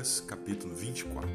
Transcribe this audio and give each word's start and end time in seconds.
Lucas 0.00 0.24
capítulo 0.26 0.74
24. 0.74 1.30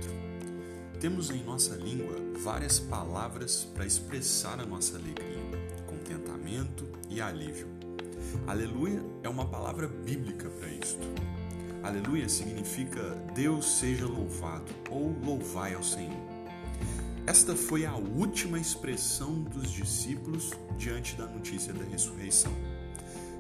Temos 1.00 1.30
em 1.30 1.44
nossa 1.44 1.76
língua 1.76 2.16
várias 2.40 2.80
palavras 2.80 3.64
para 3.64 3.86
expressar 3.86 4.60
a 4.60 4.66
nossa 4.66 4.98
alegria, 4.98 5.38
contentamento 5.86 6.84
e 7.08 7.22
alívio. 7.22 7.68
Aleluia 8.48 9.04
é 9.22 9.30
uma 9.30 9.46
palavra 9.46 9.88
bíblica 9.88 10.50
para 10.50 10.68
isto. 10.70 11.06
Aleluia 11.84 12.28
significa 12.28 13.04
Deus 13.36 13.78
seja 13.78 14.08
louvado 14.08 14.74
ou 14.90 15.16
louvai 15.24 15.76
ao 15.76 15.84
Senhor. 15.84 16.18
Esta 17.28 17.56
foi 17.56 17.86
a 17.86 17.94
última 17.94 18.60
expressão 18.60 19.44
dos 19.44 19.70
discípulos 19.70 20.50
diante 20.76 21.16
da 21.16 21.28
notícia 21.28 21.72
da 21.72 21.84
ressurreição. 21.84 22.52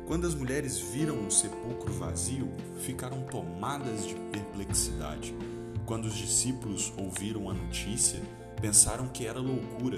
Quando 0.07 0.27
as 0.27 0.35
mulheres 0.35 0.77
viram 0.77 1.25
o 1.25 1.31
sepulcro 1.31 1.91
vazio, 1.93 2.47
ficaram 2.77 3.23
tomadas 3.23 4.05
de 4.05 4.13
perplexidade. 4.31 5.35
Quando 5.83 6.05
os 6.05 6.15
discípulos 6.15 6.93
ouviram 6.95 7.49
a 7.49 7.53
notícia, 7.55 8.21
pensaram 8.61 9.07
que 9.07 9.25
era 9.25 9.39
loucura. 9.39 9.97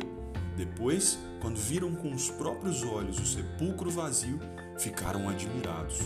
Depois, 0.56 1.20
quando 1.42 1.58
viram 1.58 1.94
com 1.94 2.14
os 2.14 2.30
próprios 2.30 2.84
olhos 2.84 3.20
o 3.20 3.26
sepulcro 3.26 3.92
vazio, 3.92 4.40
ficaram 4.78 5.28
admirados. 5.28 6.00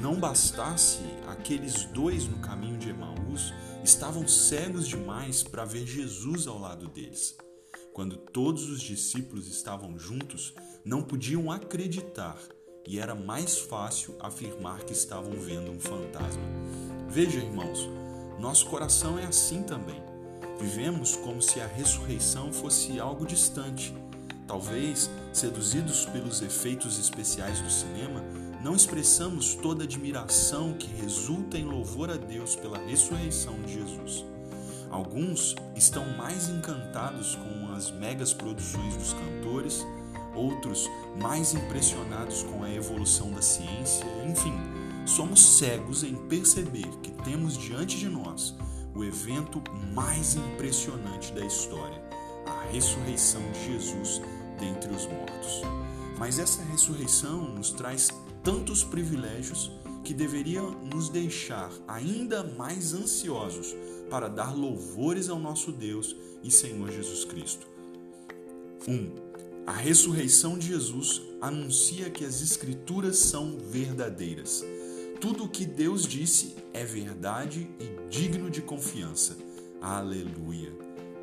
Não 0.00 0.14
bastasse 0.14 1.00
aqueles 1.28 1.84
dois 1.84 2.26
no 2.26 2.38
caminho 2.38 2.78
de 2.78 2.88
Emaús, 2.88 3.52
estavam 3.84 4.26
cegos 4.26 4.88
demais 4.88 5.42
para 5.42 5.66
ver 5.66 5.86
Jesus 5.86 6.46
ao 6.46 6.58
lado 6.58 6.88
deles. 6.88 7.36
Quando 7.92 8.16
todos 8.16 8.68
os 8.68 8.80
discípulos 8.80 9.46
estavam 9.46 9.98
juntos, 9.98 10.54
não 10.84 11.02
podiam 11.02 11.50
acreditar 11.50 12.36
e 12.86 12.98
era 12.98 13.14
mais 13.14 13.58
fácil 13.58 14.14
afirmar 14.20 14.80
que 14.80 14.92
estavam 14.92 15.32
vendo 15.32 15.70
um 15.70 15.80
fantasma. 15.80 16.42
Veja, 17.08 17.38
irmãos, 17.38 17.88
nosso 18.38 18.66
coração 18.66 19.18
é 19.18 19.24
assim 19.24 19.62
também. 19.62 20.00
Vivemos 20.58 21.16
como 21.16 21.42
se 21.42 21.60
a 21.60 21.66
ressurreição 21.66 22.52
fosse 22.52 22.98
algo 23.00 23.26
distante. 23.26 23.94
Talvez, 24.46 25.10
seduzidos 25.32 26.06
pelos 26.06 26.40
efeitos 26.40 26.98
especiais 26.98 27.60
do 27.60 27.70
cinema, 27.70 28.22
não 28.62 28.74
expressamos 28.74 29.54
toda 29.54 29.82
a 29.82 29.86
admiração 29.86 30.72
que 30.74 30.86
resulta 30.86 31.58
em 31.58 31.64
louvor 31.64 32.10
a 32.10 32.16
Deus 32.16 32.56
pela 32.56 32.78
ressurreição 32.78 33.54
de 33.62 33.74
Jesus. 33.74 34.24
Alguns 34.90 35.54
estão 35.74 36.06
mais 36.16 36.48
encantados 36.48 37.34
com 37.34 37.72
as 37.74 37.90
megas 37.90 38.32
produções 38.32 38.96
dos 38.96 39.12
cantores 39.12 39.84
outros 40.36 40.90
mais 41.20 41.54
impressionados 41.54 42.42
com 42.42 42.62
a 42.62 42.72
evolução 42.72 43.30
da 43.30 43.42
ciência, 43.42 44.06
enfim, 44.28 44.54
somos 45.06 45.58
cegos 45.58 46.02
em 46.04 46.14
perceber 46.28 46.88
que 47.02 47.10
temos 47.22 47.56
diante 47.56 47.96
de 47.98 48.08
nós 48.08 48.54
o 48.94 49.04
evento 49.04 49.62
mais 49.92 50.36
impressionante 50.36 51.32
da 51.32 51.44
história, 51.44 52.02
a 52.46 52.70
ressurreição 52.72 53.42
de 53.52 53.72
Jesus 53.72 54.20
dentre 54.58 54.92
os 54.92 55.06
mortos. 55.06 55.62
Mas 56.18 56.38
essa 56.38 56.62
ressurreição 56.62 57.42
nos 57.54 57.70
traz 57.70 58.08
tantos 58.42 58.82
privilégios 58.82 59.70
que 60.02 60.14
deveria 60.14 60.62
nos 60.62 61.08
deixar 61.08 61.70
ainda 61.86 62.42
mais 62.42 62.94
ansiosos 62.94 63.74
para 64.08 64.28
dar 64.28 64.56
louvores 64.56 65.28
ao 65.28 65.38
nosso 65.38 65.72
Deus 65.72 66.16
e 66.42 66.50
Senhor 66.50 66.90
Jesus 66.90 67.24
Cristo. 67.24 67.66
1. 68.86 68.92
Um, 68.92 69.25
a 69.66 69.72
ressurreição 69.72 70.56
de 70.56 70.68
Jesus 70.68 71.22
anuncia 71.40 72.08
que 72.08 72.24
as 72.24 72.40
Escrituras 72.40 73.18
são 73.18 73.58
verdadeiras. 73.58 74.64
Tudo 75.20 75.44
o 75.44 75.48
que 75.48 75.66
Deus 75.66 76.06
disse 76.06 76.54
é 76.72 76.84
verdade 76.84 77.68
e 77.80 78.08
digno 78.08 78.48
de 78.48 78.62
confiança. 78.62 79.36
Aleluia. 79.80 80.72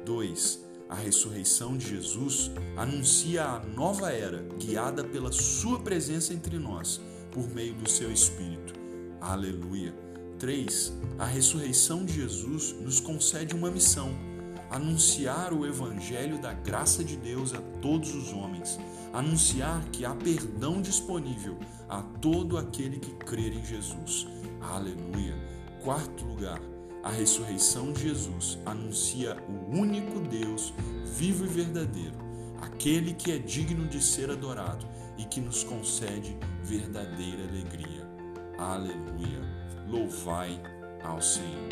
2. 0.05 0.59
A 0.89 0.95
ressurreição 0.95 1.77
de 1.77 1.87
Jesus 1.87 2.51
anuncia 2.75 3.45
a 3.45 3.59
nova 3.59 4.11
era, 4.11 4.45
guiada 4.59 5.05
pela 5.05 5.31
Sua 5.31 5.79
presença 5.79 6.33
entre 6.33 6.59
nós, 6.59 6.99
por 7.31 7.49
meio 7.49 7.73
do 7.75 7.89
Seu 7.89 8.11
Espírito. 8.11 8.73
Aleluia. 9.21 9.95
3. 10.37 10.91
A 11.17 11.25
ressurreição 11.25 12.03
de 12.03 12.15
Jesus 12.15 12.75
nos 12.81 12.99
concede 12.99 13.55
uma 13.55 13.71
missão 13.71 14.32
anunciar 14.73 15.53
o 15.53 15.67
evangelho 15.67 16.41
da 16.41 16.51
graça 16.51 17.03
de 17.03 17.15
Deus 17.15 17.53
a 17.53 17.61
todos 17.79 18.15
os 18.15 18.33
homens, 18.33 18.79
anunciar 19.13 19.83
que 19.91 20.03
há 20.03 20.15
perdão 20.15 20.81
disponível 20.81 21.59
a 21.87 22.01
todo 22.01 22.57
aquele 22.57 22.97
que 22.97 23.11
crer 23.11 23.53
em 23.53 23.63
Jesus. 23.63 24.27
Aleluia. 24.59 25.35
Quarto 25.83 26.25
lugar, 26.25 26.59
a 27.03 27.11
ressurreição 27.11 27.93
de 27.93 28.01
Jesus 28.01 28.57
anuncia 28.65 29.37
o 29.47 29.77
único 29.77 30.19
Deus 30.21 30.73
vivo 31.05 31.45
e 31.45 31.49
verdadeiro, 31.49 32.17
aquele 32.59 33.13
que 33.13 33.31
é 33.31 33.37
digno 33.37 33.87
de 33.87 34.01
ser 34.01 34.31
adorado 34.31 34.87
e 35.19 35.25
que 35.25 35.39
nos 35.39 35.63
concede 35.63 36.35
verdadeira 36.63 37.43
alegria. 37.43 38.09
Aleluia. 38.57 39.43
Louvai 39.87 40.59
ao 41.03 41.21
Senhor. 41.21 41.69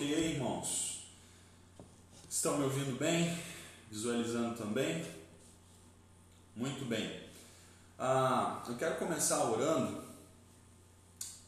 Ok 0.00 0.32
irmãos? 0.32 1.02
Estão 2.26 2.56
me 2.56 2.64
ouvindo 2.64 2.98
bem? 2.98 3.38
Visualizando 3.90 4.56
também? 4.56 5.04
Muito 6.56 6.86
bem. 6.86 7.28
Ah, 7.98 8.64
eu 8.66 8.76
quero 8.78 8.98
começar 8.98 9.44
orando, 9.44 10.02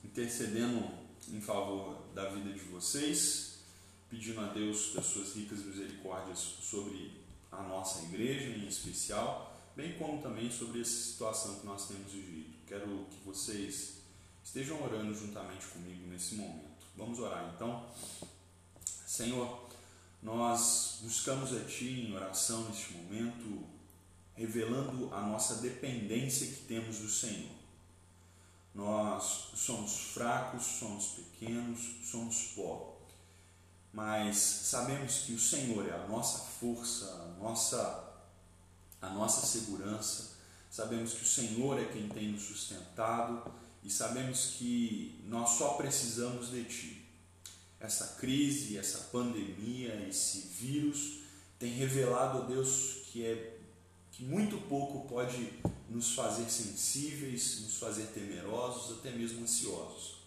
intercedendo 0.04 0.86
em 1.28 1.40
favor 1.40 2.02
da 2.14 2.28
vida 2.28 2.52
de 2.52 2.58
vocês, 2.64 3.60
pedindo 4.10 4.42
a 4.42 4.48
Deus 4.48 4.92
das 4.92 5.06
suas 5.06 5.34
ricas 5.34 5.60
misericórdias 5.60 6.38
sobre 6.38 7.22
a 7.50 7.62
nossa 7.62 8.02
igreja 8.02 8.50
em 8.50 8.69
especial, 8.69 9.58
bem 9.74 9.96
como 9.96 10.20
também 10.20 10.50
sobre 10.50 10.82
essa 10.82 10.90
situação 10.90 11.58
que 11.58 11.64
nós 11.64 11.88
temos 11.88 12.12
vivido. 12.12 12.52
Quero 12.66 13.06
que 13.10 13.24
vocês 13.24 14.02
estejam 14.44 14.82
orando 14.82 15.14
juntamente 15.14 15.64
comigo 15.69 16.06
nesse 16.08 16.34
momento. 16.34 16.84
Vamos 16.94 17.19
orar 17.19 17.50
então. 17.54 17.86
Senhor, 19.12 19.69
nós 20.23 21.00
buscamos 21.03 21.55
a 21.55 21.61
Ti 21.67 22.09
em 22.09 22.17
oração 22.17 22.65
neste 22.65 22.95
momento, 22.95 23.62
revelando 24.34 25.12
a 25.12 25.21
nossa 25.21 25.56
dependência 25.56 26.47
que 26.47 26.62
temos 26.62 26.97
do 26.97 27.11
Senhor. 27.11 27.50
Nós 28.75 29.50
somos 29.55 30.15
fracos, 30.15 30.62
somos 30.62 31.09
pequenos, 31.09 31.97
somos 32.11 32.55
pó, 32.56 32.97
mas 33.93 34.39
sabemos 34.39 35.25
que 35.27 35.34
o 35.34 35.39
Senhor 35.39 35.87
é 35.87 35.93
a 35.93 36.06
nossa 36.06 36.39
força, 36.39 37.05
a 37.12 37.39
nossa, 37.39 38.15
a 39.03 39.11
nossa 39.11 39.47
segurança. 39.47 40.39
Sabemos 40.71 41.12
que 41.12 41.23
o 41.23 41.29
Senhor 41.29 41.79
é 41.79 41.84
quem 41.84 42.09
tem 42.09 42.33
nos 42.33 42.44
sustentado 42.44 43.53
e 43.84 43.91
sabemos 43.91 44.55
que 44.56 45.23
nós 45.27 45.50
só 45.50 45.75
precisamos 45.75 46.50
de 46.50 46.65
Ti. 46.65 47.01
Essa 47.82 48.16
crise, 48.20 48.78
essa 48.78 49.09
pandemia, 49.10 50.06
esse 50.09 50.47
vírus 50.59 51.19
tem 51.59 51.72
revelado 51.72 52.38
a 52.38 52.41
Deus 52.43 53.03
que 53.10 53.26
é 53.26 53.59
que 54.12 54.22
muito 54.22 54.56
pouco 54.69 55.09
pode 55.09 55.53
nos 55.88 56.15
fazer 56.15 56.48
sensíveis, 56.48 57.60
nos 57.62 57.78
fazer 57.78 58.04
temerosos, 58.15 58.99
até 58.99 59.11
mesmo 59.11 59.43
ansiosos. 59.43 60.19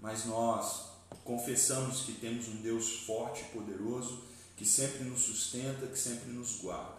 Mas 0.00 0.24
nós 0.24 0.86
confessamos 1.24 2.00
que 2.00 2.14
temos 2.14 2.48
um 2.48 2.56
Deus 2.56 3.04
forte 3.06 3.42
e 3.42 3.44
poderoso 3.56 4.24
que 4.56 4.66
sempre 4.66 5.04
nos 5.04 5.20
sustenta, 5.20 5.86
que 5.86 5.98
sempre 5.98 6.32
nos 6.32 6.56
guarda. 6.56 6.98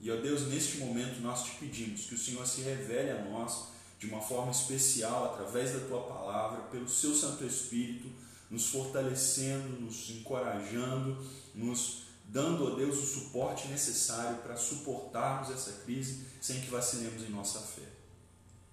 E 0.00 0.08
ó 0.10 0.20
Deus, 0.20 0.42
neste 0.42 0.78
momento 0.78 1.20
nós 1.20 1.42
te 1.44 1.56
pedimos 1.56 2.02
que 2.02 2.14
o 2.14 2.18
Senhor 2.18 2.46
se 2.46 2.60
revele 2.60 3.10
a 3.10 3.24
nós 3.24 3.72
de 3.98 4.06
uma 4.06 4.20
forma 4.20 4.52
especial 4.52 5.32
através 5.32 5.72
da 5.72 5.80
tua 5.86 6.02
palavra, 6.02 6.62
pelo 6.70 6.88
seu 6.88 7.14
Santo 7.14 7.44
Espírito, 7.44 8.08
nos 8.52 8.66
fortalecendo, 8.66 9.80
nos 9.80 10.10
encorajando, 10.10 11.16
nos 11.54 12.02
dando 12.26 12.68
a 12.68 12.76
Deus 12.76 12.98
o 12.98 13.06
suporte 13.06 13.66
necessário 13.68 14.36
para 14.42 14.56
suportarmos 14.56 15.50
essa 15.50 15.72
crise 15.84 16.26
sem 16.38 16.60
que 16.60 16.70
vacilemos 16.70 17.22
em 17.22 17.30
nossa 17.30 17.60
fé. 17.60 17.88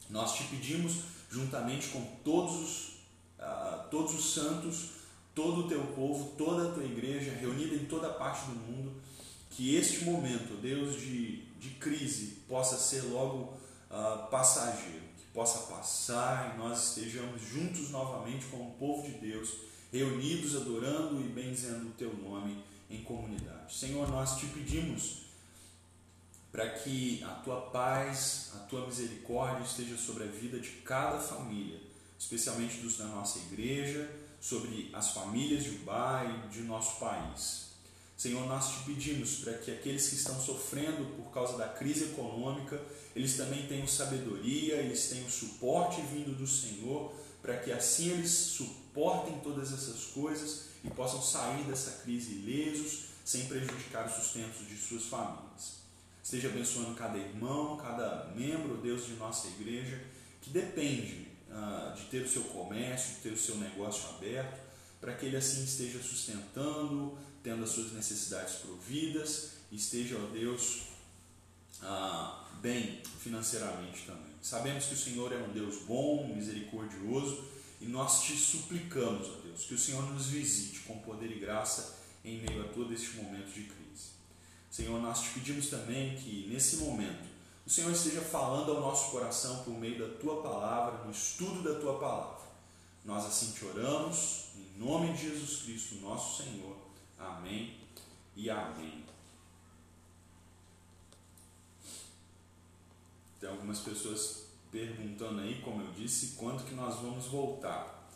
Nós 0.09 0.35
te 0.35 0.43
pedimos, 0.43 1.03
juntamente 1.31 1.87
com 1.87 2.03
todos 2.25 2.55
os, 2.55 2.87
uh, 3.39 3.87
todos 3.89 4.13
os 4.13 4.33
santos, 4.33 4.89
todo 5.33 5.61
o 5.61 5.67
teu 5.69 5.81
povo, 5.93 6.33
toda 6.37 6.67
a 6.67 6.71
tua 6.73 6.83
igreja, 6.83 7.31
reunida 7.31 7.75
em 7.75 7.85
toda 7.85 8.09
parte 8.09 8.47
do 8.47 8.55
mundo, 8.55 8.91
que 9.49 9.75
este 9.75 10.03
momento, 10.03 10.59
Deus, 10.61 10.99
de, 10.99 11.45
de 11.57 11.69
crise 11.79 12.39
possa 12.49 12.77
ser 12.77 13.03
logo 13.03 13.53
uh, 13.89 14.29
passageiro 14.29 15.08
possa 15.33 15.73
passar 15.73 16.53
e 16.53 16.57
nós 16.57 16.89
estejamos 16.89 17.41
juntos 17.41 17.89
novamente 17.89 18.45
como 18.45 18.71
povo 18.73 19.03
de 19.03 19.13
Deus, 19.13 19.49
reunidos, 19.91 20.55
adorando 20.55 21.19
e 21.21 21.29
benzendo 21.29 21.87
o 21.87 21.91
teu 21.91 22.13
nome 22.17 22.63
em 22.89 23.03
comunidade. 23.03 23.75
Senhor, 23.75 24.07
nós 24.09 24.37
te 24.37 24.47
pedimos 24.47 25.29
para 26.51 26.67
que 26.69 27.23
a 27.23 27.29
tua 27.35 27.61
paz, 27.69 28.51
a 28.55 28.59
tua 28.59 28.87
misericórdia 28.87 29.63
esteja 29.63 29.97
sobre 29.97 30.23
a 30.23 30.27
vida 30.27 30.59
de 30.59 30.69
cada 30.83 31.19
família, 31.19 31.79
especialmente 32.17 32.77
dos 32.77 32.97
da 32.97 33.05
nossa 33.05 33.39
igreja, 33.39 34.09
sobre 34.41 34.89
as 34.93 35.11
famílias 35.11 35.63
de 35.63 35.71
Ubá 35.71 36.23
e 36.25 36.49
de 36.49 36.61
nosso 36.61 36.99
país. 36.99 37.68
Senhor, 38.19 38.45
nós 38.47 38.69
te 38.69 38.83
pedimos 38.83 39.35
para 39.37 39.53
que 39.53 39.71
aqueles 39.71 40.09
que 40.09 40.15
estão 40.15 40.37
sofrendo 40.41 41.05
por 41.15 41.31
causa 41.31 41.57
da 41.57 41.69
crise 41.69 42.03
econômica, 42.03 42.77
eles 43.15 43.37
também 43.37 43.65
tenham 43.65 43.87
sabedoria, 43.87 44.75
eles 44.75 45.07
tenham 45.07 45.29
suporte 45.29 46.01
vindo 46.01 46.37
do 46.37 46.45
Senhor, 46.45 47.13
para 47.41 47.55
que 47.55 47.71
assim 47.71 48.09
eles 48.11 48.29
suportem 48.29 49.39
todas 49.39 49.71
essas 49.71 50.07
coisas 50.07 50.65
e 50.83 50.89
possam 50.89 51.21
sair 51.21 51.63
dessa 51.63 52.03
crise 52.03 52.33
ilesos, 52.33 53.05
sem 53.23 53.45
prejudicar 53.45 54.05
os 54.05 54.15
sustentos 54.15 54.67
de 54.67 54.75
suas 54.75 55.05
famílias. 55.05 55.79
Esteja 56.21 56.49
abençoando 56.49 56.95
cada 56.95 57.17
irmão, 57.17 57.77
cada 57.77 58.33
membro, 58.35 58.79
Deus, 58.79 59.05
de 59.05 59.13
nossa 59.13 59.47
igreja, 59.47 59.97
que 60.41 60.49
depende 60.49 61.25
uh, 61.49 61.95
de 61.95 62.03
ter 62.07 62.23
o 62.23 62.29
seu 62.29 62.43
comércio, 62.43 63.15
de 63.15 63.21
ter 63.21 63.31
o 63.31 63.37
seu 63.37 63.55
negócio 63.55 64.09
aberto, 64.09 64.59
para 64.99 65.13
que 65.13 65.25
ele 65.25 65.37
assim 65.37 65.63
esteja 65.63 65.99
sustentando, 65.99 67.17
tendo 67.43 67.63
as 67.63 67.69
suas 67.69 67.91
necessidades 67.91 68.55
providas 68.55 69.59
esteja, 69.71 70.17
ó 70.17 70.31
Deus, 70.31 70.81
uh, 71.81 72.45
bem 72.61 73.01
financeiramente 73.19 74.03
também. 74.05 74.33
Sabemos 74.41 74.85
que 74.85 74.93
o 74.93 74.97
Senhor 74.97 75.31
é 75.31 75.37
um 75.37 75.51
Deus 75.51 75.83
bom, 75.83 76.33
misericordioso 76.35 77.43
e 77.79 77.85
nós 77.85 78.23
te 78.23 78.35
suplicamos, 78.35 79.27
ó 79.27 79.41
Deus, 79.41 79.65
que 79.65 79.73
o 79.73 79.77
Senhor 79.77 80.03
nos 80.11 80.27
visite 80.27 80.79
com 80.79 80.97
poder 80.99 81.31
e 81.31 81.39
graça 81.39 81.97
em 82.23 82.41
meio 82.41 82.65
a 82.65 82.67
todo 82.69 82.93
este 82.93 83.17
momento 83.17 83.47
de 83.53 83.63
crise. 83.63 84.09
Senhor, 84.69 85.01
nós 85.01 85.21
te 85.21 85.29
pedimos 85.29 85.67
também 85.67 86.15
que 86.15 86.47
nesse 86.49 86.77
momento 86.77 87.27
o 87.65 87.69
Senhor 87.69 87.91
esteja 87.91 88.21
falando 88.21 88.71
ao 88.71 88.81
nosso 88.81 89.11
coração 89.11 89.63
por 89.63 89.73
meio 89.77 89.99
da 89.99 90.17
tua 90.17 90.41
palavra, 90.41 91.03
no 91.05 91.11
estudo 91.11 91.61
da 91.61 91.79
tua 91.79 91.99
palavra. 91.99 92.39
Nós 93.05 93.25
assim 93.25 93.51
te 93.51 93.65
oramos, 93.65 94.45
em 94.55 94.79
nome 94.79 95.13
de 95.13 95.29
Jesus 95.29 95.63
Cristo, 95.63 95.95
nosso 95.95 96.43
Senhor. 96.43 96.78
Amém 97.19 97.77
e 98.35 98.49
amém. 98.49 99.03
Tem 103.39 103.49
algumas 103.49 103.79
pessoas 103.79 104.47
perguntando 104.71 105.41
aí, 105.41 105.61
como 105.61 105.81
eu 105.81 105.91
disse, 105.91 106.35
quando 106.37 106.65
que 106.65 106.73
nós 106.73 106.95
vamos 106.95 107.25
voltar. 107.27 108.07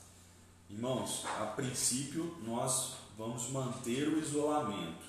Irmãos, 0.69 1.25
a 1.25 1.45
princípio 1.47 2.37
nós 2.43 2.93
vamos 3.17 3.49
manter 3.49 4.07
o 4.07 4.19
isolamento 4.19 5.05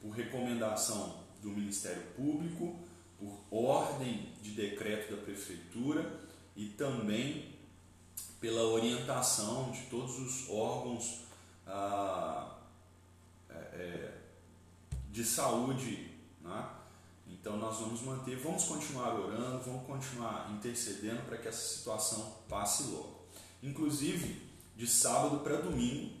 por 0.00 0.10
recomendação 0.10 1.20
do 1.42 1.48
Ministério 1.48 2.02
Público, 2.16 2.78
por 3.18 3.38
ordem 3.50 4.28
de 4.42 4.50
decreto 4.52 5.14
da 5.14 5.22
Prefeitura 5.22 6.20
e 6.56 6.66
também 6.66 7.54
pela 8.40 8.62
orientação 8.62 9.70
de 9.70 9.82
todos 9.82 10.18
os 10.18 10.48
órgãos 10.48 11.20
ah, 11.66 12.56
é, 13.54 13.58
é, 13.74 14.18
de 15.10 15.24
saúde. 15.24 16.10
Né? 16.40 16.68
Então 17.28 17.56
nós 17.56 17.78
vamos 17.78 18.02
manter, 18.02 18.36
vamos 18.36 18.64
continuar 18.64 19.14
orando, 19.14 19.62
vamos 19.64 19.86
continuar 19.86 20.50
intercedendo 20.52 21.22
para 21.22 21.38
que 21.38 21.48
essa 21.48 21.76
situação 21.76 22.36
passe 22.48 22.84
logo. 22.84 23.20
Inclusive, 23.62 24.48
de 24.76 24.86
sábado 24.86 25.40
para 25.40 25.56
domingo, 25.56 26.14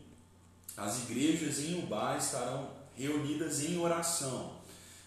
as 0.76 1.00
igrejas 1.04 1.58
em 1.60 1.82
Ubá 1.82 2.16
estarão 2.16 2.70
reunidas 2.94 3.64
em 3.64 3.78
oração. 3.78 4.60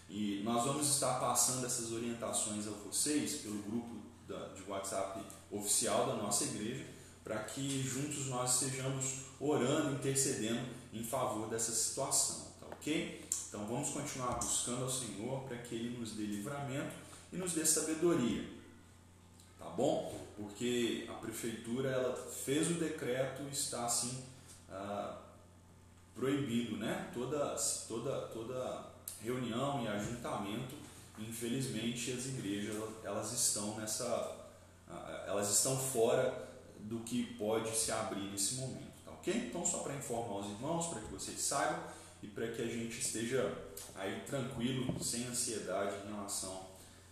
E 0.08 0.42
nós 0.44 0.64
vamos 0.64 0.88
estar 0.88 1.18
passando 1.18 1.64
essas 1.64 1.90
orientações 1.92 2.66
a 2.66 2.70
vocês 2.70 3.36
pelo 3.36 3.58
grupo 3.62 3.96
de 4.54 4.70
WhatsApp 4.70 5.20
oficial 5.50 6.06
da 6.06 6.14
nossa 6.14 6.44
igreja, 6.44 6.84
para 7.22 7.38
que 7.44 7.82
juntos 7.82 8.26
nós 8.26 8.60
estejamos 8.60 9.20
orando, 9.40 9.94
intercedendo 9.94 10.66
em 10.94 11.02
favor 11.02 11.48
dessa 11.48 11.72
situação, 11.72 12.46
tá 12.60 12.66
ok? 12.66 13.24
Então 13.48 13.66
vamos 13.66 13.90
continuar 13.90 14.34
buscando 14.34 14.84
ao 14.84 14.90
Senhor 14.90 15.40
para 15.42 15.58
que 15.58 15.74
Ele 15.74 15.98
nos 15.98 16.12
dê 16.12 16.22
livramento 16.22 16.94
e 17.32 17.36
nos 17.36 17.52
dê 17.52 17.66
sabedoria, 17.66 18.48
tá 19.58 19.66
bom? 19.70 20.24
Porque 20.36 21.06
a 21.08 21.14
prefeitura 21.14 21.90
ela 21.90 22.16
fez 22.16 22.70
o 22.70 22.74
decreto 22.74 23.42
está 23.50 23.86
assim 23.86 24.24
ah, 24.70 25.18
proibido, 26.14 26.76
né? 26.76 27.10
Toda, 27.12 27.56
toda, 27.88 28.20
toda 28.28 28.86
reunião 29.20 29.82
e 29.82 29.88
ajuntamento, 29.88 30.76
infelizmente 31.18 32.12
as 32.12 32.26
igrejas 32.26 32.76
elas 33.02 33.32
estão 33.32 33.76
nessa, 33.76 34.36
elas 35.26 35.50
estão 35.50 35.76
fora 35.76 36.48
do 36.80 37.00
que 37.00 37.34
pode 37.34 37.74
se 37.74 37.90
abrir 37.90 38.30
nesse 38.30 38.56
momento, 38.56 38.83
ok? 39.24 39.34
Então 39.48 39.64
só 39.64 39.78
para 39.78 39.94
informar 39.94 40.40
os 40.40 40.50
irmãos, 40.50 40.88
para 40.88 41.00
que 41.00 41.10
vocês 41.10 41.40
saibam 41.40 41.82
e 42.22 42.26
para 42.28 42.46
que 42.48 42.60
a 42.60 42.66
gente 42.66 43.00
esteja 43.00 43.56
aí 43.94 44.20
tranquilo, 44.26 45.02
sem 45.02 45.24
ansiedade 45.24 45.96
em 46.06 46.14
relação 46.14 46.66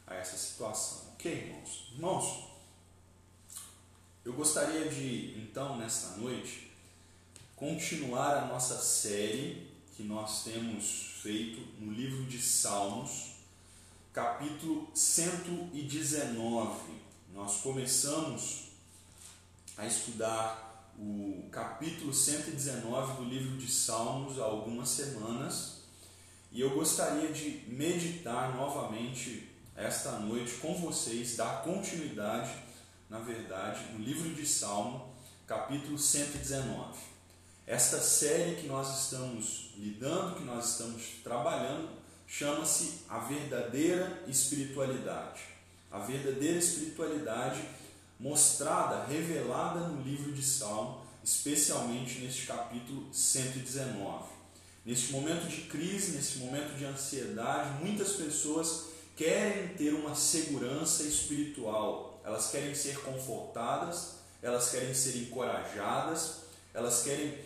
a 0.06 0.14
essa 0.14 0.36
situação, 0.36 1.08
ok, 1.14 1.32
irmãos? 1.32 1.88
Irmãos, 1.92 2.44
eu 4.24 4.34
gostaria 4.34 4.88
de 4.88 5.38
então 5.38 5.78
nesta 5.78 6.16
noite 6.18 6.70
continuar 7.56 8.36
a 8.36 8.46
nossa 8.46 8.78
série 8.78 9.70
que 9.96 10.02
nós 10.02 10.44
temos 10.44 11.18
feito 11.22 11.60
no 11.80 11.92
livro 11.92 12.24
de 12.24 12.40
Salmos, 12.40 13.36
capítulo 14.12 14.90
119. 14.94 16.92
Nós 17.32 17.60
começamos 17.62 18.68
a 19.76 19.86
estudar 19.86 20.71
o 20.98 21.48
capítulo 21.50 22.12
119 22.12 23.22
do 23.22 23.24
livro 23.24 23.56
de 23.56 23.70
Salmos 23.70 24.38
há 24.38 24.44
algumas 24.44 24.88
semanas 24.88 25.82
e 26.50 26.60
eu 26.60 26.70
gostaria 26.70 27.32
de 27.32 27.64
meditar 27.66 28.54
novamente 28.54 29.48
esta 29.74 30.12
noite 30.18 30.54
com 30.54 30.74
vocês, 30.74 31.36
dar 31.36 31.62
continuidade, 31.62 32.52
na 33.08 33.18
verdade, 33.18 33.92
no 33.92 33.98
livro 34.04 34.34
de 34.34 34.46
Salmo, 34.46 35.14
capítulo 35.46 35.98
119. 35.98 36.98
Esta 37.66 37.98
série 37.98 38.56
que 38.56 38.66
nós 38.66 39.04
estamos 39.04 39.70
lidando, 39.78 40.36
que 40.36 40.44
nós 40.44 40.72
estamos 40.72 41.02
trabalhando, 41.24 41.88
chama-se 42.26 43.04
A 43.08 43.18
Verdadeira 43.18 44.22
Espiritualidade. 44.28 45.40
A 45.90 45.98
verdadeira 45.98 46.58
espiritualidade 46.58 47.62
mostrada, 48.22 49.04
revelada 49.04 49.80
no 49.80 50.00
livro 50.00 50.32
de 50.32 50.42
Salmo, 50.42 51.02
especialmente 51.24 52.20
neste 52.20 52.46
capítulo 52.46 53.12
119. 53.12 54.30
Neste 54.86 55.12
momento 55.12 55.48
de 55.48 55.62
crise, 55.62 56.12
nesse 56.12 56.38
momento 56.38 56.76
de 56.76 56.84
ansiedade, 56.84 57.84
muitas 57.84 58.12
pessoas 58.12 58.86
querem 59.16 59.68
ter 59.74 59.92
uma 59.92 60.14
segurança 60.14 61.02
espiritual, 61.02 62.20
elas 62.24 62.48
querem 62.50 62.74
ser 62.76 63.00
confortadas, 63.00 64.14
elas 64.40 64.70
querem 64.70 64.94
ser 64.94 65.16
encorajadas, 65.18 66.42
elas 66.72 67.02
querem 67.02 67.36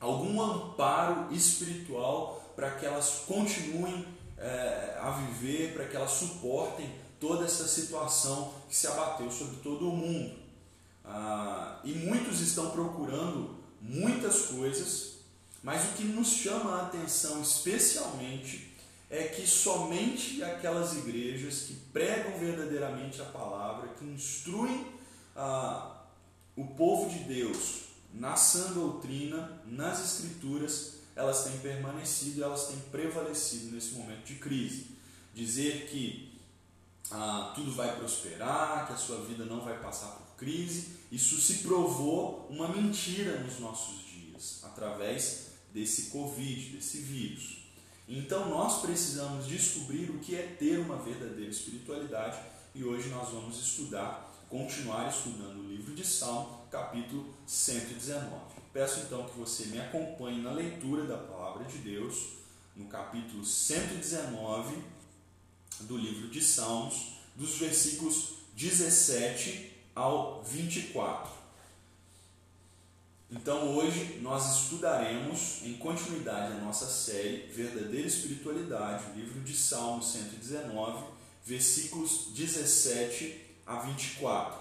algum 0.00 0.40
amparo 0.42 1.32
espiritual 1.32 2.52
para 2.56 2.72
que 2.72 2.84
elas 2.84 3.22
continuem 3.26 4.04
é, 4.36 4.98
a 5.00 5.10
viver, 5.10 5.74
para 5.74 5.86
que 5.86 5.96
elas 5.96 6.10
suportem 6.10 7.01
toda 7.22 7.44
essa 7.44 7.68
situação 7.68 8.52
que 8.68 8.74
se 8.74 8.88
abateu 8.88 9.30
sobre 9.30 9.58
todo 9.58 9.88
o 9.88 9.96
mundo. 9.96 10.34
Ah, 11.04 11.80
e 11.84 11.92
muitos 11.92 12.40
estão 12.40 12.70
procurando 12.70 13.54
muitas 13.80 14.46
coisas, 14.46 15.18
mas 15.62 15.84
o 15.84 15.92
que 15.92 16.02
nos 16.02 16.26
chama 16.30 16.74
a 16.74 16.86
atenção 16.86 17.40
especialmente 17.40 18.72
é 19.08 19.22
que 19.28 19.46
somente 19.46 20.42
aquelas 20.42 20.96
igrejas 20.96 21.60
que 21.60 21.74
pregam 21.92 22.40
verdadeiramente 22.40 23.22
a 23.22 23.26
palavra, 23.26 23.90
que 23.96 24.04
instruem 24.04 24.84
ah, 25.36 26.02
o 26.56 26.66
povo 26.74 27.08
de 27.08 27.20
Deus 27.20 27.82
na 28.12 28.34
sã 28.34 28.72
doutrina, 28.72 29.62
nas 29.64 30.04
escrituras, 30.04 30.94
elas 31.14 31.44
têm 31.44 31.56
permanecido 31.58 32.42
elas 32.42 32.66
têm 32.66 32.78
prevalecido 32.90 33.76
nesse 33.76 33.92
momento 33.92 34.24
de 34.24 34.34
crise. 34.34 34.86
Dizer 35.32 35.88
que 35.88 36.31
ah, 37.12 37.52
tudo 37.54 37.72
vai 37.72 37.94
prosperar, 37.96 38.86
que 38.86 38.92
a 38.92 38.96
sua 38.96 39.18
vida 39.24 39.44
não 39.44 39.60
vai 39.60 39.78
passar 39.78 40.08
por 40.08 40.36
crise, 40.36 40.98
isso 41.10 41.40
se 41.40 41.58
provou 41.58 42.46
uma 42.50 42.68
mentira 42.68 43.38
nos 43.40 43.60
nossos 43.60 44.04
dias, 44.04 44.60
através 44.64 45.52
desse 45.72 46.10
Covid, 46.10 46.76
desse 46.76 46.98
vírus. 46.98 47.62
Então 48.08 48.48
nós 48.48 48.80
precisamos 48.80 49.46
descobrir 49.46 50.10
o 50.10 50.18
que 50.18 50.34
é 50.34 50.56
ter 50.58 50.78
uma 50.78 50.96
verdadeira 50.96 51.50
espiritualidade 51.50 52.38
e 52.74 52.82
hoje 52.82 53.08
nós 53.10 53.28
vamos 53.28 53.58
estudar, 53.58 54.32
continuar 54.48 55.08
estudando 55.08 55.60
o 55.60 55.68
livro 55.68 55.94
de 55.94 56.06
Salmo 56.06 56.62
capítulo 56.70 57.34
119. 57.46 58.30
Peço 58.72 59.00
então 59.00 59.24
que 59.26 59.38
você 59.38 59.66
me 59.66 59.78
acompanhe 59.78 60.40
na 60.40 60.52
leitura 60.52 61.04
da 61.04 61.18
palavra 61.18 61.64
de 61.64 61.78
Deus, 61.78 62.38
no 62.74 62.86
capítulo 62.86 63.44
119, 63.44 64.82
do 65.82 65.96
livro 65.96 66.28
de 66.28 66.40
Salmos, 66.40 67.14
dos 67.34 67.56
versículos 67.56 68.34
17 68.54 69.72
ao 69.94 70.42
24. 70.42 71.42
Então 73.30 73.76
hoje 73.76 74.18
nós 74.20 74.62
estudaremos, 74.62 75.62
em 75.62 75.74
continuidade 75.74 76.52
à 76.52 76.56
nossa 76.56 76.86
série 76.86 77.46
Verdadeira 77.46 78.06
Espiritualidade, 78.06 79.10
o 79.10 79.14
livro 79.14 79.40
de 79.40 79.56
Salmos 79.56 80.12
119, 80.12 81.04
versículos 81.44 82.26
17 82.34 83.40
a 83.66 83.76
24. 83.76 84.60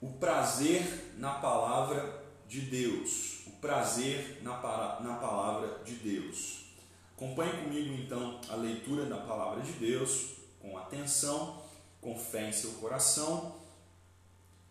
O 0.00 0.12
prazer 0.12 1.14
na 1.18 1.34
palavra 1.34 2.24
de 2.48 2.62
Deus. 2.62 3.40
O 3.46 3.50
prazer 3.52 4.40
na, 4.42 4.52
na 5.00 5.16
palavra 5.20 5.82
de 5.84 5.94
Deus. 5.96 6.65
Acompanhe 7.16 7.64
comigo 7.64 7.94
então 7.94 8.40
a 8.48 8.54
leitura 8.54 9.06
da 9.06 9.16
palavra 9.16 9.62
de 9.62 9.72
Deus 9.72 10.36
com 10.60 10.76
atenção, 10.76 11.62
com 12.00 12.18
fé 12.18 12.50
em 12.50 12.52
seu 12.52 12.72
coração 12.72 13.56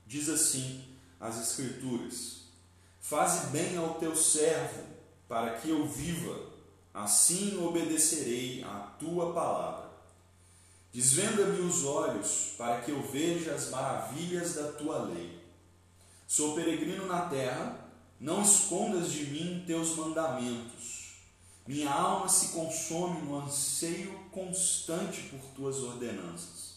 Diz 0.08 0.30
assim 0.30 0.84
as 1.20 1.42
Escrituras: 1.42 2.44
Faze 3.00 3.48
bem 3.48 3.76
ao 3.76 3.96
teu 3.96 4.16
servo, 4.16 4.84
para 5.28 5.58
que 5.58 5.70
eu 5.70 5.88
viva, 5.88 6.52
assim 6.94 7.58
obedecerei 7.64 8.64
à 8.64 8.94
tua 9.00 9.34
palavra. 9.34 9.90
Desvenda-me 10.94 11.60
os 11.62 11.84
olhos, 11.84 12.54
para 12.58 12.82
que 12.82 12.92
eu 12.92 13.02
veja 13.02 13.54
as 13.54 13.70
maravilhas 13.70 14.54
da 14.54 14.72
tua 14.74 15.00
lei. 15.00 15.44
Sou 16.28 16.56
peregrino 16.56 17.06
na 17.08 17.22
terra, 17.22 17.78
não 18.20 18.44
escondas 18.44 19.12
de 19.12 19.26
mim 19.26 19.64
teus 19.66 19.96
mandamentos. 19.96 20.95
Minha 21.68 21.92
alma 21.92 22.30
se 22.30 22.50
consome 22.50 23.22
no 23.22 23.40
anseio 23.40 24.14
constante 24.32 25.22
por 25.24 25.40
tuas 25.56 25.78
ordenanças. 25.78 26.76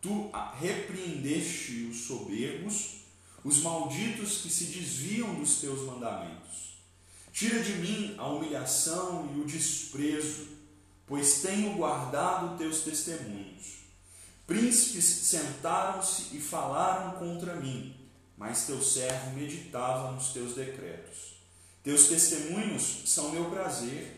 Tu 0.00 0.30
repreendeste 0.58 1.86
os 1.90 2.06
soberbos, 2.06 3.02
os 3.44 3.62
malditos 3.62 4.38
que 4.38 4.50
se 4.50 4.64
desviam 4.64 5.34
dos 5.36 5.60
teus 5.60 5.82
mandamentos. 5.82 6.78
Tira 7.32 7.62
de 7.62 7.74
mim 7.74 8.14
a 8.18 8.26
humilhação 8.26 9.32
e 9.36 9.40
o 9.40 9.44
desprezo, 9.44 10.48
pois 11.06 11.42
tenho 11.42 11.76
guardado 11.76 12.58
teus 12.58 12.80
testemunhos. 12.80 13.84
Príncipes 14.48 15.04
sentaram-se 15.04 16.36
e 16.36 16.40
falaram 16.40 17.18
contra 17.18 17.54
mim, 17.54 17.94
mas 18.36 18.66
teu 18.66 18.82
servo 18.82 19.30
meditava 19.30 20.10
nos 20.10 20.30
teus 20.30 20.54
decretos. 20.54 21.35
Teus 21.86 22.08
testemunhos 22.08 23.02
são 23.04 23.30
meu 23.30 23.48
prazer 23.48 24.12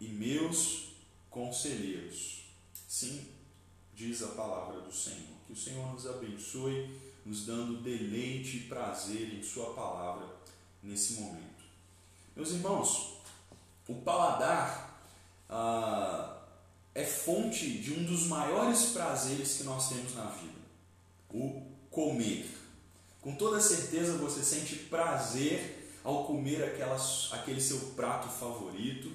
e 0.00 0.08
meus 0.08 0.94
conselheiros. 1.28 2.46
Sim, 2.88 3.28
diz 3.94 4.22
a 4.22 4.28
palavra 4.28 4.80
do 4.80 4.90
Senhor. 4.90 5.36
Que 5.46 5.52
o 5.52 5.56
Senhor 5.56 5.92
nos 5.92 6.06
abençoe, 6.06 6.98
nos 7.26 7.44
dando 7.44 7.82
deleite 7.82 8.56
e 8.56 8.60
prazer 8.60 9.34
em 9.34 9.42
Sua 9.42 9.74
palavra 9.74 10.34
nesse 10.82 11.20
momento. 11.20 11.62
Meus 12.34 12.52
irmãos, 12.52 13.18
o 13.86 13.96
paladar 13.96 15.04
ah, 15.46 16.42
é 16.94 17.04
fonte 17.04 17.82
de 17.82 17.92
um 17.92 18.04
dos 18.06 18.28
maiores 18.28 18.92
prazeres 18.94 19.58
que 19.58 19.64
nós 19.64 19.90
temos 19.90 20.14
na 20.14 20.24
vida: 20.24 20.58
o 21.28 21.66
comer. 21.90 22.48
Com 23.20 23.36
toda 23.36 23.60
certeza 23.60 24.16
você 24.16 24.42
sente 24.42 24.74
prazer 24.74 25.79
ao 26.02 26.24
comer 26.24 26.62
aquela, 26.64 26.96
aquele 27.32 27.60
seu 27.60 27.78
prato 27.96 28.28
favorito, 28.28 29.10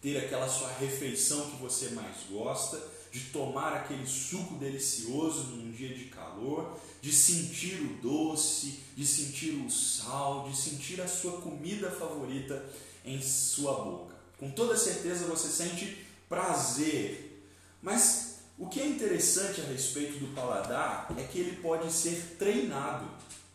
ter 0.00 0.16
aquela 0.18 0.48
sua 0.48 0.68
refeição 0.72 1.50
que 1.50 1.56
você 1.56 1.90
mais 1.90 2.16
gosta 2.30 2.80
de 3.10 3.20
tomar 3.30 3.72
aquele 3.72 4.06
suco 4.06 4.54
delicioso 4.54 5.44
num 5.44 5.72
dia 5.72 5.94
de 5.94 6.04
calor, 6.06 6.78
de 7.00 7.12
sentir 7.12 7.80
o 7.80 8.02
doce, 8.02 8.80
de 8.96 9.06
sentir 9.06 9.54
o 9.64 9.70
sal, 9.70 10.48
de 10.48 10.56
sentir 10.56 11.00
a 11.00 11.08
sua 11.08 11.40
comida 11.40 11.90
favorita 11.90 12.64
em 13.04 13.20
sua 13.22 13.72
boca. 13.72 14.14
Com 14.38 14.50
toda 14.50 14.76
certeza 14.76 15.26
você 15.26 15.48
sente 15.48 16.06
prazer. 16.28 17.42
Mas 17.82 18.40
o 18.58 18.68
que 18.68 18.80
é 18.80 18.86
interessante 18.86 19.60
a 19.60 19.64
respeito 19.64 20.18
do 20.18 20.34
paladar 20.34 21.12
é 21.16 21.22
que 21.22 21.38
ele 21.38 21.56
pode 21.56 21.90
ser 21.92 22.36
treinado. 22.38 23.08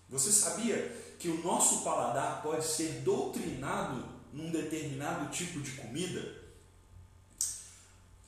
Você 0.09 0.31
sabia 0.31 1.02
que 1.23 1.29
o 1.29 1.41
nosso 1.41 1.85
paladar 1.85 2.41
pode 2.43 2.65
ser 2.65 2.99
doutrinado 2.99 4.03
num 4.33 4.51
determinado 4.51 5.31
tipo 5.31 5.61
de 5.61 5.71
comida? 5.71 6.43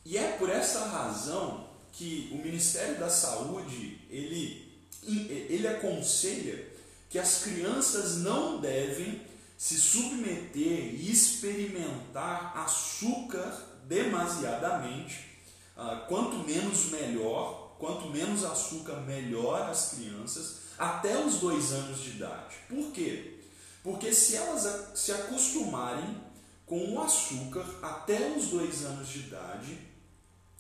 E 0.06 0.18
é 0.18 0.38
por 0.38 0.50
essa 0.50 0.86
razão 0.86 1.68
que 1.92 2.30
o 2.32 2.38
Ministério 2.38 2.98
da 2.98 3.10
Saúde 3.10 4.00
ele, 4.10 4.80
ele 5.04 5.68
aconselha 5.68 6.72
que 7.10 7.20
as 7.20 7.44
crianças 7.44 8.20
não 8.20 8.62
devem 8.62 9.22
se 9.58 9.76
submeter 9.76 10.96
e 10.96 11.12
experimentar 11.12 12.58
açúcar 12.58 13.62
demasiadamente. 13.90 15.38
Ah, 15.76 16.06
quanto 16.08 16.38
menos 16.48 16.86
melhor, 16.92 17.76
quanto 17.78 18.08
menos 18.10 18.46
açúcar 18.46 19.02
melhor 19.02 19.70
as 19.70 19.90
crianças, 19.96 20.65
até 20.78 21.18
os 21.24 21.36
dois 21.36 21.72
anos 21.72 22.00
de 22.00 22.12
idade. 22.12 22.56
Por 22.70 22.92
quê? 22.92 23.40
Porque 23.84 24.14
se 24.14 24.36
elas 24.36 24.98
se 24.98 25.12
acostumarem 25.12 26.22
com 26.66 26.94
o 26.94 27.02
açúcar 27.02 27.66
até 27.82 28.36
os 28.36 28.48
dois 28.48 28.84
anos 28.84 29.08
de 29.08 29.20
idade, 29.20 29.78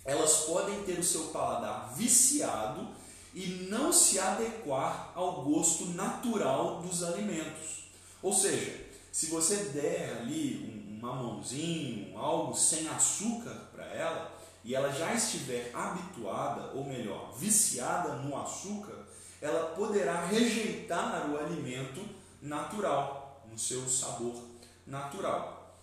elas 0.03 0.45
podem 0.45 0.83
ter 0.83 0.99
o 0.99 1.03
seu 1.03 1.25
paladar 1.29 1.93
viciado 1.95 2.87
e 3.33 3.67
não 3.69 3.91
se 3.91 4.19
adequar 4.19 5.11
ao 5.15 5.43
gosto 5.43 5.87
natural 5.87 6.81
dos 6.81 7.03
alimentos. 7.03 7.89
Ou 8.21 8.31
seja, 8.31 8.85
se 9.11 9.27
você 9.27 9.55
der 9.65 10.17
ali 10.17 10.71
um 10.71 10.99
mamãozinho, 11.01 12.17
algo 12.17 12.55
sem 12.55 12.87
açúcar 12.87 13.69
para 13.73 13.85
ela, 13.85 14.31
e 14.63 14.73
ela 14.73 14.91
já 14.91 15.13
estiver 15.13 15.69
habituada, 15.73 16.71
ou 16.73 16.83
melhor, 16.83 17.33
viciada 17.37 18.15
no 18.15 18.35
açúcar, 18.35 19.04
ela 19.45 19.75
poderá 19.75 20.25
rejeitar 20.25 21.29
o 21.29 21.37
alimento 21.37 22.03
natural, 22.41 23.43
no 23.47 23.59
seu 23.59 23.87
sabor 23.87 24.43
natural. 24.87 25.79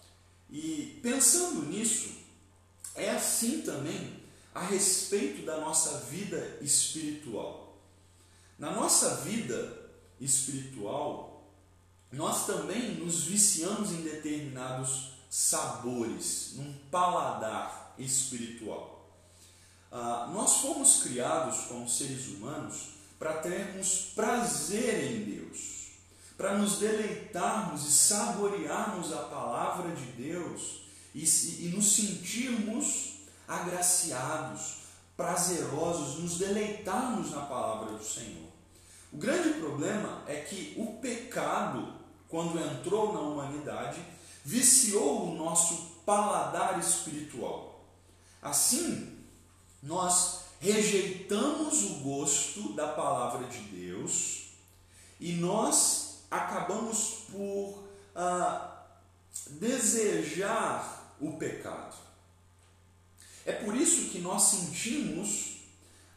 E 0.51 0.99
pensando 1.01 1.63
nisso, 1.63 2.11
é 2.97 3.11
assim 3.11 3.63
também 3.63 4.21
a 4.53 4.63
respeito 4.63 5.47
da 5.47 5.59
nossa 5.59 6.01
vida 6.01 6.59
espiritual. 6.61 7.79
Na 8.59 8.73
nossa 8.73 9.17
vida 9.19 9.81
espiritual, 10.21 11.45
nós 12.11 12.47
também 12.47 12.97
nos 12.97 13.25
viciamos 13.25 13.93
em 13.93 14.03
determinados 14.03 15.13
sabores, 15.31 16.55
num 16.57 16.75
paladar 16.91 17.95
espiritual. 17.97 19.09
Ah, 19.91 20.29
nós 20.33 20.57
fomos 20.57 21.05
criados 21.05 21.67
como 21.67 21.89
seres 21.89 22.27
humanos 22.27 23.02
para 23.23 23.35
termos 23.35 24.11
prazer 24.17 25.13
em 25.13 25.23
Deus, 25.23 25.93
para 26.37 26.59
nos 26.59 26.79
deleitarmos 26.79 27.87
e 27.87 27.93
saborearmos 27.93 29.13
a 29.13 29.19
palavra 29.19 29.95
de 29.95 30.07
Deus 30.07 30.83
e, 31.15 31.23
e 31.23 31.69
nos 31.69 31.95
sentirmos 31.95 33.21
agraciados, 33.47 34.79
prazerosos, 35.17 36.19
nos 36.19 36.39
deleitarmos 36.39 37.31
na 37.31 37.43
palavra 37.43 37.97
do 37.97 38.05
Senhor. 38.05 38.51
O 39.13 39.19
grande 39.19 39.51
problema 39.61 40.25
é 40.27 40.41
que 40.41 40.75
o 40.77 40.95
pecado, 40.95 41.95
quando 42.27 42.59
entrou 42.59 43.13
na 43.13 43.21
humanidade, 43.21 44.05
viciou 44.45 45.29
o 45.31 45.37
nosso 45.37 46.01
paladar 46.05 46.77
espiritual. 46.81 47.85
Assim, 48.43 49.17
nós 49.81 50.42
rejeitamos 50.63 51.83
o 51.83 51.95
gosto 51.97 52.73
da 52.75 52.87
palavra 52.87 53.49
de 53.49 53.59
Deus 53.59 54.53
e 55.19 55.33
nós 55.33 56.21
acabamos 56.31 57.25
por 57.33 57.83
ah, 58.15 58.85
desejar 59.51 61.17
o 61.21 61.33
pecado. 61.33 61.97
É 63.45 63.53
por 63.53 63.75
isso 63.75 64.11
que 64.11 64.21
nós 64.21 64.43
sentimos 64.43 65.57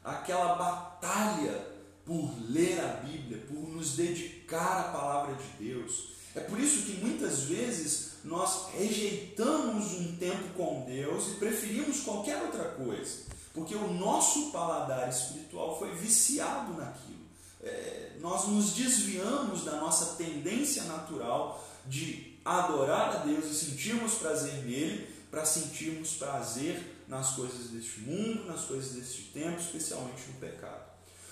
aquela 0.04 0.54
batalha 0.54 1.66
por 2.06 2.32
ler 2.48 2.80
a 2.80 2.98
Bíblia, 2.98 3.44
por 3.48 3.68
nos 3.68 3.96
dedicar 3.96 4.80
à 4.80 4.84
palavra 4.92 5.34
de 5.34 5.66
Deus. 5.66 6.10
É 6.36 6.40
por 6.40 6.60
isso 6.60 6.84
que 6.86 7.04
muitas 7.04 7.46
vezes 7.46 8.18
nós 8.24 8.68
rejeitamos 8.78 9.94
um 9.94 10.16
tempo 10.18 10.54
com 10.56 10.86
Deus 10.86 11.30
e 11.30 11.36
preferimos 11.36 12.02
qualquer 12.02 12.42
outra 12.44 12.66
coisa, 12.66 13.24
porque 13.56 13.74
o 13.74 13.94
nosso 13.94 14.52
paladar 14.52 15.10
espiritual 15.10 15.80
foi 15.80 15.96
viciado 15.96 16.74
naquilo. 16.74 17.26
É, 17.64 18.18
nós 18.20 18.48
nos 18.48 18.74
desviamos 18.74 19.64
da 19.64 19.78
nossa 19.78 20.18
tendência 20.18 20.84
natural 20.84 21.66
de 21.86 22.38
adorar 22.44 23.16
a 23.16 23.18
Deus 23.20 23.46
e 23.46 23.56
sentirmos 23.56 24.16
prazer 24.16 24.66
nele 24.66 25.08
para 25.32 25.46
sentirmos 25.46 26.16
prazer 26.16 27.04
nas 27.08 27.32
coisas 27.32 27.70
deste 27.70 28.02
mundo, 28.02 28.46
nas 28.46 28.66
coisas 28.66 28.92
deste 28.92 29.24
tempo, 29.32 29.60
especialmente 29.60 30.28
no 30.28 30.34
pecado. 30.34 30.84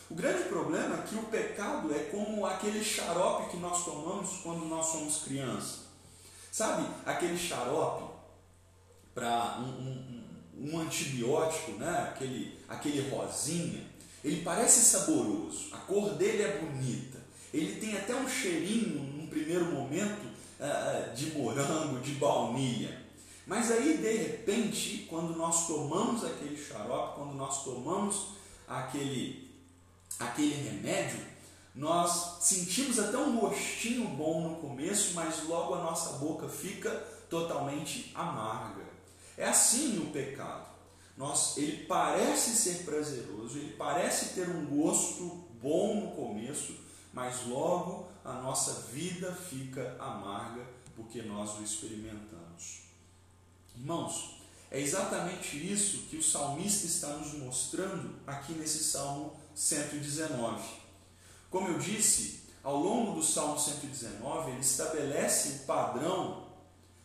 O 0.10 0.16
grande 0.16 0.44
problema 0.44 0.96
é 0.96 1.02
que 1.02 1.16
o 1.16 1.24
pecado 1.24 1.94
é 1.94 2.00
como 2.06 2.46
aquele 2.46 2.84
xarope 2.84 3.52
que 3.52 3.58
nós 3.58 3.84
tomamos 3.84 4.38
quando 4.44 4.66
nós 4.66 4.86
somos 4.88 5.24
crianças. 5.24 5.84
Sabe 6.52 6.88
aquele 7.06 7.38
xarope 7.38 8.14
para 9.14 9.58
um, 9.60 9.70
um, 9.70 10.13
um, 10.64 10.80
antibiótico, 10.80 11.74
né? 11.74 12.10
aquele, 12.12 12.58
aquele 12.68 13.10
rosinha? 13.10 13.82
Ele 14.24 14.42
parece 14.42 14.80
saboroso, 14.82 15.68
a 15.74 15.78
cor 15.78 16.12
dele 16.12 16.44
é 16.44 16.58
bonita, 16.60 17.20
ele 17.54 17.80
tem 17.80 17.98
até 17.98 18.16
um 18.16 18.28
cheirinho, 18.28 19.04
num 19.04 19.28
primeiro 19.28 19.66
momento, 19.66 20.26
uh, 20.60 21.14
de 21.14 21.32
morango, 21.32 22.00
de 22.00 22.14
baunilha. 22.14 23.04
Mas 23.46 23.70
aí, 23.70 23.98
de 23.98 24.16
repente, 24.16 25.06
quando 25.10 25.36
nós 25.36 25.68
tomamos 25.68 26.24
aquele 26.24 26.58
xarope, 26.58 27.16
quando 27.16 27.34
nós 27.36 27.64
tomamos 27.66 28.28
aquele, 28.68 29.52
aquele 30.18 30.56
remédio, 30.56 31.20
nós 31.76 32.38
sentimos 32.42 33.00
até 33.00 33.18
um 33.18 33.38
gostinho 33.38 34.08
bom 34.08 34.50
no 34.50 34.56
começo, 34.58 35.14
mas 35.16 35.44
logo 35.48 35.74
a 35.74 35.84
nossa 35.84 36.20
boca 36.20 36.48
fica 36.48 36.90
totalmente 37.30 38.12
amarga. 38.14 38.83
É 39.38 39.46
assim 39.46 39.94
no 39.94 40.12
pecado. 40.12 40.68
Nós, 41.16 41.58
ele 41.58 41.86
parece 41.86 42.52
ser 42.52 42.84
prazeroso, 42.84 43.58
ele 43.58 43.74
parece 43.74 44.34
ter 44.34 44.50
um 44.50 44.66
gosto 44.66 45.44
bom 45.62 46.02
no 46.02 46.12
começo, 46.12 46.76
mas 47.14 47.46
logo 47.46 48.08
a 48.26 48.34
nossa 48.34 48.88
vida 48.92 49.32
fica 49.32 49.96
amarga 50.00 50.66
porque 50.96 51.22
nós 51.22 51.60
o 51.60 51.64
experimentamos. 51.64 52.84
Irmãos, 53.76 54.42
é 54.72 54.80
exatamente 54.80 55.56
isso 55.72 56.08
que 56.10 56.18
o 56.18 56.24
salmista 56.24 56.88
está 56.88 57.10
nos 57.10 57.34
mostrando 57.34 58.16
aqui 58.26 58.54
nesse 58.54 58.84
Salmo 58.84 59.36
119. 59.54 60.64
Como 61.50 61.68
eu 61.68 61.78
disse, 61.78 62.42
ao 62.64 62.78
longo 62.78 63.14
do 63.14 63.24
Salmo 63.24 63.60
119, 63.60 64.52
ele 64.52 64.62
estabelece 64.62 65.50
o 65.50 65.60
padrão 65.66 66.43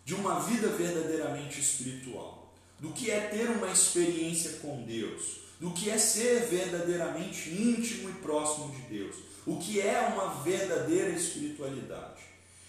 de 0.08 0.14
uma 0.14 0.40
vida 0.40 0.68
verdadeiramente 0.68 1.60
espiritual, 1.60 2.50
do 2.80 2.94
que 2.94 3.10
é 3.10 3.20
ter 3.20 3.50
uma 3.50 3.70
experiência 3.70 4.52
com 4.52 4.82
Deus, 4.84 5.40
do 5.60 5.70
que 5.72 5.90
é 5.90 5.98
ser 5.98 6.46
verdadeiramente 6.46 7.50
íntimo 7.50 8.08
e 8.08 8.14
próximo 8.14 8.74
de 8.74 8.80
Deus, 8.84 9.16
o 9.46 9.58
que 9.58 9.82
é 9.82 10.00
uma 10.14 10.42
verdadeira 10.42 11.10
espiritualidade. 11.10 12.22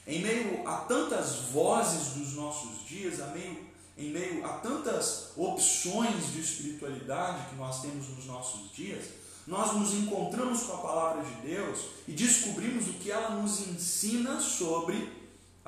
Em 0.06 0.22
meio 0.22 0.68
a 0.68 0.80
tantas 0.80 1.36
vozes 1.54 2.10
dos 2.16 2.34
nossos 2.34 2.86
dias, 2.86 3.22
a 3.22 3.28
meio, 3.28 3.58
em 3.98 4.10
meio 4.10 4.46
a 4.46 4.58
tantas 4.58 5.32
opções 5.38 6.34
de 6.34 6.42
espiritualidade 6.42 7.52
que 7.52 7.56
nós 7.56 7.82
temos 7.82 8.10
nos 8.10 8.26
nossos 8.26 8.70
dias, 8.74 9.06
nós 9.48 9.74
nos 9.78 9.94
encontramos 9.94 10.64
com 10.64 10.74
a 10.74 10.80
palavra 10.80 11.24
de 11.24 11.48
Deus 11.48 11.80
e 12.06 12.12
descobrimos 12.12 12.90
o 12.90 12.94
que 12.96 13.10
ela 13.10 13.30
nos 13.30 13.62
ensina 13.62 14.42
sobre 14.42 15.19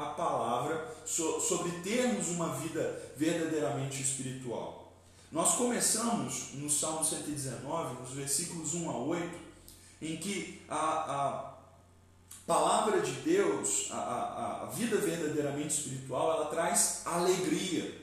a 0.02 0.14
palavra, 0.14 0.96
sobre 1.06 1.72
termos 1.82 2.30
uma 2.30 2.56
vida 2.56 3.14
verdadeiramente 3.16 4.02
espiritual. 4.02 4.94
Nós 5.32 5.56
começamos 5.56 6.54
no 6.56 6.70
Salmo 6.70 7.06
119, 7.06 8.02
nos 8.02 8.12
versículos 8.12 8.74
1 8.74 8.90
a 8.90 8.98
8, 8.98 9.40
em 10.02 10.18
que 10.18 10.62
a, 10.68 10.76
a 10.78 11.54
palavra 12.46 13.02
de 13.02 13.12
Deus, 13.22 13.90
a, 13.92 13.96
a, 13.96 14.64
a 14.64 14.66
vida 14.68 14.98
verdadeiramente 14.98 15.76
espiritual, 15.76 16.34
ela 16.34 16.46
traz 16.48 17.04
alegria. 17.06 18.00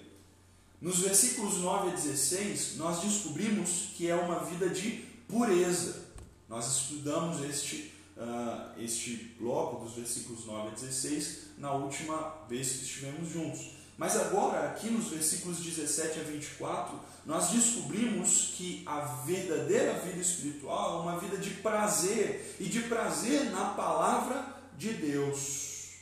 Nos 0.81 1.01
versículos 1.01 1.59
9 1.59 1.91
a 1.91 1.95
16, 1.95 2.77
nós 2.77 3.01
descobrimos 3.01 3.91
que 3.97 4.09
é 4.09 4.15
uma 4.15 4.39
vida 4.45 4.71
de 4.71 5.05
pureza. 5.29 6.07
Nós 6.49 6.67
estudamos 6.77 7.43
este, 7.45 7.93
uh, 8.17 8.81
este 8.81 9.35
bloco 9.39 9.85
dos 9.85 9.95
versículos 9.95 10.47
9 10.47 10.69
a 10.69 10.71
16 10.71 11.48
na 11.59 11.73
última 11.73 12.35
vez 12.49 12.69
que 12.69 12.85
estivemos 12.85 13.31
juntos. 13.31 13.79
Mas 13.97 14.17
agora, 14.17 14.69
aqui 14.69 14.91
nos 14.91 15.09
versículos 15.09 15.59
17 15.59 16.21
a 16.21 16.23
24, 16.23 16.99
nós 17.27 17.51
descobrimos 17.51 18.55
que 18.57 18.85
a 18.87 19.01
verdadeira 19.01 19.95
vida 19.95 20.21
espiritual 20.21 21.01
é 21.01 21.03
uma 21.03 21.19
vida 21.19 21.37
de 21.37 21.51
prazer 21.51 22.57
e 22.61 22.65
de 22.65 22.83
prazer 22.83 23.51
na 23.51 23.71
palavra 23.71 24.57
de 24.77 24.93
Deus. 24.93 25.95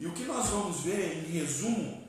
E 0.00 0.06
o 0.06 0.12
que 0.12 0.24
nós 0.24 0.48
vamos 0.48 0.80
ver 0.80 1.18
em 1.18 1.30
resumo, 1.30 2.02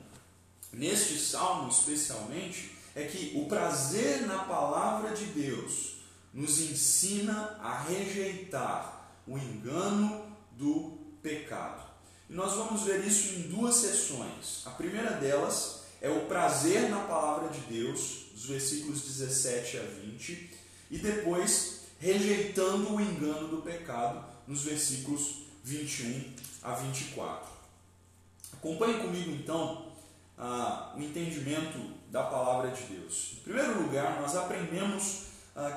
neste 0.72 1.16
salmo 1.18 1.68
especialmente, 1.70 2.76
é 2.96 3.04
que 3.04 3.38
o 3.38 3.46
prazer 3.46 4.26
na 4.26 4.40
palavra 4.40 5.14
de 5.14 5.26
Deus 5.26 5.98
nos 6.34 6.60
ensina 6.60 7.56
a 7.62 7.80
rejeitar 7.82 9.14
o 9.24 9.38
engano 9.38 10.26
do 10.52 10.98
pecado. 11.22 11.85
E 12.28 12.34
nós 12.34 12.54
vamos 12.54 12.82
ver 12.82 13.04
isso 13.06 13.34
em 13.34 13.42
duas 13.42 13.76
sessões. 13.76 14.62
A 14.66 14.70
primeira 14.70 15.12
delas 15.12 15.82
é 16.00 16.10
o 16.10 16.26
prazer 16.26 16.90
na 16.90 17.00
palavra 17.00 17.48
de 17.48 17.60
Deus, 17.60 18.26
dos 18.32 18.46
versículos 18.46 19.02
17 19.02 19.78
a 19.78 19.82
20, 19.82 20.50
e 20.90 20.98
depois 20.98 21.80
rejeitando 21.98 22.94
o 22.94 23.00
engano 23.00 23.48
do 23.48 23.62
pecado, 23.62 24.24
nos 24.46 24.62
versículos 24.62 25.46
21 25.64 26.34
a 26.62 26.74
24. 26.74 27.48
Acompanhe 28.52 29.00
comigo 29.00 29.30
então 29.30 29.86
o 30.94 31.00
entendimento 31.00 31.78
da 32.10 32.24
palavra 32.24 32.70
de 32.70 32.82
Deus. 32.82 33.34
Em 33.38 33.42
primeiro 33.42 33.82
lugar, 33.82 34.20
nós 34.20 34.36
aprendemos 34.36 35.22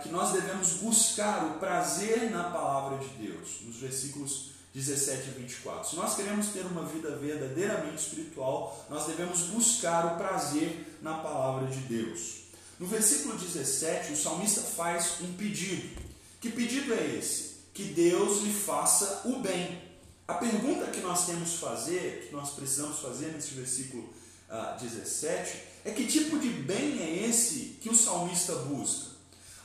que 0.04 0.10
nós 0.10 0.34
devemos 0.34 0.74
buscar 0.74 1.46
o 1.46 1.60
prazer 1.60 2.30
na 2.30 2.44
palavra 2.50 2.98
de 2.98 3.08
Deus, 3.16 3.62
nos 3.62 3.78
versículos 3.78 4.49
17 4.74 5.30
a 5.30 5.32
24. 5.40 5.90
Se 5.90 5.96
nós 5.96 6.16
queremos 6.16 6.48
ter 6.48 6.66
uma 6.66 6.84
vida 6.84 7.16
verdadeiramente 7.16 8.04
espiritual, 8.04 8.86
nós 8.90 9.06
devemos 9.08 9.42
buscar 9.48 10.14
o 10.14 10.18
prazer 10.18 10.98
na 11.02 11.16
palavra 11.16 11.68
de 11.68 11.80
Deus. 11.82 12.44
No 12.80 12.88
versículo 12.88 13.38
17, 13.38 14.14
o 14.14 14.16
salmista 14.16 14.62
faz 14.62 15.22
um 15.22 15.34
pedido. 15.34 16.00
Que 16.40 16.50
pedido 16.50 16.94
é 16.94 17.18
esse? 17.18 17.56
Que 17.74 17.84
Deus 17.84 18.42
lhe 18.42 18.54
faça 18.54 19.24
o 19.26 19.40
bem. 19.40 19.82
A 20.28 20.36
pergunta 20.36 20.86
que 20.88 21.02
nós 21.02 21.26
temos 21.26 21.52
que 21.52 21.58
fazer, 21.58 22.28
que 22.28 22.36
nós 22.36 22.52
precisamos 22.52 23.00
fazer 23.00 23.34
nesse 23.34 23.56
versículo 23.56 24.04
uh, 24.04 24.52
ah, 24.52 24.78
17, 24.80 25.58
é 25.84 25.92
que 25.92 26.06
tipo 26.06 26.38
de 26.38 26.50
bem 26.50 27.02
é 27.02 27.28
esse 27.28 27.78
que 27.82 27.90
o 27.90 27.96
salmista 27.96 28.54
busca? 28.56 29.10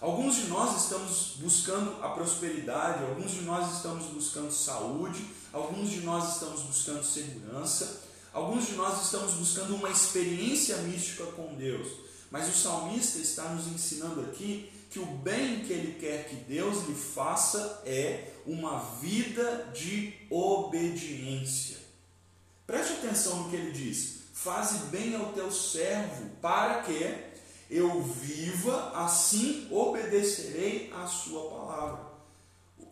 Alguns 0.05 0.37
de 0.37 0.49
nós 0.49 0.83
estamos 0.83 1.37
buscando 1.37 1.97
a 2.05 2.11
prosperidade, 2.11 3.03
alguns 3.05 3.31
de 3.31 3.41
nós 3.41 3.75
estamos 3.75 4.05
buscando 4.09 4.53
saúde, 4.53 5.25
alguns 5.51 5.89
de 5.89 6.01
nós 6.01 6.35
estamos 6.35 6.61
buscando 6.61 7.03
segurança, 7.03 8.03
alguns 8.31 8.67
de 8.67 8.75
nós 8.75 9.03
estamos 9.03 9.33
buscando 9.33 9.75
uma 9.75 9.89
experiência 9.89 10.77
mística 10.77 11.25
com 11.29 11.55
Deus. 11.55 11.91
Mas 12.31 12.51
o 12.51 12.53
salmista 12.53 13.19
está 13.19 13.45
nos 13.45 13.67
ensinando 13.67 14.21
aqui 14.21 14.71
que 14.91 14.99
o 14.99 15.07
bem 15.07 15.65
que 15.65 15.73
ele 15.73 15.99
quer 15.99 16.29
que 16.29 16.37
Deus 16.37 16.87
lhe 16.87 16.95
faça 16.95 17.81
é 17.87 18.31
uma 18.45 18.81
vida 19.01 19.71
de 19.73 20.13
obediência. 20.29 21.79
Preste 22.67 22.93
atenção 22.93 23.45
no 23.45 23.49
que 23.49 23.57
ele 23.57 23.73
diz: 23.73 24.25
Faze 24.35 24.85
bem 24.89 25.17
ao 25.17 25.33
teu 25.33 25.51
servo, 25.51 26.29
para 26.43 26.83
que 26.83 27.33
eu 27.71 28.03
viva, 28.03 28.93
assim 28.95 29.69
obedecerei 29.71 30.93
a 30.93 31.07
sua 31.07 31.51
palavra. 31.51 32.13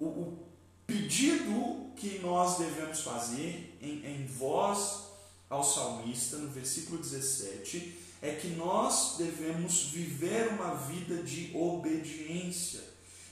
O, 0.00 0.04
o 0.06 0.38
pedido 0.86 1.92
que 1.96 2.18
nós 2.18 2.58
devemos 2.58 3.00
fazer 3.00 3.78
em, 3.80 4.04
em 4.04 4.26
voz 4.26 5.04
ao 5.48 5.62
salmista, 5.62 6.36
no 6.36 6.48
versículo 6.48 6.98
17, 6.98 7.98
é 8.22 8.32
que 8.32 8.48
nós 8.48 9.16
devemos 9.18 9.84
viver 9.84 10.48
uma 10.48 10.74
vida 10.74 11.22
de 11.22 11.54
obediência. 11.54 12.80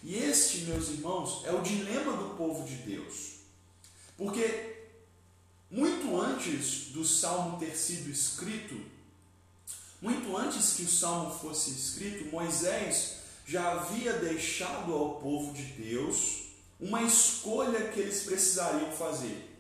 E 0.03 0.17
este, 0.17 0.63
meus 0.63 0.89
irmãos, 0.89 1.45
é 1.45 1.53
o 1.53 1.63
dilema 1.63 2.13
do 2.13 2.35
povo 2.37 2.67
de 2.67 2.75
Deus. 2.77 3.41
Porque 4.17 4.77
muito 5.71 6.21
antes 6.21 6.89
do 6.89 7.05
salmo 7.05 7.59
ter 7.59 7.77
sido 7.77 8.11
escrito, 8.11 8.81
muito 10.01 10.37
antes 10.37 10.75
que 10.75 10.83
o 10.83 10.89
salmo 10.89 11.39
fosse 11.39 11.71
escrito, 11.71 12.31
Moisés 12.31 13.17
já 13.47 13.73
havia 13.73 14.15
deixado 14.15 14.93
ao 14.93 15.17
povo 15.17 15.53
de 15.53 15.65
Deus 15.65 16.45
uma 16.79 17.03
escolha 17.03 17.89
que 17.89 18.01
eles 18.01 18.23
precisariam 18.23 18.91
fazer. 18.93 19.51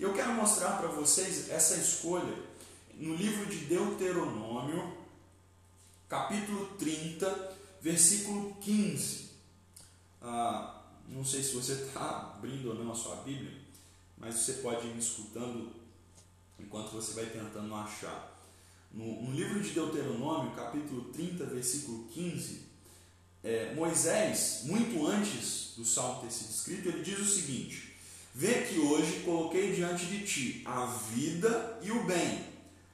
Eu 0.00 0.14
quero 0.14 0.32
mostrar 0.32 0.78
para 0.78 0.88
vocês 0.88 1.50
essa 1.50 1.76
escolha 1.76 2.34
no 2.94 3.14
livro 3.14 3.46
de 3.46 3.66
Deuteronômio, 3.66 4.96
capítulo 6.08 6.66
30, 6.78 7.52
versículo 7.80 8.54
15. 8.60 9.30
Ah, 10.20 10.82
não 11.08 11.24
sei 11.24 11.42
se 11.42 11.54
você 11.54 11.72
está 11.72 12.34
abrindo 12.36 12.70
ou 12.70 12.74
não 12.74 12.92
a 12.92 12.94
sua 12.94 13.16
Bíblia, 13.16 13.52
mas 14.16 14.36
você 14.36 14.54
pode 14.54 14.86
ir 14.86 14.94
me 14.94 15.00
escutando 15.00 15.72
enquanto 16.58 16.92
você 16.92 17.12
vai 17.12 17.26
tentando 17.26 17.74
achar. 17.74 18.31
No, 18.92 19.22
no 19.22 19.32
livro 19.32 19.60
de 19.60 19.70
Deuteronômio, 19.70 20.54
capítulo 20.54 21.04
30, 21.12 21.46
versículo 21.46 22.04
15, 22.08 22.60
é, 23.42 23.74
Moisés, 23.74 24.60
muito 24.64 25.06
antes 25.06 25.72
do 25.76 25.84
salmo 25.84 26.20
ter 26.20 26.30
sido 26.30 26.50
escrito, 26.50 26.88
ele 26.88 27.02
diz 27.02 27.18
o 27.18 27.24
seguinte: 27.24 27.96
Vê 28.34 28.62
que 28.62 28.78
hoje 28.78 29.20
coloquei 29.24 29.74
diante 29.74 30.06
de 30.06 30.24
ti 30.24 30.62
a 30.64 30.86
vida 30.86 31.78
e 31.82 31.90
o 31.90 32.04
bem, 32.04 32.44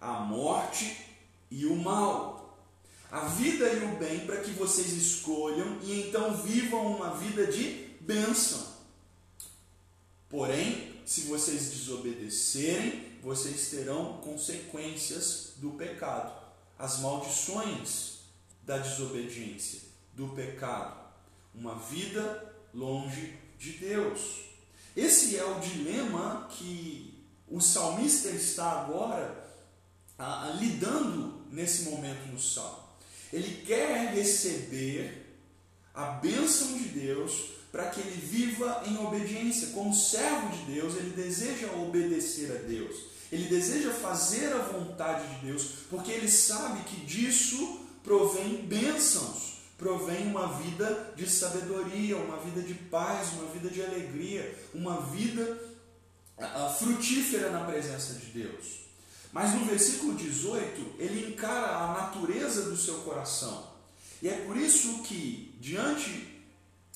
a 0.01 0.21
morte 0.21 0.97
e 1.51 1.67
o 1.67 1.77
mal. 1.77 2.39
A 3.11 3.21
vida 3.21 3.73
e 3.73 3.85
o 3.85 3.97
bem 3.97 4.27
para 4.27 4.43
que 4.43 4.51
vocês 4.51 4.93
escolham 4.93 5.79
e 5.83 6.03
então 6.03 6.37
vivam 6.37 6.95
uma 6.95 7.15
vida 7.15 7.47
de 7.47 7.89
bênção. 8.01 8.67
Porém, 10.29 11.01
se 11.07 11.23
vocês 11.23 11.71
desobedecerem, 11.71 13.08
vocês 13.29 13.69
terão 13.69 14.23
consequências 14.23 15.53
do 15.57 15.73
pecado, 15.73 16.33
as 16.79 17.01
maldições 17.01 18.21
da 18.63 18.79
desobediência, 18.79 19.81
do 20.15 20.29
pecado, 20.29 20.99
uma 21.55 21.75
vida 21.75 22.55
longe 22.73 23.39
de 23.59 23.73
Deus. 23.73 24.47
Esse 24.97 25.37
é 25.37 25.45
o 25.45 25.61
dilema 25.61 26.49
que 26.51 27.23
o 27.47 27.61
salmista 27.61 28.31
está 28.31 28.81
agora 28.81 29.47
ah, 30.19 30.57
lidando 30.59 31.43
nesse 31.53 31.83
momento 31.83 32.33
no 32.33 32.41
salmo. 32.41 32.83
Ele 33.31 33.63
quer 33.67 34.15
receber 34.15 35.37
a 35.93 36.13
bênção 36.13 36.79
de 36.79 36.89
Deus 36.89 37.51
para 37.71 37.91
que 37.91 38.01
ele 38.01 38.23
viva 38.23 38.85
em 38.87 38.97
obediência. 38.97 39.69
Como 39.75 39.95
servo 39.95 40.49
de 40.49 40.73
Deus, 40.73 40.97
ele 40.97 41.11
deseja 41.11 41.71
obedecer 41.73 42.51
a 42.53 42.67
Deus. 42.67 43.18
Ele 43.31 43.49
deseja 43.49 43.91
fazer 43.91 44.53
a 44.53 44.59
vontade 44.59 45.27
de 45.35 45.47
Deus, 45.47 45.65
porque 45.91 46.11
ele 46.11 46.31
sabe 46.31 46.83
que 46.85 47.05
disso 47.05 47.81
provém 48.03 48.67
bênçãos, 48.67 49.59
provém 49.77 50.27
uma 50.27 50.47
vida 50.55 51.13
de 51.15 51.29
sabedoria, 51.29 52.17
uma 52.17 52.39
vida 52.39 52.63
de 52.63 52.75
paz, 52.75 53.33
uma 53.35 53.51
vida 53.53 53.69
de 53.69 53.83
alegria, 53.83 54.59
uma 54.75 55.01
vida 55.03 55.61
frutífera 56.79 57.51
na 57.51 57.65
presença 57.65 58.15
de 58.15 58.27
Deus. 58.27 58.89
Mas 59.31 59.53
no 59.55 59.67
versículo 59.67 60.15
18, 60.15 60.95
ele 60.99 61.33
encara 61.33 61.77
a 61.77 61.93
natureza 61.93 62.63
do 62.63 62.77
seu 62.77 62.95
coração. 63.01 63.69
E 64.23 64.29
é 64.29 64.33
por 64.47 64.57
isso 64.57 65.03
que, 65.03 65.55
diante 65.61 66.43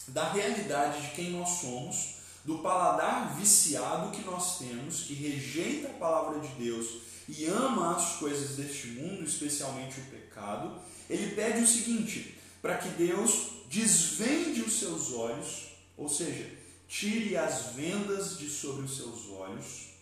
da 0.09 0.33
realidade 0.33 1.03
de 1.03 1.14
quem 1.14 1.31
nós 1.31 1.61
somos, 1.61 2.21
do 2.44 2.59
paladar 2.59 3.37
viciado 3.37 4.11
que 4.11 4.24
nós 4.24 4.59
temos, 4.59 5.02
que 5.02 5.14
rejeita 5.14 5.88
a 5.88 5.94
palavra 5.94 6.40
de 6.40 6.48
Deus 6.55 7.02
e 7.28 7.44
ama 7.46 7.96
as 7.96 8.16
coisas 8.16 8.57
deste 8.57 8.88
mundo, 8.88 9.24
especialmente 9.24 10.00
o 10.00 10.05
pecado, 10.05 10.81
ele 11.09 11.35
pede 11.35 11.62
o 11.62 11.66
seguinte: 11.66 12.38
para 12.61 12.78
que 12.78 12.88
Deus 12.90 13.52
desvende 13.70 14.61
os 14.62 14.78
seus 14.78 15.12
olhos, 15.12 15.72
ou 15.96 16.09
seja, 16.09 16.50
tire 16.88 17.37
as 17.37 17.74
vendas 17.74 18.38
de 18.38 18.48
sobre 18.50 18.85
os 18.85 18.96
seus 18.96 19.31
olhos, 19.31 19.92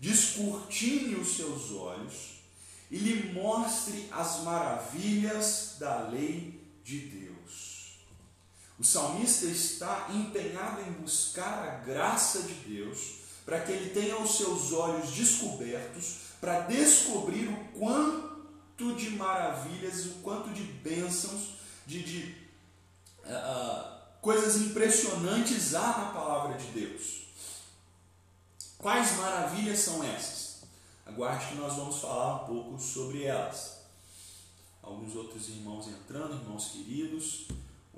descortine 0.00 1.14
os 1.14 1.36
seus 1.36 1.70
olhos 1.70 2.38
e 2.90 2.98
lhe 2.98 3.32
mostre 3.32 4.08
as 4.10 4.42
maravilhas 4.42 5.76
da 5.78 6.08
lei 6.08 6.60
de 6.84 6.98
Deus. 6.98 7.37
O 8.78 8.84
salmista 8.84 9.46
está 9.46 10.06
empenhado 10.08 10.82
em 10.82 10.92
buscar 10.92 11.66
a 11.68 11.84
graça 11.84 12.42
de 12.42 12.54
Deus 12.54 13.18
para 13.44 13.60
que 13.60 13.72
ele 13.72 13.90
tenha 13.90 14.16
os 14.20 14.36
seus 14.36 14.72
olhos 14.72 15.10
descobertos 15.10 16.18
para 16.40 16.60
descobrir 16.60 17.48
o 17.48 17.64
quanto 17.78 18.94
de 18.94 19.10
maravilhas, 19.10 20.06
o 20.06 20.10
quanto 20.22 20.50
de 20.50 20.62
bênçãos, 20.62 21.54
de, 21.84 22.04
de 22.04 22.36
uh, 23.24 23.98
coisas 24.20 24.56
impressionantes 24.58 25.74
há 25.74 25.98
na 25.98 26.12
palavra 26.12 26.56
de 26.56 26.66
Deus. 26.66 27.26
Quais 28.76 29.16
maravilhas 29.16 29.80
são 29.80 30.04
essas? 30.04 30.58
Aguarde 31.04 31.46
que 31.46 31.54
nós 31.56 31.74
vamos 31.74 31.98
falar 31.98 32.44
um 32.44 32.46
pouco 32.46 32.78
sobre 32.78 33.24
elas. 33.24 33.78
Alguns 34.80 35.16
outros 35.16 35.48
irmãos 35.48 35.88
entrando, 35.88 36.34
irmãos 36.34 36.68
queridos 36.68 37.48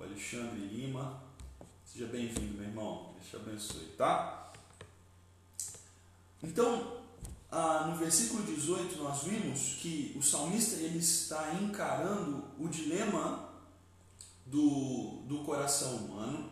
o 0.00 0.04
Alexandre 0.04 0.58
Lima. 0.58 1.22
Seja 1.84 2.06
bem-vindo, 2.06 2.56
meu 2.56 2.64
irmão. 2.64 3.10
Deus 3.14 3.28
te 3.28 3.36
abençoe, 3.36 3.86
tá? 3.98 4.52
Então, 6.42 7.02
ah, 7.50 7.86
no 7.88 7.96
versículo 7.96 8.42
18 8.42 8.96
nós 9.02 9.24
vimos 9.24 9.76
que 9.80 10.16
o 10.16 10.22
salmista 10.22 10.76
ele 10.76 10.98
está 10.98 11.52
encarando 11.54 12.44
o 12.58 12.66
dilema 12.68 13.50
do, 14.46 15.22
do 15.26 15.44
coração 15.44 15.96
humano, 15.96 16.50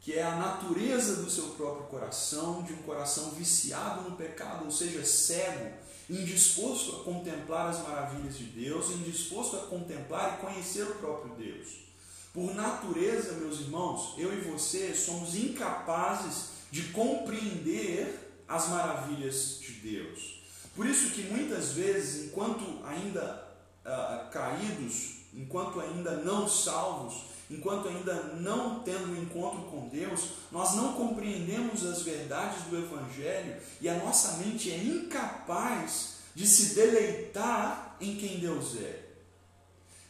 que 0.00 0.14
é 0.14 0.22
a 0.22 0.36
natureza 0.36 1.22
do 1.22 1.30
seu 1.30 1.50
próprio 1.50 1.86
coração, 1.86 2.62
de 2.62 2.72
um 2.72 2.82
coração 2.82 3.32
viciado 3.32 4.08
no 4.08 4.16
pecado, 4.16 4.64
ou 4.64 4.70
seja, 4.70 5.04
cego, 5.04 5.76
indisposto 6.08 6.96
a 6.96 7.04
contemplar 7.04 7.68
as 7.68 7.80
maravilhas 7.82 8.38
de 8.38 8.44
Deus, 8.44 8.90
indisposto 8.90 9.56
a 9.56 9.66
contemplar 9.66 10.38
e 10.38 10.46
conhecer 10.46 10.84
o 10.84 10.94
próprio 10.96 11.34
Deus. 11.34 11.91
Por 12.32 12.54
natureza, 12.54 13.34
meus 13.34 13.60
irmãos, 13.60 14.14
eu 14.16 14.32
e 14.32 14.40
você 14.40 14.94
somos 14.94 15.34
incapazes 15.34 16.52
de 16.70 16.84
compreender 16.84 18.42
as 18.48 18.68
maravilhas 18.68 19.58
de 19.60 19.72
Deus. 19.72 20.40
Por 20.74 20.86
isso 20.86 21.10
que 21.10 21.24
muitas 21.24 21.72
vezes, 21.72 22.26
enquanto 22.26 22.64
ainda 22.86 23.46
uh, 23.84 24.30
caídos, 24.30 25.16
enquanto 25.34 25.78
ainda 25.78 26.12
não 26.16 26.48
salvos, 26.48 27.24
enquanto 27.50 27.88
ainda 27.88 28.14
não 28.40 28.80
tendo 28.80 29.12
um 29.12 29.22
encontro 29.22 29.64
com 29.70 29.88
Deus, 29.88 30.30
nós 30.50 30.74
não 30.74 30.94
compreendemos 30.94 31.84
as 31.84 32.00
verdades 32.00 32.62
do 32.64 32.78
Evangelho 32.78 33.56
e 33.78 33.90
a 33.90 33.98
nossa 33.98 34.38
mente 34.38 34.70
é 34.70 34.78
incapaz 34.78 36.14
de 36.34 36.46
se 36.46 36.74
deleitar 36.74 37.96
em 38.00 38.16
quem 38.16 38.40
Deus 38.40 38.76
é. 38.76 39.11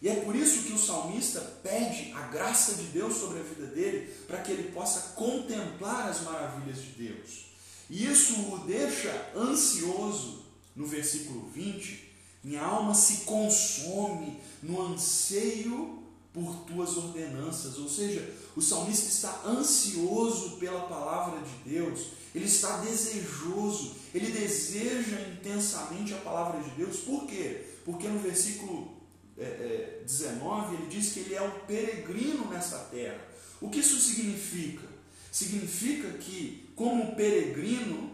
E 0.02 0.08
é 0.08 0.16
por 0.16 0.34
isso 0.34 0.64
que 0.64 0.72
o 0.72 0.78
salmista 0.78 1.40
pede 1.62 2.12
a 2.12 2.22
graça 2.22 2.74
de 2.74 2.82
Deus 2.88 3.18
sobre 3.18 3.38
a 3.38 3.42
vida 3.44 3.66
dele, 3.66 4.12
para 4.26 4.40
que 4.40 4.50
ele 4.50 4.72
possa 4.72 5.14
contemplar 5.14 6.08
as 6.08 6.22
maravilhas 6.22 6.78
de 6.78 7.06
Deus. 7.06 7.46
E 7.88 8.04
isso 8.04 8.34
o 8.52 8.58
deixa 8.66 9.30
ansioso. 9.36 10.42
No 10.74 10.86
versículo 10.86 11.48
20, 11.54 12.10
minha 12.42 12.62
alma 12.62 12.94
se 12.94 13.18
consome 13.18 14.40
no 14.62 14.80
anseio 14.80 16.02
por 16.32 16.64
tuas 16.64 16.96
ordenanças. 16.96 17.78
Ou 17.78 17.88
seja, 17.88 18.28
o 18.56 18.62
salmista 18.62 19.06
está 19.06 19.42
ansioso 19.46 20.56
pela 20.56 20.80
palavra 20.88 21.40
de 21.42 21.70
Deus, 21.70 22.06
ele 22.34 22.46
está 22.46 22.78
desejoso, 22.78 23.94
ele 24.14 24.32
deseja 24.32 25.20
intensamente 25.28 26.14
a 26.14 26.18
palavra 26.18 26.60
de 26.62 26.70
Deus. 26.70 26.96
Por 27.00 27.26
quê? 27.26 27.66
Porque 27.84 28.08
no 28.08 28.18
versículo 28.18 29.01
é, 29.42 29.98
é, 30.00 30.02
19, 30.04 30.74
ele 30.76 30.86
diz 30.86 31.12
que 31.12 31.20
ele 31.20 31.34
é 31.34 31.42
um 31.42 31.50
peregrino 31.66 32.48
nessa 32.48 32.78
terra. 32.90 33.20
O 33.60 33.68
que 33.68 33.80
isso 33.80 33.98
significa? 33.98 34.86
Significa 35.30 36.08
que, 36.18 36.68
como 36.76 37.16
peregrino, 37.16 38.10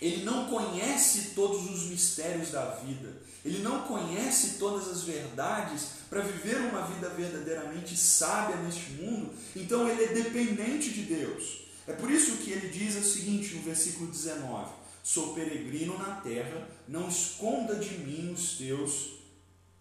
ele 0.00 0.24
não 0.24 0.48
conhece 0.48 1.30
todos 1.34 1.68
os 1.70 1.88
mistérios 1.90 2.50
da 2.50 2.70
vida, 2.76 3.20
ele 3.44 3.58
não 3.62 3.82
conhece 3.82 4.58
todas 4.58 4.88
as 4.88 5.02
verdades 5.02 5.88
para 6.08 6.20
viver 6.20 6.56
uma 6.58 6.82
vida 6.82 7.08
verdadeiramente 7.08 7.96
sábia 7.96 8.56
neste 8.56 8.90
mundo, 8.92 9.32
então 9.56 9.88
ele 9.88 10.04
é 10.04 10.08
dependente 10.08 10.90
de 10.90 11.02
Deus. 11.02 11.62
É 11.86 11.92
por 11.92 12.10
isso 12.10 12.36
que 12.36 12.50
ele 12.50 12.68
diz 12.68 12.96
o 12.96 13.02
seguinte 13.02 13.54
no 13.54 13.62
versículo 13.62 14.10
19: 14.10 14.70
Sou 15.02 15.34
peregrino 15.34 15.96
na 15.98 16.16
terra, 16.16 16.68
não 16.86 17.08
esconda 17.08 17.74
de 17.76 17.98
mim 17.98 18.32
os 18.32 18.58
teus 18.58 19.17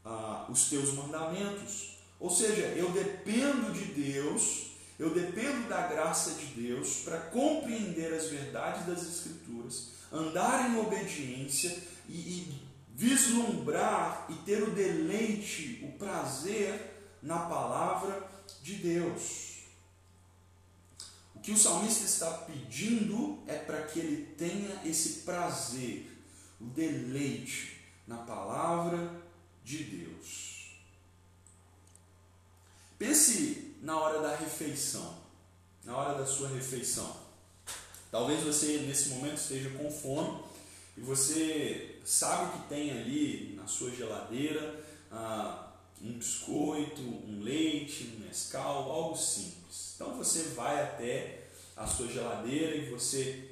ah, 0.08 0.46
os 0.50 0.70
teus 0.70 0.94
mandamentos. 0.94 1.98
Ou 2.20 2.30
seja, 2.30 2.62
eu 2.62 2.92
dependo 2.92 3.72
de 3.74 3.86
Deus, 3.86 4.72
eu 4.98 5.14
dependo 5.14 5.68
da 5.68 5.86
graça 5.88 6.32
de 6.32 6.46
Deus 6.46 7.02
para 7.04 7.18
compreender 7.18 8.14
as 8.14 8.28
verdades 8.28 8.86
das 8.86 9.04
Escrituras, 9.04 9.90
andar 10.12 10.72
em 10.72 10.80
obediência 10.80 11.78
e, 12.08 12.14
e 12.14 12.68
vislumbrar 12.96 14.26
e 14.30 14.34
ter 14.46 14.64
o 14.64 14.72
deleite, 14.72 15.82
o 15.84 15.98
prazer 15.98 17.20
na 17.22 17.40
palavra 17.40 18.28
de 18.64 18.76
Deus. 18.76 19.58
O 21.36 21.40
que 21.40 21.52
o 21.52 21.58
salmista 21.58 22.06
está 22.06 22.32
pedindo 22.32 23.44
é 23.46 23.58
para 23.58 23.84
que 23.84 24.00
ele 24.00 24.26
tenha 24.38 24.82
esse 24.84 25.20
prazer, 25.20 26.12
o 26.60 26.66
deleite 26.66 27.80
na 28.08 28.18
palavra 28.18 29.27
de 29.68 29.84
Deus. 29.84 30.78
Pense 32.98 33.76
na 33.82 34.00
hora 34.00 34.22
da 34.22 34.34
refeição, 34.34 35.18
na 35.84 35.96
hora 35.98 36.18
da 36.18 36.26
sua 36.26 36.48
refeição. 36.48 37.14
Talvez 38.10 38.44
você 38.44 38.78
nesse 38.88 39.10
momento 39.10 39.36
esteja 39.36 39.70
com 39.72 39.92
fome 39.92 40.42
e 40.96 41.02
você 41.02 42.00
sabe 42.06 42.54
que 42.54 42.70
tem 42.70 42.92
ali 42.92 43.56
na 43.58 43.68
sua 43.68 43.92
geladeira 43.92 44.86
ah, 45.12 45.74
um 46.02 46.14
biscoito, 46.14 47.02
um 47.02 47.42
leite, 47.44 48.16
um 48.16 48.26
mescal, 48.26 48.90
algo 48.90 49.18
simples. 49.18 49.96
Então 49.96 50.16
você 50.16 50.44
vai 50.56 50.82
até 50.82 51.50
a 51.76 51.86
sua 51.86 52.08
geladeira 52.08 52.74
e 52.74 52.90
você 52.90 53.52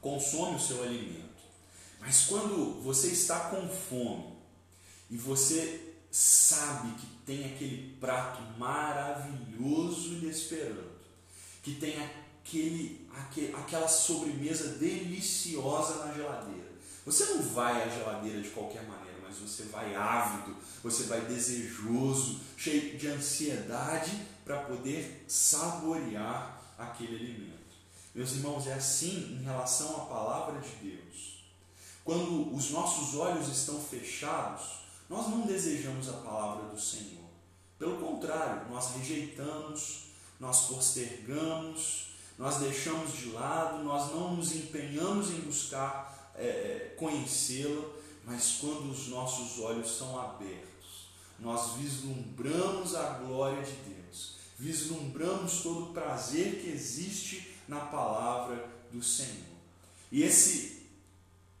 consome 0.00 0.56
o 0.56 0.60
seu 0.60 0.82
alimento. 0.82 1.24
Mas 2.00 2.24
quando 2.24 2.82
você 2.82 3.08
está 3.08 3.48
com 3.48 3.68
fome 3.68 4.35
e 5.10 5.16
você 5.16 5.94
sabe 6.10 6.92
que 6.98 7.06
tem 7.26 7.44
aquele 7.44 7.96
prato 8.00 8.40
maravilhoso 8.58 10.14
lhe 10.14 10.28
esperando, 10.28 10.96
que 11.62 11.74
tem 11.74 11.96
aquele, 12.02 13.06
aquele, 13.14 13.54
aquela 13.54 13.88
sobremesa 13.88 14.78
deliciosa 14.78 16.06
na 16.06 16.14
geladeira. 16.14 16.72
Você 17.04 17.24
não 17.26 17.42
vai 17.42 17.82
à 17.82 17.88
geladeira 17.88 18.40
de 18.40 18.48
qualquer 18.50 18.82
maneira, 18.82 19.18
mas 19.22 19.36
você 19.38 19.64
vai 19.64 19.94
ávido, 19.94 20.56
você 20.82 21.04
vai 21.04 21.20
desejoso, 21.20 22.40
cheio 22.56 22.98
de 22.98 23.06
ansiedade 23.08 24.26
para 24.44 24.60
poder 24.60 25.24
saborear 25.28 26.60
aquele 26.78 27.16
alimento. 27.16 27.56
Meus 28.14 28.32
irmãos, 28.32 28.66
é 28.66 28.72
assim 28.72 29.38
em 29.38 29.44
relação 29.44 29.96
à 29.96 30.06
palavra 30.06 30.60
de 30.60 30.90
Deus. 30.90 31.44
Quando 32.02 32.54
os 32.54 32.70
nossos 32.70 33.14
olhos 33.14 33.48
estão 33.48 33.80
fechados, 33.80 34.85
nós 35.08 35.28
não 35.28 35.42
desejamos 35.42 36.08
a 36.08 36.14
palavra 36.14 36.68
do 36.68 36.80
Senhor. 36.80 37.26
Pelo 37.78 37.98
contrário, 37.98 38.68
nós 38.70 38.96
rejeitamos, 38.96 40.06
nós 40.40 40.66
postergamos, 40.66 42.08
nós 42.38 42.56
deixamos 42.56 43.12
de 43.12 43.30
lado, 43.30 43.84
nós 43.84 44.10
não 44.12 44.34
nos 44.34 44.54
empenhamos 44.54 45.30
em 45.30 45.40
buscar 45.40 46.32
é, 46.34 46.46
é 46.46 46.94
conhecê-la, 46.98 47.84
mas 48.24 48.58
quando 48.60 48.90
os 48.90 49.08
nossos 49.08 49.60
olhos 49.60 49.96
são 49.96 50.18
abertos, 50.18 51.08
nós 51.38 51.74
vislumbramos 51.74 52.94
a 52.94 53.10
glória 53.18 53.62
de 53.62 53.72
Deus, 53.72 54.36
vislumbramos 54.58 55.62
todo 55.62 55.90
o 55.90 55.92
prazer 55.92 56.60
que 56.60 56.68
existe 56.68 57.54
na 57.68 57.80
palavra 57.80 58.68
do 58.90 59.02
Senhor. 59.02 59.56
E 60.10 60.22
esse 60.22 60.76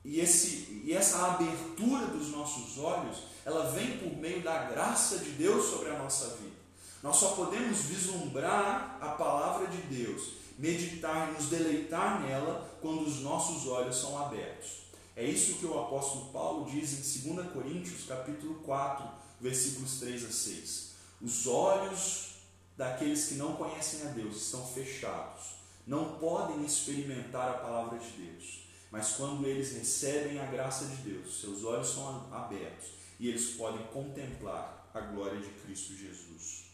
e, 0.06 0.20
esse, 0.20 0.82
e 0.84 0.92
essa 0.92 1.32
abertura 1.32 2.06
dos 2.06 2.28
nossos 2.28 2.78
olhos, 2.78 3.24
ela 3.46 3.70
vem 3.70 3.96
por 3.98 4.16
meio 4.18 4.42
da 4.42 4.64
graça 4.64 5.18
de 5.18 5.30
Deus 5.30 5.66
sobre 5.66 5.90
a 5.90 5.98
nossa 5.98 6.30
vida. 6.30 6.56
Nós 7.00 7.16
só 7.16 7.36
podemos 7.36 7.78
vislumbrar 7.82 8.98
a 9.00 9.10
palavra 9.10 9.68
de 9.68 9.82
Deus, 9.82 10.32
meditar 10.58 11.28
e 11.28 11.34
nos 11.34 11.48
deleitar 11.48 12.22
nela 12.22 12.76
quando 12.82 13.02
os 13.02 13.20
nossos 13.20 13.68
olhos 13.68 14.00
são 14.00 14.20
abertos. 14.20 14.86
É 15.14 15.24
isso 15.24 15.60
que 15.60 15.66
o 15.66 15.78
apóstolo 15.78 16.32
Paulo 16.32 16.68
diz 16.68 17.24
em 17.24 17.34
2 17.34 17.52
Coríntios, 17.52 18.04
capítulo 18.08 18.56
4, 18.64 19.06
versículos 19.40 20.00
3 20.00 20.24
a 20.24 20.32
6. 20.32 20.90
Os 21.22 21.46
olhos 21.46 22.30
daqueles 22.76 23.28
que 23.28 23.34
não 23.34 23.54
conhecem 23.54 24.08
a 24.08 24.10
Deus 24.10 24.42
estão 24.42 24.66
fechados, 24.66 25.44
não 25.86 26.18
podem 26.18 26.64
experimentar 26.64 27.48
a 27.48 27.58
palavra 27.58 27.96
de 27.96 28.08
Deus. 28.10 28.66
Mas 28.90 29.12
quando 29.12 29.46
eles 29.46 29.72
recebem 29.72 30.40
a 30.40 30.46
graça 30.46 30.86
de 30.86 30.96
Deus, 30.96 31.40
seus 31.40 31.62
olhos 31.62 31.90
são 31.90 32.26
abertos 32.32 33.05
e 33.18 33.28
eles 33.28 33.54
podem 33.54 33.84
contemplar 33.88 34.90
a 34.92 35.00
glória 35.00 35.40
de 35.40 35.48
Cristo 35.48 35.94
Jesus. 35.94 36.66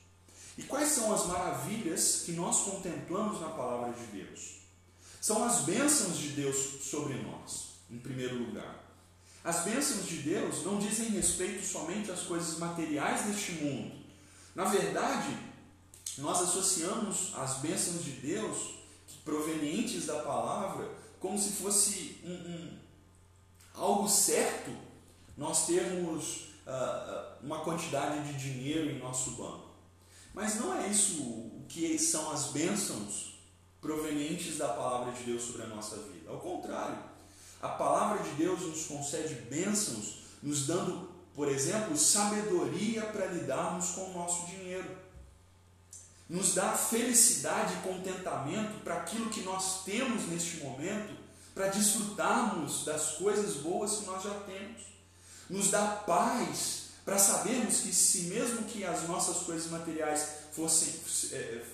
E 0.56 0.62
quais 0.62 0.90
são 0.90 1.12
as 1.12 1.26
maravilhas 1.26 2.22
que 2.24 2.32
nós 2.32 2.60
contemplamos 2.62 3.40
na 3.40 3.48
palavra 3.48 3.92
de 3.92 4.04
Deus? 4.06 4.58
São 5.20 5.44
as 5.44 5.60
bênçãos 5.60 6.18
de 6.18 6.28
Deus 6.30 6.56
sobre 6.82 7.14
nós, 7.14 7.68
em 7.90 7.98
primeiro 7.98 8.38
lugar. 8.38 8.82
As 9.44 9.64
bênçãos 9.64 10.06
de 10.06 10.16
Deus 10.18 10.64
não 10.64 10.78
dizem 10.78 11.10
respeito 11.10 11.64
somente 11.64 12.10
às 12.10 12.20
coisas 12.22 12.58
materiais 12.58 13.22
deste 13.22 13.52
mundo. 13.52 14.02
Na 14.54 14.64
verdade, 14.64 15.36
nós 16.18 16.42
associamos 16.42 17.32
as 17.34 17.58
bênçãos 17.58 18.04
de 18.04 18.12
Deus, 18.12 18.74
provenientes 19.24 20.06
da 20.06 20.20
palavra, 20.20 20.88
como 21.18 21.38
se 21.38 21.52
fosse 21.52 22.18
um, 22.24 22.32
um, 22.32 22.78
algo 23.74 24.08
certo 24.08 24.70
nós 25.36 25.66
termos 25.66 26.48
uh, 26.66 27.36
uma 27.42 27.60
quantidade 27.60 28.32
de 28.32 28.38
dinheiro 28.38 28.90
em 28.90 28.98
nosso 28.98 29.32
banco. 29.32 29.70
Mas 30.34 30.56
não 30.56 30.74
é 30.74 30.88
isso 30.88 31.22
o 31.22 31.64
que 31.68 31.98
são 31.98 32.30
as 32.30 32.46
bênçãos 32.48 33.34
provenientes 33.80 34.58
da 34.58 34.68
palavra 34.68 35.12
de 35.12 35.24
Deus 35.24 35.42
sobre 35.42 35.62
a 35.62 35.66
nossa 35.66 35.96
vida. 35.96 36.30
Ao 36.30 36.38
contrário, 36.38 36.98
a 37.60 37.68
palavra 37.68 38.22
de 38.22 38.30
Deus 38.30 38.60
nos 38.60 38.86
concede 38.86 39.34
bênçãos, 39.50 40.18
nos 40.42 40.66
dando, 40.66 41.10
por 41.34 41.48
exemplo, 41.48 41.96
sabedoria 41.96 43.02
para 43.06 43.26
lidarmos 43.26 43.90
com 43.90 44.10
o 44.10 44.14
nosso 44.14 44.46
dinheiro 44.46 45.02
nos 46.32 46.54
dá 46.54 46.72
felicidade 46.72 47.74
e 47.74 47.88
contentamento 47.88 48.82
para 48.82 48.94
aquilo 48.94 49.28
que 49.28 49.42
nós 49.42 49.84
temos 49.84 50.26
neste 50.28 50.64
momento, 50.64 51.14
para 51.54 51.68
desfrutarmos 51.68 52.86
das 52.86 53.16
coisas 53.16 53.56
boas 53.56 53.96
que 53.98 54.06
nós 54.06 54.22
já 54.22 54.32
temos. 54.46 54.80
Nos 55.52 55.70
dá 55.70 55.86
paz 55.86 56.86
para 57.04 57.18
sabermos 57.18 57.80
que, 57.80 57.92
se 57.92 58.22
mesmo 58.22 58.64
que 58.64 58.84
as 58.84 59.06
nossas 59.08 59.44
coisas 59.44 59.70
materiais 59.70 60.26
fossem, 60.52 60.94
é, 61.32 61.36
é, 61.36 61.64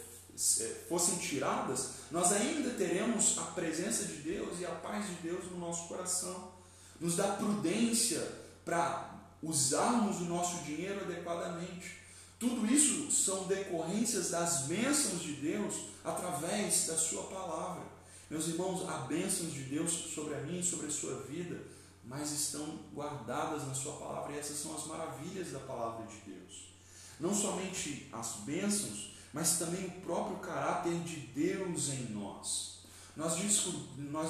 é, 0.60 0.84
fossem 0.88 1.16
tiradas, 1.18 1.90
nós 2.10 2.32
ainda 2.32 2.70
teremos 2.70 3.38
a 3.38 3.42
presença 3.42 4.04
de 4.04 4.16
Deus 4.16 4.60
e 4.60 4.66
a 4.66 4.70
paz 4.70 5.06
de 5.06 5.14
Deus 5.14 5.50
no 5.50 5.58
nosso 5.58 5.88
coração. 5.88 6.52
Nos 7.00 7.16
dá 7.16 7.28
prudência 7.28 8.20
para 8.64 9.14
usarmos 9.42 10.20
o 10.20 10.24
nosso 10.24 10.64
dinheiro 10.64 11.00
adequadamente 11.00 11.98
tudo 12.38 12.72
isso 12.72 13.10
são 13.10 13.48
decorrências 13.48 14.30
das 14.30 14.62
bênçãos 14.62 15.20
de 15.20 15.32
Deus 15.32 15.74
através 16.04 16.86
da 16.86 16.96
Sua 16.96 17.24
palavra. 17.24 17.82
Meus 18.30 18.46
irmãos, 18.46 18.88
há 18.88 18.98
bênçãos 18.98 19.52
de 19.52 19.62
Deus 19.64 19.90
sobre 19.90 20.34
a 20.34 20.40
mim 20.42 20.60
e 20.60 20.62
sobre 20.62 20.86
a 20.86 20.90
sua 20.90 21.22
vida, 21.22 21.60
mas 22.08 22.32
estão 22.32 22.80
guardadas 22.94 23.66
na 23.66 23.74
Sua 23.74 23.92
palavra, 23.96 24.32
e 24.32 24.38
essas 24.38 24.56
são 24.56 24.74
as 24.74 24.86
maravilhas 24.86 25.52
da 25.52 25.60
palavra 25.60 26.06
de 26.06 26.16
Deus. 26.32 26.72
Não 27.20 27.34
somente 27.34 28.08
as 28.10 28.36
bênçãos, 28.46 29.12
mas 29.32 29.58
também 29.58 29.84
o 29.84 30.00
próprio 30.00 30.38
caráter 30.38 30.98
de 31.02 31.16
Deus 31.16 31.90
em 31.90 32.08
nós. 32.10 32.78
Nós, 33.14 33.34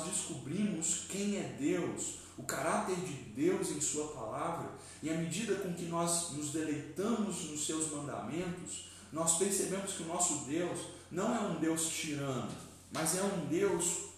descobrimos 0.05 1.07
quem 1.09 1.37
é 1.37 1.57
Deus, 1.59 2.19
o 2.37 2.43
caráter 2.43 2.97
de 2.97 3.13
Deus 3.13 3.71
em 3.71 3.81
Sua 3.81 4.09
palavra, 4.09 4.73
e 5.01 5.11
à 5.11 5.15
medida 5.15 5.55
com 5.57 5.73
que 5.73 5.85
nós 5.85 6.33
nos 6.33 6.51
deleitamos 6.51 7.51
nos 7.51 7.65
seus 7.65 7.93
mandamentos, 7.93 8.89
nós 9.13 9.39
percebemos 9.39 9.93
que 9.93 10.03
o 10.03 10.07
nosso 10.07 10.47
Deus 10.47 10.81
não 11.13 11.35
é 11.35 11.41
um 11.41 11.61
Deus 11.61 11.89
tirano, 11.89 12.51
mas 12.91 13.17
é 13.17 13.23
um 13.23 13.47
Deus 13.47 14.09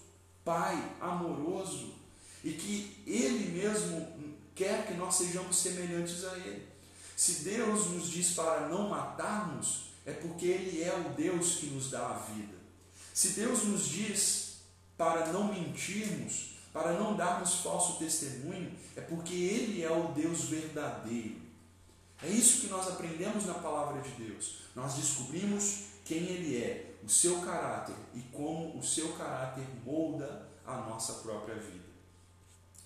Pai 0.43 0.95
amoroso 0.99 2.00
e 2.43 2.51
que 2.51 3.03
Ele 3.05 3.59
mesmo 3.59 4.07
quer 4.55 4.87
que 4.87 4.93
nós 4.93 5.15
sejamos 5.15 5.57
semelhantes 5.57 6.23
a 6.25 6.37
Ele. 6.37 6.67
Se 7.15 7.43
Deus 7.43 7.87
nos 7.91 8.09
diz 8.09 8.31
para 8.31 8.67
não 8.67 8.89
matarmos, 8.89 9.91
é 10.05 10.11
porque 10.11 10.47
Ele 10.47 10.83
é 10.83 10.93
o 10.95 11.13
Deus 11.13 11.55
que 11.55 11.67
nos 11.67 11.91
dá 11.91 12.07
a 12.07 12.19
vida. 12.19 12.55
Se 13.13 13.29
Deus 13.29 13.63
nos 13.63 13.87
diz 13.87 14.61
para 14.97 15.27
não 15.27 15.53
mentirmos, 15.53 16.55
para 16.73 16.93
não 16.93 17.15
darmos 17.15 17.55
falso 17.55 17.99
testemunho, 17.99 18.71
é 18.95 19.01
porque 19.01 19.33
Ele 19.33 19.83
é 19.83 19.91
o 19.91 20.13
Deus 20.13 20.45
verdadeiro. 20.45 21.41
É 22.23 22.27
isso 22.27 22.61
que 22.61 22.67
nós 22.67 22.87
aprendemos 22.87 23.45
na 23.45 23.55
palavra 23.55 24.01
de 24.01 24.11
Deus. 24.11 24.59
Nós 24.75 24.93
descobrimos 24.93 25.85
quem 26.05 26.19
Ele 26.19 26.57
é, 26.57 26.95
o 27.03 27.09
seu 27.09 27.41
caráter 27.41 27.95
e 28.13 28.21
como 28.31 28.77
o 28.77 28.83
seu 28.83 29.13
caráter 29.13 29.65
molda 29.83 30.47
a 30.65 30.77
nossa 30.77 31.13
própria 31.15 31.55
vida. 31.55 31.80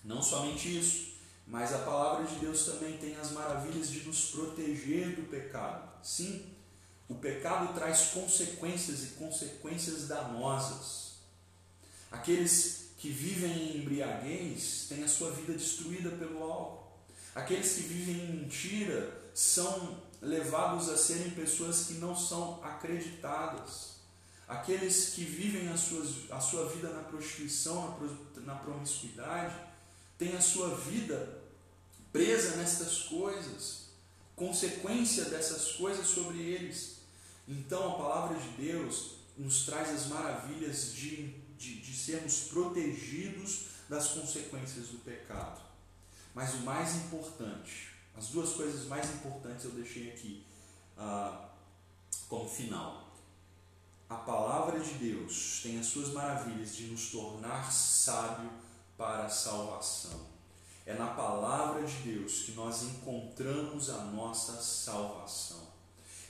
Não 0.06 0.22
somente 0.22 0.80
isso, 0.80 1.16
mas 1.48 1.74
a 1.74 1.80
palavra 1.80 2.26
de 2.28 2.36
Deus 2.36 2.64
também 2.66 2.96
tem 2.98 3.16
as 3.16 3.32
maravilhas 3.32 3.90
de 3.90 4.02
nos 4.02 4.30
proteger 4.30 5.16
do 5.16 5.24
pecado. 5.24 5.92
Sim, 6.04 6.46
o 7.10 7.16
pecado 7.16 7.74
traz 7.74 8.12
consequências 8.12 9.04
e 9.04 9.08
consequências 9.16 10.08
danosas. 10.08 11.16
Aqueles 12.12 12.92
que 13.00 13.10
vivem 13.10 13.52
em 13.52 13.78
embriaguez 13.82 14.86
têm 14.88 15.04
a 15.04 15.08
sua 15.08 15.32
vida 15.32 15.54
destruída 15.54 16.12
pelo 16.12 16.44
álcool. 16.44 16.86
Aqueles 17.34 17.74
que 17.74 17.82
vivem 17.82 18.16
em 18.16 18.32
mentira 18.38 19.22
são 19.34 20.02
levados 20.22 20.88
a 20.88 20.98
serem 20.98 21.32
pessoas 21.32 21.88
que 21.88 21.96
não 21.96 22.16
são 22.16 22.64
acreditadas. 22.64 23.96
Aqueles 24.48 25.10
que 25.10 25.24
vivem 25.24 25.68
a, 25.70 25.78
suas, 25.78 26.32
a 26.32 26.40
sua 26.40 26.70
vida 26.70 26.90
na 26.90 27.02
prostituição, 27.02 28.00
na 28.38 28.56
promiscuidade, 28.56 29.56
têm 30.18 30.36
a 30.36 30.42
sua 30.42 30.76
vida 30.76 31.44
presa 32.12 32.58
nestas 32.58 33.00
coisas, 33.04 33.90
consequência 34.36 35.26
dessas 35.26 35.74
coisas 35.74 36.08
sobre 36.08 36.40
eles. 36.40 36.98
Então 37.48 37.94
a 37.94 37.98
palavra 37.98 38.40
de 38.40 38.50
Deus 38.50 39.16
nos 39.38 39.66
traz 39.66 39.90
as 39.90 40.08
maravilhas 40.08 40.94
de 40.94 41.46
de, 41.58 41.80
de 41.80 41.94
sermos 41.96 42.40
protegidos 42.50 43.68
das 43.88 44.10
consequências 44.10 44.88
do 44.88 45.00
pecado. 45.00 45.62
Mas 46.34 46.54
o 46.56 46.60
mais 46.60 46.96
importante, 46.96 47.90
as 48.16 48.28
duas 48.28 48.54
coisas 48.54 48.88
mais 48.88 49.10
importantes 49.14 49.66
eu 49.66 49.72
deixei 49.72 50.12
aqui 50.12 50.46
ah, 50.98 51.50
como 52.28 52.50
final. 52.50 53.06
A 54.10 54.16
palavra 54.16 54.80
de 54.80 54.94
Deus 54.96 55.62
tem 55.64 55.80
as 55.80 55.88
suas 55.88 56.10
maravilhas 56.10 56.76
de 56.76 56.88
nos 56.88 57.10
tornar 57.10 57.72
sábio 57.72 58.52
para 58.98 59.26
a 59.26 59.30
salvação. 59.30 60.36
É 60.86 60.94
na 60.94 61.08
palavra 61.08 61.84
de 61.84 61.96
Deus 61.98 62.44
que 62.44 62.52
nós 62.52 62.84
encontramos 62.84 63.90
a 63.90 64.04
nossa 64.06 64.62
salvação. 64.62 65.66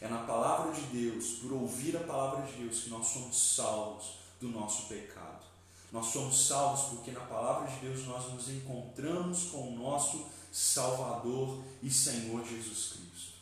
É 0.02 0.08
na 0.08 0.20
palavra 0.20 0.74
de 0.74 0.82
Deus, 0.88 1.40
por 1.40 1.52
ouvir 1.54 1.98
a 1.98 2.02
palavra 2.02 2.46
de 2.46 2.54
Deus, 2.64 2.82
que 2.82 2.90
nós 2.90 3.08
somos 3.08 3.56
salvos 3.56 4.20
do 4.40 4.50
nosso 4.50 4.88
pecado. 4.88 5.44
Nós 5.92 6.08
somos 6.08 6.48
salvos 6.48 6.90
porque 6.90 7.12
na 7.12 7.22
palavra 7.22 7.70
de 7.70 7.80
Deus 7.80 8.06
nós 8.06 8.32
nos 8.34 8.50
encontramos 8.50 9.50
com 9.50 9.70
o 9.70 9.78
nosso 9.78 10.26
Salvador 10.52 11.64
e 11.82 11.90
Senhor 11.90 12.46
Jesus 12.46 12.94
Cristo. 12.94 13.34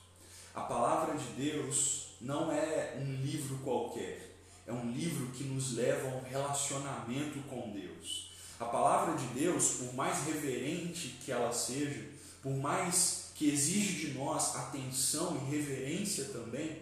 A 0.53 0.61
palavra 0.61 1.15
de 1.15 1.25
Deus 1.33 2.09
não 2.21 2.51
é 2.51 2.97
um 2.99 3.21
livro 3.21 3.57
qualquer, 3.59 4.35
é 4.65 4.71
um 4.71 4.91
livro 4.91 5.31
que 5.31 5.43
nos 5.43 5.73
leva 5.73 6.09
a 6.09 6.15
um 6.15 6.23
relacionamento 6.23 7.39
com 7.49 7.71
Deus. 7.71 8.32
A 8.63 8.67
palavra 8.67 9.17
de 9.17 9.25
Deus, 9.37 9.71
por 9.71 9.93
mais 9.93 10.23
reverente 10.23 11.19
que 11.21 11.33
ela 11.33 11.51
seja, 11.51 12.09
por 12.41 12.55
mais 12.55 13.25
que 13.35 13.49
exige 13.49 14.07
de 14.07 14.13
nós 14.13 14.55
atenção 14.55 15.35
e 15.35 15.51
reverência 15.51 16.25
também, 16.25 16.81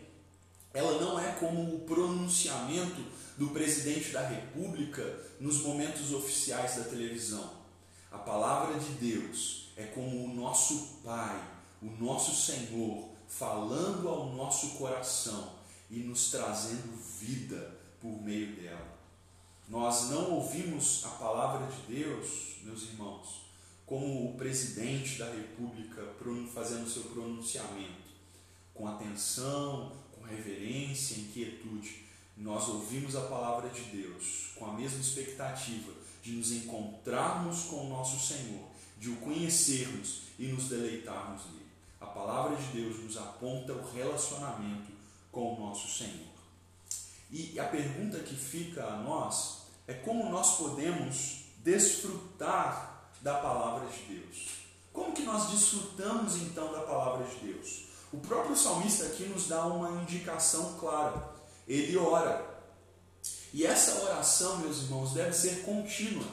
ela 0.76 1.02
não 1.02 1.20
é 1.20 1.32
como 1.34 1.76
o 1.76 1.80
pronunciamento 1.80 3.04
do 3.36 3.48
presidente 3.48 4.12
da 4.12 4.28
República 4.28 5.04
nos 5.39 5.63
momentos 5.63 6.13
oficiais 6.13 6.76
da 6.76 6.84
televisão. 6.84 7.52
A 8.12 8.20
palavra 8.20 8.80
de 8.80 8.91
Deus 8.91 9.72
é 9.76 9.86
como 9.86 10.24
o 10.24 10.36
nosso 10.36 11.00
Pai, 11.04 11.44
o 11.82 11.88
nosso 12.00 12.46
Senhor, 12.46 13.10
falando 13.28 14.08
ao 14.08 14.28
nosso 14.34 14.78
coração 14.78 15.56
e 15.89 15.98
nos 15.98 16.30
trazendo 16.30 16.96
vida 17.20 17.76
por 18.00 18.22
meio 18.22 18.56
dela. 18.56 18.90
Nós 19.71 20.10
não 20.10 20.31
ouvimos 20.31 21.05
a 21.05 21.12
palavra 21.12 21.65
de 21.65 21.95
Deus, 21.95 22.57
meus 22.62 22.84
irmãos, 22.89 23.43
como 23.86 24.29
o 24.29 24.34
presidente 24.36 25.17
da 25.17 25.31
República 25.31 26.01
fazendo 26.53 26.89
seu 26.89 27.03
pronunciamento, 27.03 28.12
com 28.73 28.86
atenção, 28.86 29.93
com 30.12 30.25
reverência, 30.25 31.21
inquietude. 31.21 32.03
Nós 32.36 32.67
ouvimos 32.67 33.15
a 33.15 33.21
palavra 33.21 33.69
de 33.69 33.84
Deus 33.84 34.49
com 34.55 34.65
a 34.65 34.73
mesma 34.73 34.99
expectativa 34.99 35.93
de 36.21 36.34
nos 36.34 36.51
encontrarmos 36.51 37.63
com 37.63 37.86
o 37.86 37.89
nosso 37.89 38.19
Senhor, 38.19 38.67
de 38.99 39.10
o 39.10 39.15
conhecermos 39.21 40.23
e 40.38 40.47
nos 40.47 40.67
deleitarmos 40.67 41.45
nele. 41.45 41.71
A 42.01 42.07
palavra 42.07 42.57
de 42.57 42.67
Deus 42.73 43.01
nos 43.01 43.15
aponta 43.15 43.71
o 43.71 43.89
relacionamento 43.93 44.91
com 45.31 45.55
o 45.55 45.60
nosso 45.62 45.88
Senhor. 45.97 46.29
E 47.31 47.57
a 47.57 47.63
pergunta 47.63 48.19
que 48.19 48.36
fica 48.36 48.84
a 48.84 48.97
nós 48.97 49.61
é 49.88 49.94
como 49.94 50.30
nós 50.30 50.58
podemos 50.58 51.46
desfrutar 51.58 53.12
da 53.22 53.36
palavra 53.36 53.88
de 53.88 54.15
Deus. 54.15 54.62
Como 54.91 55.13
que 55.13 55.24
nós 55.24 55.52
desfrutamos 55.52 56.36
então 56.38 56.72
da 56.72 56.82
palavra 56.82 57.26
de 57.26 57.36
Deus? 57.38 57.84
O 58.12 58.17
próprio 58.17 58.58
salmista 58.58 59.06
aqui 59.06 59.24
nos 59.24 59.48
dá 59.48 59.65
uma 59.65 60.02
indicação 60.02 60.78
clara. 60.80 61.34
Ele 61.67 61.98
ora. 61.98 62.50
E 63.54 63.65
essa 63.65 64.04
oração, 64.04 64.58
meus 64.58 64.84
irmãos, 64.84 65.13
deve 65.13 65.34
ser 65.34 65.63
contínua. 65.63 66.26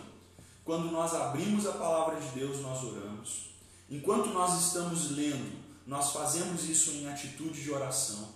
Quando 0.64 0.90
nós 0.90 1.14
abrimos 1.14 1.66
a 1.66 1.72
palavra 1.72 2.20
de 2.20 2.28
Deus, 2.30 2.60
nós 2.60 2.82
oramos. 2.82 3.50
Enquanto 3.88 4.28
nós 4.30 4.66
estamos 4.66 5.12
lendo, 5.12 5.58
nós 5.86 6.12
fazemos 6.12 6.68
isso 6.68 6.90
em 6.90 7.08
atitude 7.08 7.62
de 7.62 7.70
oração. 7.70 8.28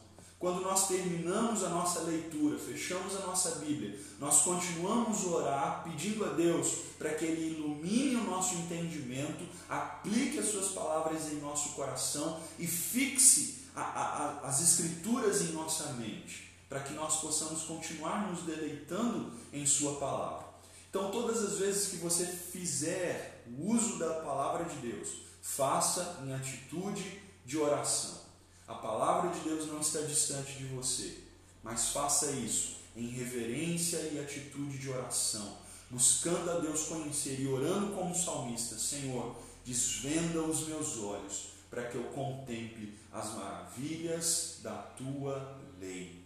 Quando 0.43 0.61
nós 0.61 0.89
terminamos 0.89 1.63
a 1.63 1.69
nossa 1.69 2.01
leitura, 2.01 2.59
fechamos 2.59 3.15
a 3.15 3.21
nossa 3.21 3.61
Bíblia, 3.61 3.97
nós 4.19 4.43
continuamos 4.43 5.25
a 5.25 5.29
orar 5.29 5.85
pedindo 5.85 6.25
a 6.25 6.31
Deus 6.31 6.79
para 6.99 7.15
que 7.15 7.25
Ele 7.25 7.55
ilumine 7.55 8.17
o 8.17 8.25
nosso 8.25 8.57
entendimento, 8.57 9.47
aplique 9.69 10.41
as 10.41 10.47
Suas 10.47 10.73
palavras 10.73 11.31
em 11.31 11.37
nosso 11.37 11.75
coração 11.75 12.41
e 12.59 12.67
fixe 12.67 13.67
a, 13.77 13.83
a, 13.83 14.49
as 14.49 14.61
Escrituras 14.61 15.43
em 15.43 15.53
nossa 15.53 15.93
mente, 15.93 16.53
para 16.69 16.81
que 16.81 16.93
nós 16.95 17.21
possamos 17.21 17.63
continuar 17.63 18.29
nos 18.29 18.43
deleitando 18.43 19.33
em 19.53 19.65
Sua 19.65 19.95
palavra. 20.01 20.45
Então, 20.91 21.13
todas 21.13 21.41
as 21.41 21.59
vezes 21.61 21.87
que 21.87 21.99
você 21.99 22.27
fizer 22.27 23.45
o 23.47 23.71
uso 23.71 23.97
da 23.97 24.15
palavra 24.15 24.65
de 24.65 24.75
Deus, 24.79 25.09
faça 25.41 26.19
em 26.25 26.35
atitude 26.35 27.21
de 27.47 27.57
oração. 27.57 28.22
A 28.67 28.75
palavra 28.75 29.31
de 29.31 29.41
Deus 29.41 29.67
não 29.67 29.81
está 29.81 30.01
distante 30.03 30.53
de 30.53 30.67
você, 30.67 31.19
mas 31.63 31.89
faça 31.89 32.31
isso 32.31 32.77
em 32.97 33.09
reverência 33.09 33.99
e 34.13 34.21
atitude 34.21 34.79
de 34.79 34.89
oração, 34.91 35.57
buscando 35.91 36.51
a 36.51 36.59
Deus 36.59 36.85
conhecer 36.85 37.41
e 37.41 37.49
orando 37.49 37.95
como 37.95 38.15
salmista: 38.15 38.77
Senhor, 38.79 39.37
desvenda 39.65 40.43
os 40.43 40.67
meus 40.69 40.99
olhos 40.99 41.53
para 41.71 41.85
que 41.85 41.97
eu 41.97 42.05
contemple 42.05 42.99
as 43.11 43.35
maravilhas 43.35 44.59
da 44.63 44.75
tua 44.75 45.59
lei. 45.79 46.23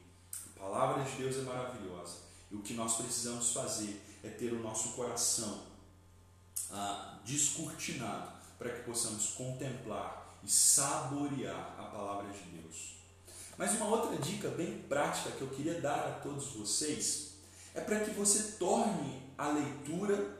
A 0.56 0.60
palavra 0.60 1.04
de 1.04 1.16
Deus 1.16 1.36
é 1.36 1.42
maravilhosa 1.42 2.16
e 2.50 2.56
o 2.56 2.62
que 2.62 2.74
nós 2.74 2.96
precisamos 2.96 3.52
fazer 3.52 4.02
é 4.22 4.28
ter 4.28 4.52
o 4.52 4.62
nosso 4.62 4.90
coração 4.90 5.62
ah, 6.70 7.18
descortinado 7.24 8.32
para 8.58 8.70
que 8.70 8.82
possamos 8.82 9.28
contemplar 9.34 10.25
e 10.46 10.50
saborear 10.50 11.74
a 11.76 11.82
palavra 11.82 12.32
de 12.32 12.38
Deus. 12.60 12.94
Mas 13.58 13.72
uma 13.74 13.86
outra 13.86 14.16
dica 14.16 14.48
bem 14.50 14.78
prática 14.88 15.32
que 15.32 15.42
eu 15.42 15.48
queria 15.48 15.80
dar 15.80 16.06
a 16.06 16.20
todos 16.22 16.52
vocês 16.52 17.32
é 17.74 17.80
para 17.80 17.98
que 18.00 18.12
você 18.12 18.52
torne 18.52 19.22
a 19.36 19.48
leitura, 19.48 20.38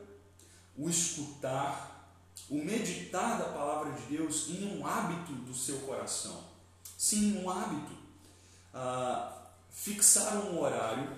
o 0.77 0.89
escutar, 0.89 2.15
o 2.49 2.63
meditar 2.63 3.37
da 3.37 3.49
palavra 3.49 3.91
de 3.91 4.17
Deus 4.17 4.47
em 4.47 4.79
um 4.79 4.87
hábito 4.87 5.33
do 5.33 5.53
seu 5.53 5.79
coração. 5.79 6.41
Sim, 6.97 7.43
um 7.43 7.49
hábito. 7.49 7.97
Ah, 8.73 9.49
fixar 9.69 10.37
um 10.37 10.61
horário, 10.61 11.17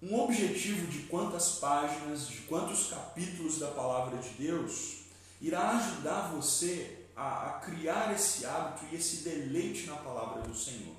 um 0.00 0.18
objetivo 0.18 0.86
de 0.86 1.00
quantas 1.00 1.56
páginas, 1.56 2.26
de 2.26 2.38
quantos 2.42 2.88
capítulos 2.88 3.58
da 3.58 3.68
palavra 3.68 4.16
de 4.16 4.30
Deus 4.30 5.04
irá 5.40 5.72
ajudar 5.72 6.32
você 6.32 7.03
a, 7.16 7.46
a 7.46 7.52
criar 7.60 8.12
esse 8.12 8.44
hábito 8.44 8.86
e 8.90 8.96
esse 8.96 9.18
deleite 9.18 9.86
na 9.86 9.96
palavra 9.96 10.42
do 10.42 10.56
Senhor. 10.56 10.94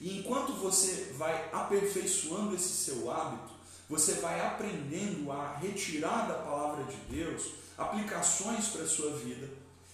E 0.00 0.18
enquanto 0.18 0.54
você 0.54 1.12
vai 1.16 1.50
aperfeiçoando 1.52 2.54
esse 2.54 2.68
seu 2.68 3.10
hábito, 3.10 3.52
você 3.88 4.14
vai 4.14 4.40
aprendendo 4.46 5.30
a 5.30 5.56
retirar 5.56 6.26
da 6.28 6.34
palavra 6.34 6.84
de 6.84 6.96
Deus 7.14 7.50
aplicações 7.76 8.68
para 8.68 8.82
a 8.82 8.88
sua 8.88 9.16
vida, 9.16 9.48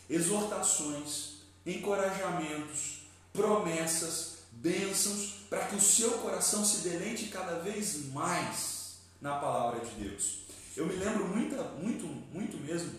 exortações, 0.09 1.37
encorajamentos, 1.65 3.03
promessas, 3.33 4.39
bênçãos, 4.53 5.47
para 5.49 5.67
que 5.67 5.77
o 5.77 5.81
seu 5.81 6.11
coração 6.19 6.65
se 6.65 6.89
deleite 6.89 7.29
cada 7.29 7.59
vez 7.59 8.07
mais 8.13 8.99
na 9.21 9.37
palavra 9.37 9.85
de 9.85 9.91
Deus. 9.93 10.41
Eu 10.77 10.87
me 10.87 10.95
lembro 10.95 11.27
muito, 11.29 11.55
muito, 11.81 12.07
muito 12.33 12.57
mesmo 12.59 12.93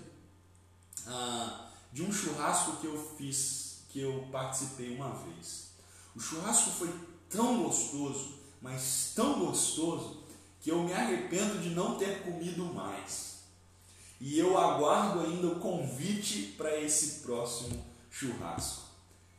ah, 1.06 1.67
de 1.92 2.04
um 2.04 2.12
churrasco 2.12 2.78
que 2.78 2.88
eu 2.88 3.16
fiz, 3.18 3.84
que 3.90 4.00
eu 4.00 4.28
participei 4.32 4.96
uma 4.96 5.10
vez. 5.10 5.68
O 6.16 6.20
churrasco 6.20 6.72
foi 6.72 6.94
tão 7.30 7.64
gostoso, 7.64 8.40
mas 8.62 9.14
tão 9.16 9.40
gostoso, 9.46 10.24
que 10.62 10.72
eu 10.72 10.84
me 10.84 10.94
arrependo 10.94 11.60
de 11.60 11.70
não 11.70 11.98
ter 11.98 12.24
comido 12.24 12.66
mais. 12.66 13.38
E 14.20 14.38
eu 14.38 14.58
aguardo 14.58 15.22
ainda 15.22 15.48
o 15.48 15.60
convite 15.60 16.56
para 16.58 16.78
esse 16.80 17.22
próximo 17.22 17.86
churrasco. 18.10 18.88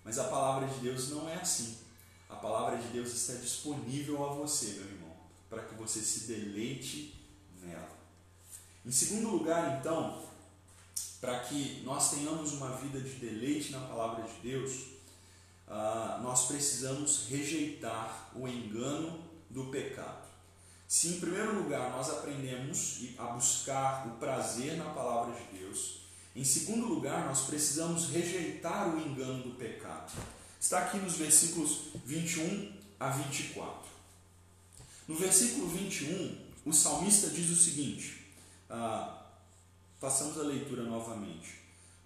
Mas 0.04 0.18
a 0.18 0.24
palavra 0.24 0.68
de 0.68 0.78
Deus 0.80 1.10
não 1.10 1.28
é 1.28 1.34
assim. 1.34 1.76
A 2.28 2.36
palavra 2.36 2.76
de 2.76 2.88
Deus 2.88 3.12
está 3.12 3.34
disponível 3.34 4.24
a 4.24 4.32
você, 4.34 4.66
meu 4.66 4.84
irmão, 4.84 5.16
para 5.50 5.64
que 5.64 5.74
você 5.74 6.00
se 6.00 6.28
deleite 6.28 7.14
nela. 7.62 7.98
Em 8.86 8.92
segundo 8.92 9.30
lugar, 9.30 9.78
então, 9.78 10.22
para 11.20 11.40
que 11.40 11.82
nós 11.84 12.10
tenhamos 12.10 12.52
uma 12.52 12.76
vida 12.76 13.00
de 13.00 13.10
deleite 13.14 13.72
na 13.72 13.80
palavra 13.80 14.24
de 14.24 14.48
Deus, 14.48 14.72
uh, 15.66 16.22
nós 16.22 16.46
precisamos 16.46 17.26
rejeitar 17.28 18.30
o 18.34 18.46
engano 18.46 19.20
do 19.50 19.64
pecado. 19.66 20.28
Se 20.86 21.08
em 21.08 21.20
primeiro 21.20 21.54
lugar 21.56 21.90
nós 21.90 22.08
aprendemos 22.08 23.00
a 23.18 23.24
buscar 23.24 24.06
o 24.06 24.12
prazer 24.12 24.76
na 24.76 24.90
palavra 24.90 25.34
de 25.34 25.58
Deus, 25.58 25.98
em 26.34 26.44
segundo 26.44 26.86
lugar 26.86 27.26
nós 27.26 27.42
precisamos 27.42 28.10
rejeitar 28.10 28.94
o 28.94 29.00
engano 29.00 29.42
do 29.42 29.50
pecado. 29.56 30.12
Está 30.60 30.78
aqui 30.80 30.98
nos 30.98 31.16
versículos 31.16 31.90
21 32.04 32.72
a 32.98 33.10
24. 33.10 33.88
No 35.06 35.14
versículo 35.14 35.68
21, 35.68 36.38
o 36.64 36.72
salmista 36.72 37.28
diz 37.30 37.50
o 37.50 37.56
seguinte: 37.56 38.26
ah, 38.70 39.27
Façamos 40.00 40.38
a 40.38 40.42
leitura 40.42 40.84
novamente. 40.84 41.56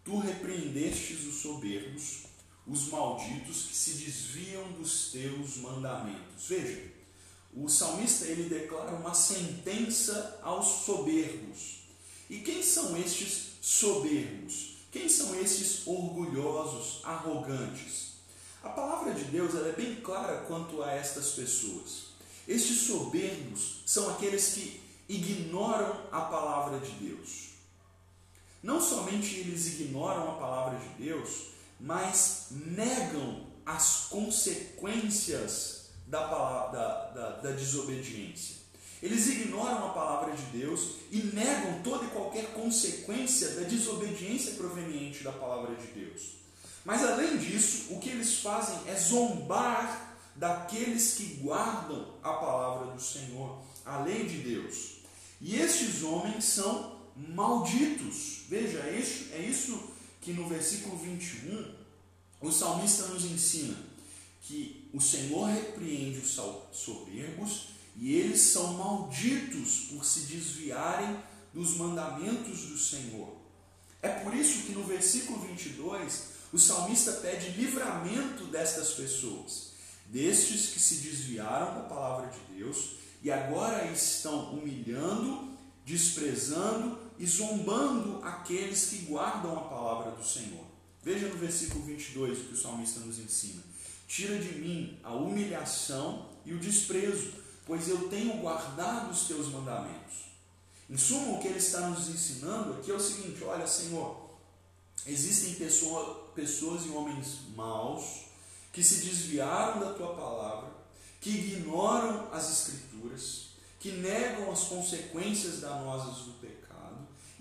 Tu 0.03 0.19
repreendestes 0.19 1.27
os 1.27 1.43
soberbos, 1.43 2.23
os 2.67 2.89
malditos 2.89 3.65
que 3.65 3.77
se 3.77 3.91
desviam 3.93 4.73
dos 4.73 5.13
teus 5.13 5.59
mandamentos. 5.59 6.47
Veja, 6.49 6.91
o 7.55 7.69
salmista 7.69 8.25
ele 8.25 8.49
declara 8.49 8.93
uma 8.93 9.13
sentença 9.13 10.41
aos 10.43 10.85
soberbos. 10.87 11.83
E 12.31 12.39
quem 12.39 12.63
são 12.63 12.97
estes 12.97 13.59
soberbos? 13.61 14.79
Quem 14.91 15.07
são 15.07 15.39
estes 15.39 15.87
orgulhosos, 15.87 17.05
arrogantes? 17.05 18.13
A 18.63 18.71
palavra 18.71 19.13
de 19.13 19.25
Deus 19.25 19.55
é 19.55 19.73
bem 19.73 19.97
clara 19.97 20.47
quanto 20.47 20.83
a 20.83 20.93
estas 20.93 21.33
pessoas. 21.33 22.13
Estes 22.49 22.87
soberbos 22.87 23.83
são 23.85 24.09
aqueles 24.09 24.55
que 24.55 24.81
ignoram 25.09 26.07
a 26.11 26.23
palavra 26.23 26.79
de 26.79 26.91
Deus. 26.93 27.52
Não 28.63 28.81
somente 28.81 29.41
eles 29.41 29.67
ignoram 29.67 30.31
a 30.31 30.35
palavra 30.35 30.79
de 30.79 31.05
Deus, 31.05 31.49
mas 31.81 32.49
negam 32.51 33.47
as 33.67 34.07
consequências 34.09 35.91
da, 36.07 36.27
da, 36.27 37.07
da, 37.09 37.31
da 37.41 37.51
desobediência. 37.51 38.63
Eles 39.03 39.27
ignoram 39.27 39.87
a 39.87 39.93
palavra 39.93 40.33
de 40.37 40.45
Deus 40.57 40.93
e 41.11 41.19
negam 41.35 41.83
toda 41.83 42.05
e 42.05 42.11
qualquer 42.11 42.53
consequência 42.53 43.49
da 43.51 43.63
desobediência 43.63 44.53
proveniente 44.53 45.25
da 45.25 45.33
palavra 45.33 45.75
de 45.75 45.89
Deus. 45.89 46.35
Mas 46.85 47.03
além 47.03 47.37
disso, 47.37 47.93
o 47.93 47.99
que 47.99 48.11
eles 48.11 48.39
fazem 48.39 48.79
é 48.87 48.95
zombar 48.95 50.17
daqueles 50.37 51.15
que 51.15 51.25
guardam 51.43 52.15
a 52.23 52.33
palavra 52.35 52.93
do 52.93 53.03
Senhor, 53.03 53.61
a 53.85 53.99
lei 53.99 54.25
de 54.25 54.39
Deus. 54.39 54.99
E 55.41 55.57
estes 55.57 56.05
homens 56.05 56.45
são 56.45 57.02
malditos. 57.29 58.43
Veja, 58.49 58.79
é 58.81 58.99
isso, 58.99 59.33
é 59.33 59.39
isso 59.41 59.93
que 60.21 60.33
no 60.33 60.49
versículo 60.49 60.97
21 60.97 61.75
o 62.41 62.51
salmista 62.51 63.07
nos 63.07 63.25
ensina 63.25 63.77
que 64.43 64.89
o 64.93 65.01
Senhor 65.01 65.47
repreende 65.47 66.19
os 66.19 66.39
soberbos 66.73 67.69
e 67.97 68.15
eles 68.15 68.41
são 68.41 68.75
malditos 68.75 69.89
por 69.91 70.05
se 70.05 70.21
desviarem 70.21 71.17
dos 71.53 71.77
mandamentos 71.77 72.63
do 72.63 72.79
Senhor. 72.79 73.37
É 74.01 74.09
por 74.09 74.35
isso 74.35 74.63
que 74.63 74.73
no 74.73 74.83
versículo 74.83 75.39
22 75.41 76.33
o 76.53 76.59
salmista 76.59 77.13
pede 77.13 77.51
livramento 77.51 78.45
destas 78.47 78.91
pessoas, 78.91 79.73
destes 80.07 80.71
que 80.71 80.81
se 80.81 80.97
desviaram 80.97 81.75
da 81.75 81.89
palavra 81.89 82.31
de 82.31 82.59
Deus 82.59 82.97
e 83.23 83.31
agora 83.31 83.87
estão 83.93 84.53
humilhando, 84.53 85.57
desprezando 85.87 86.99
e 87.23 87.27
zombando 87.27 88.19
aqueles 88.25 88.87
que 88.87 88.99
guardam 89.05 89.57
a 89.57 89.61
palavra 89.61 90.11
do 90.11 90.27
Senhor. 90.27 90.65
Veja 91.05 91.29
no 91.29 91.37
versículo 91.37 91.85
22 91.85 92.37
o 92.37 92.45
que 92.47 92.55
o 92.55 92.57
salmista 92.57 92.99
nos 92.99 93.21
ensina: 93.21 93.63
Tira 94.09 94.37
de 94.41 94.59
mim 94.59 94.99
a 95.05 95.15
humilhação 95.15 96.31
e 96.45 96.53
o 96.53 96.59
desprezo, 96.59 97.35
pois 97.65 97.89
eu 97.89 98.09
tenho 98.09 98.39
guardado 98.39 99.13
os 99.13 99.29
teus 99.29 99.47
mandamentos. 99.53 100.33
Em 100.91 100.97
suma, 100.97 101.35
o 101.35 101.41
que 101.41 101.47
ele 101.47 101.59
está 101.59 101.89
nos 101.91 102.09
ensinando 102.09 102.73
aqui 102.73 102.91
é 102.91 102.95
o 102.95 102.99
seguinte: 102.99 103.45
olha, 103.45 103.69
Senhor, 103.69 104.37
existem 105.07 105.55
pessoa, 105.55 106.33
pessoas 106.35 106.85
e 106.87 106.89
homens 106.89 107.39
maus 107.55 108.23
que 108.73 108.83
se 108.83 109.05
desviaram 109.05 109.79
da 109.79 109.95
tua 109.95 110.13
palavra, 110.13 110.73
que 111.21 111.31
ignoram 111.31 112.33
as 112.33 112.51
Escrituras, 112.51 113.51
que 113.79 113.93
negam 113.93 114.51
as 114.51 114.65
consequências 114.65 115.61
danosas 115.61 116.25
do 116.25 116.33
pecado 116.41 116.62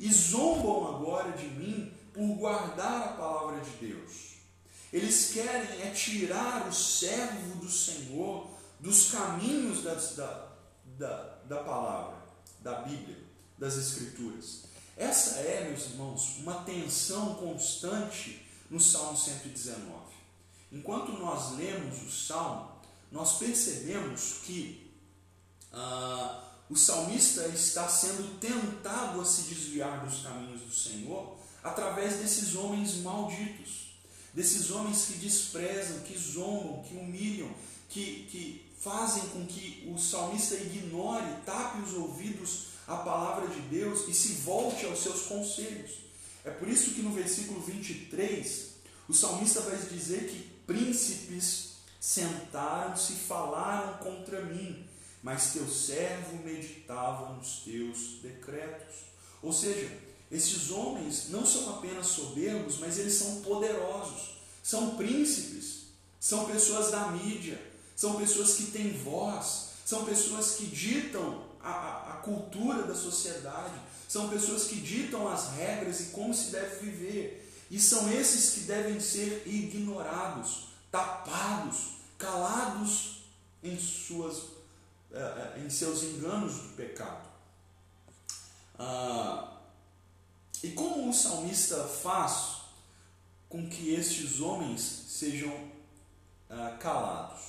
e 0.01 0.11
zombam 0.11 0.95
agora 0.95 1.31
de 1.33 1.45
mim 1.45 1.93
por 2.11 2.35
guardar 2.35 3.03
a 3.03 3.13
palavra 3.13 3.61
de 3.61 3.69
Deus. 3.87 4.31
Eles 4.91 5.31
querem 5.31 5.83
é 5.83 5.91
tirar 5.91 6.67
o 6.67 6.73
servo 6.73 7.59
do 7.59 7.69
Senhor 7.69 8.49
dos 8.79 9.11
caminhos 9.11 9.83
da, 9.83 9.93
da, 10.97 11.37
da 11.47 11.63
palavra, 11.63 12.17
da 12.61 12.81
Bíblia, 12.81 13.19
das 13.59 13.77
Escrituras. 13.77 14.63
Essa 14.97 15.39
é, 15.41 15.69
meus 15.69 15.91
irmãos, 15.91 16.37
uma 16.39 16.63
tensão 16.63 17.35
constante 17.35 18.43
no 18.71 18.79
Salmo 18.79 19.15
119. 19.15 19.85
Enquanto 20.71 21.11
nós 21.11 21.55
lemos 21.57 22.01
o 22.01 22.09
Salmo, 22.09 22.71
nós 23.11 23.37
percebemos 23.37 24.39
que 24.45 24.91
ah, 25.71 26.50
o 26.71 26.75
salmista 26.77 27.45
está 27.49 27.89
sendo 27.89 28.39
tentado 28.39 29.19
a 29.19 29.25
se 29.25 29.41
desviar 29.53 30.05
dos 30.05 30.23
caminhos 30.23 30.61
do 30.61 30.73
Senhor 30.73 31.37
através 31.61 32.19
desses 32.19 32.55
homens 32.55 32.95
malditos, 33.01 33.93
desses 34.33 34.71
homens 34.71 35.03
que 35.03 35.13
desprezam, 35.15 35.99
que 35.99 36.17
zombam, 36.17 36.81
que 36.83 36.95
humilham, 36.95 37.51
que, 37.89 38.25
que 38.31 38.71
fazem 38.79 39.21
com 39.31 39.45
que 39.45 39.85
o 39.93 39.97
salmista 39.97 40.55
ignore, 40.55 41.41
tape 41.45 41.81
os 41.81 41.93
ouvidos 41.93 42.67
à 42.87 42.95
palavra 42.95 43.49
de 43.49 43.59
Deus 43.63 44.07
e 44.07 44.13
se 44.13 44.35
volte 44.35 44.85
aos 44.85 44.99
seus 44.99 45.23
conselhos. 45.23 45.91
É 46.45 46.51
por 46.51 46.69
isso 46.69 46.91
que 46.91 47.01
no 47.01 47.11
versículo 47.11 47.59
23, 47.59 48.69
o 49.09 49.13
salmista 49.13 49.59
vai 49.59 49.75
dizer 49.75 50.29
que 50.29 50.49
príncipes 50.65 51.71
sentaram-se 51.99 53.11
e 53.11 53.17
falaram 53.17 53.97
contra 53.97 54.45
mim, 54.45 54.87
mas 55.23 55.53
teu 55.53 55.67
servo 55.67 56.43
meditava 56.43 57.33
nos 57.33 57.59
teus 57.59 58.21
decretos. 58.21 58.95
Ou 59.41 59.53
seja, 59.53 59.89
esses 60.31 60.71
homens 60.71 61.29
não 61.29 61.45
são 61.45 61.77
apenas 61.77 62.07
soberbos, 62.07 62.79
mas 62.79 62.97
eles 62.97 63.13
são 63.13 63.41
poderosos, 63.41 64.37
são 64.63 64.95
príncipes, 64.95 65.87
são 66.19 66.45
pessoas 66.45 66.91
da 66.91 67.07
mídia, 67.07 67.61
são 67.95 68.15
pessoas 68.15 68.55
que 68.55 68.67
têm 68.67 68.93
voz, 68.93 69.71
são 69.85 70.05
pessoas 70.05 70.51
que 70.55 70.65
ditam 70.67 71.43
a, 71.61 71.69
a, 71.69 72.13
a 72.13 72.17
cultura 72.17 72.83
da 72.83 72.95
sociedade, 72.95 73.73
são 74.07 74.29
pessoas 74.29 74.65
que 74.65 74.75
ditam 74.75 75.27
as 75.27 75.53
regras 75.55 75.99
e 76.01 76.05
como 76.05 76.33
se 76.33 76.51
deve 76.51 76.85
viver. 76.85 77.49
E 77.69 77.79
são 77.79 78.11
esses 78.11 78.53
que 78.53 78.59
devem 78.61 78.99
ser 78.99 79.43
ignorados, 79.45 80.67
tapados, 80.91 81.93
calados 82.17 83.23
em, 83.63 83.79
suas, 83.79 84.43
em 85.57 85.69
seus 85.69 86.03
enganos 86.03 86.53
do 86.53 86.75
pecado. 86.75 87.29
Ah, 88.77 89.57
e 90.63 90.71
como 90.71 91.09
o 91.09 91.13
salmista 91.13 91.83
faz 91.83 92.61
com 93.49 93.69
que 93.69 93.93
estes 93.93 94.39
homens 94.39 94.81
sejam 94.81 95.71
ah, 96.49 96.77
calados? 96.79 97.41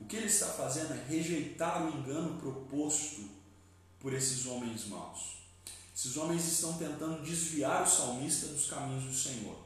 O 0.00 0.04
que 0.04 0.16
ele 0.16 0.26
está 0.26 0.46
fazendo 0.46 0.94
é 0.94 1.04
rejeitar 1.08 1.84
o 1.84 1.98
engano 1.98 2.38
proposto 2.38 3.28
por 3.98 4.12
esses 4.12 4.46
homens 4.46 4.86
maus. 4.86 5.38
Esses 5.94 6.16
homens 6.16 6.46
estão 6.46 6.74
tentando 6.74 7.22
desviar 7.22 7.82
o 7.82 7.86
salmista 7.86 8.46
dos 8.46 8.70
caminhos 8.70 9.04
do 9.04 9.12
Senhor. 9.12 9.58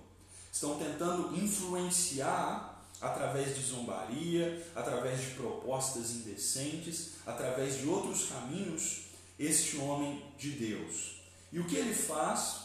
Estão 0.50 0.78
tentando 0.78 1.36
influenciar 1.36 2.71
através 3.03 3.57
de 3.57 3.62
zombaria, 3.62 4.64
através 4.74 5.20
de 5.20 5.34
propostas 5.34 6.12
indecentes, 6.12 7.14
através 7.26 7.80
de 7.80 7.86
outros 7.88 8.26
caminhos, 8.26 9.03
este 9.36 9.76
homem 9.78 10.22
de 10.38 10.53
Deus. 10.53 11.16
E 11.50 11.59
o 11.59 11.66
que 11.66 11.76
ele 11.76 11.92
faz 11.92 12.62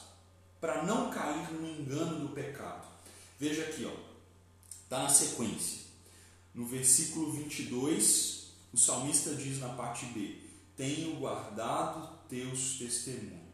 para 0.62 0.84
não 0.84 1.10
cair 1.10 1.52
no 1.52 1.68
engano 1.68 2.20
do 2.20 2.34
pecado? 2.34 2.88
Veja 3.40 3.64
aqui, 3.64 3.86
ó. 3.86 4.08
Está 4.84 5.04
na 5.04 5.10
sequência. 5.10 5.88
No 6.54 6.66
versículo 6.66 7.32
22, 7.32 8.52
o 8.72 8.78
salmista 8.78 9.34
diz 9.34 9.60
na 9.60 9.70
parte 9.70 10.06
B: 10.08 10.38
Tenho 10.76 11.20
guardado 11.20 12.18
teus 12.30 12.78
testemunhos. 12.78 13.48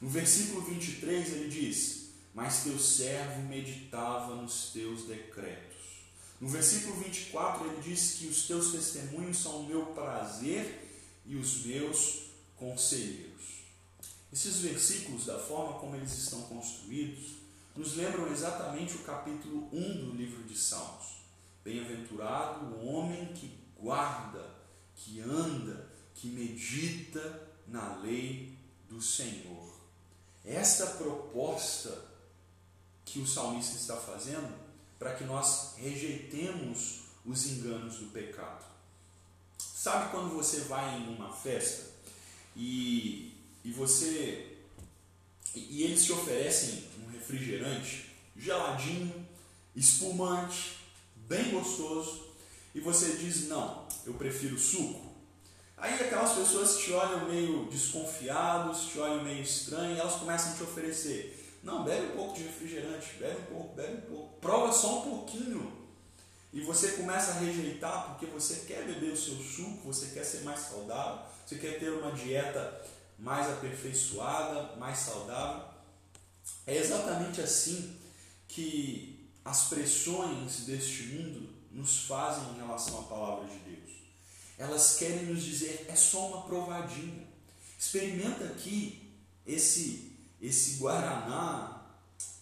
No 0.00 0.08
versículo 0.08 0.60
23, 0.62 1.32
ele 1.32 1.48
diz: 1.48 2.10
Mas 2.34 2.64
teu 2.64 2.78
servo 2.78 3.42
meditava 3.48 4.34
nos 4.34 4.70
teus 4.72 5.04
decretos. 5.06 5.73
No 6.40 6.48
versículo 6.48 6.96
24, 6.96 7.66
ele 7.66 7.82
diz 7.82 8.14
que 8.14 8.26
os 8.26 8.46
teus 8.46 8.72
testemunhos 8.72 9.38
são 9.38 9.60
o 9.60 9.66
meu 9.66 9.86
prazer 9.86 11.02
e 11.24 11.36
os 11.36 11.64
meus 11.64 12.24
conselheiros. 12.56 13.64
Esses 14.32 14.58
versículos, 14.58 15.26
da 15.26 15.38
forma 15.38 15.78
como 15.78 15.94
eles 15.94 16.12
estão 16.12 16.42
construídos, 16.42 17.36
nos 17.76 17.94
lembram 17.94 18.30
exatamente 18.32 18.94
o 18.94 19.04
capítulo 19.04 19.68
1 19.72 20.06
do 20.06 20.12
livro 20.12 20.42
de 20.44 20.56
Salmos. 20.56 21.18
Bem-aventurado 21.64 22.66
o 22.66 22.86
homem 22.86 23.32
que 23.32 23.56
guarda, 23.78 24.44
que 24.96 25.20
anda, 25.20 25.88
que 26.14 26.28
medita 26.28 27.48
na 27.66 27.96
lei 27.98 28.58
do 28.88 29.00
Senhor. 29.00 29.72
Esta 30.44 30.86
proposta 30.86 32.04
que 33.04 33.18
o 33.18 33.26
salmista 33.26 33.76
está 33.76 33.96
fazendo 33.96 34.63
para 35.04 35.16
que 35.16 35.24
nós 35.24 35.74
rejeitemos 35.76 37.00
os 37.26 37.44
enganos 37.44 37.96
do 37.96 38.06
pecado. 38.06 38.64
Sabe 39.58 40.10
quando 40.10 40.34
você 40.34 40.60
vai 40.60 40.96
em 40.96 41.14
uma 41.14 41.30
festa 41.30 41.90
e, 42.56 43.34
e 43.62 43.70
você 43.70 44.56
e, 45.54 45.82
eles 45.82 46.06
te 46.06 46.12
oferecem 46.12 46.88
um 47.04 47.10
refrigerante 47.12 48.14
geladinho, 48.34 49.28
espumante, 49.76 50.78
bem 51.16 51.50
gostoso, 51.50 52.28
e 52.74 52.80
você 52.80 53.12
diz: 53.18 53.46
Não, 53.46 53.86
eu 54.06 54.14
prefiro 54.14 54.58
suco. 54.58 55.12
Aí 55.76 55.92
aquelas 55.92 56.32
pessoas 56.32 56.78
te 56.78 56.92
olham 56.92 57.28
meio 57.28 57.66
desconfiados, 57.66 58.86
te 58.86 58.98
olham 58.98 59.22
meio 59.22 59.42
estranho, 59.42 59.96
e 59.96 60.00
elas 60.00 60.14
começam 60.14 60.52
a 60.52 60.56
te 60.56 60.62
oferecer: 60.62 61.33
Não, 61.64 61.82
bebe 61.82 62.12
um 62.12 62.16
pouco 62.16 62.36
de 62.36 62.42
refrigerante, 62.42 63.14
bebe 63.18 63.40
um 63.40 63.46
pouco, 63.46 63.74
bebe 63.74 63.96
um 63.96 64.00
pouco, 64.02 64.38
prova 64.38 64.70
só 64.70 64.98
um 64.98 65.10
pouquinho. 65.10 65.72
E 66.52 66.60
você 66.60 66.92
começa 66.92 67.32
a 67.32 67.38
rejeitar 67.40 68.10
porque 68.10 68.26
você 68.26 68.66
quer 68.66 68.84
beber 68.84 69.12
o 69.12 69.16
seu 69.16 69.34
suco, 69.36 69.80
você 69.82 70.08
quer 70.08 70.24
ser 70.24 70.42
mais 70.42 70.60
saudável, 70.60 71.24
você 71.44 71.56
quer 71.56 71.80
ter 71.80 71.88
uma 71.88 72.12
dieta 72.12 72.84
mais 73.18 73.50
aperfeiçoada, 73.50 74.76
mais 74.76 74.98
saudável. 74.98 75.64
É 76.66 76.76
exatamente 76.76 77.40
assim 77.40 77.98
que 78.46 79.30
as 79.42 79.68
pressões 79.68 80.66
deste 80.66 81.04
mundo 81.04 81.48
nos 81.72 82.04
fazem 82.04 82.44
em 82.52 82.58
relação 82.58 83.00
à 83.00 83.02
palavra 83.04 83.48
de 83.48 83.58
Deus. 83.58 83.90
Elas 84.58 84.96
querem 84.96 85.24
nos 85.26 85.42
dizer, 85.42 85.86
é 85.88 85.96
só 85.96 86.28
uma 86.28 86.42
provadinha. 86.42 87.26
Experimenta 87.78 88.44
aqui 88.44 89.10
esse 89.46 90.13
esse 90.44 90.76
guaraná 90.76 91.82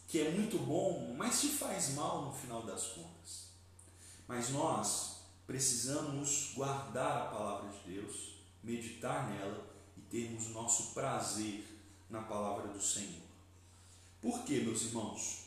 que 0.08 0.20
é 0.20 0.30
muito 0.32 0.58
bom, 0.58 1.14
mas 1.16 1.40
te 1.40 1.48
faz 1.48 1.94
mal 1.94 2.26
no 2.26 2.32
final 2.32 2.62
das 2.64 2.88
contas. 2.88 3.52
Mas 4.26 4.50
nós 4.50 5.20
precisamos 5.46 6.52
guardar 6.54 7.16
a 7.16 7.26
palavra 7.26 7.70
de 7.70 7.94
Deus, 7.94 8.34
meditar 8.62 9.30
nela 9.30 9.64
e 9.96 10.00
termos 10.00 10.48
nosso 10.48 10.92
prazer 10.92 11.64
na 12.10 12.22
palavra 12.22 12.68
do 12.68 12.82
Senhor. 12.82 13.22
Por 14.20 14.42
quê, 14.42 14.60
meus 14.60 14.82
irmãos? 14.82 15.44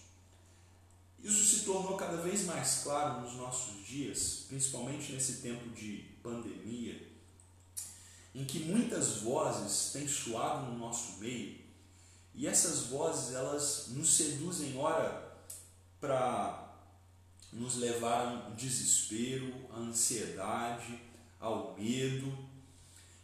Isso 1.22 1.44
se 1.44 1.66
tornou 1.66 1.98
cada 1.98 2.18
vez 2.22 2.46
mais 2.46 2.84
claro 2.84 3.22
nos 3.22 3.34
nossos 3.34 3.86
dias, 3.86 4.46
principalmente 4.48 5.12
nesse 5.12 5.42
tempo 5.42 5.70
de 5.70 6.06
pandemia, 6.24 7.06
em 8.34 8.46
que 8.46 8.60
muitas 8.60 9.18
vozes 9.18 9.92
têm 9.92 10.08
soado 10.08 10.72
no 10.72 10.78
nosso 10.78 11.20
meio, 11.20 11.65
e 12.36 12.48
essas 12.48 12.88
vozes 12.88 13.34
elas 13.34 13.88
nos 13.90 14.16
seduzem 14.16 14.78
ora 14.78 15.34
para 16.00 16.66
nos 17.52 17.78
levar 17.78 18.46
ao 18.46 18.52
desespero, 18.52 19.54
à 19.74 19.78
ansiedade, 19.78 21.00
ao 21.40 21.76
medo. 21.78 22.38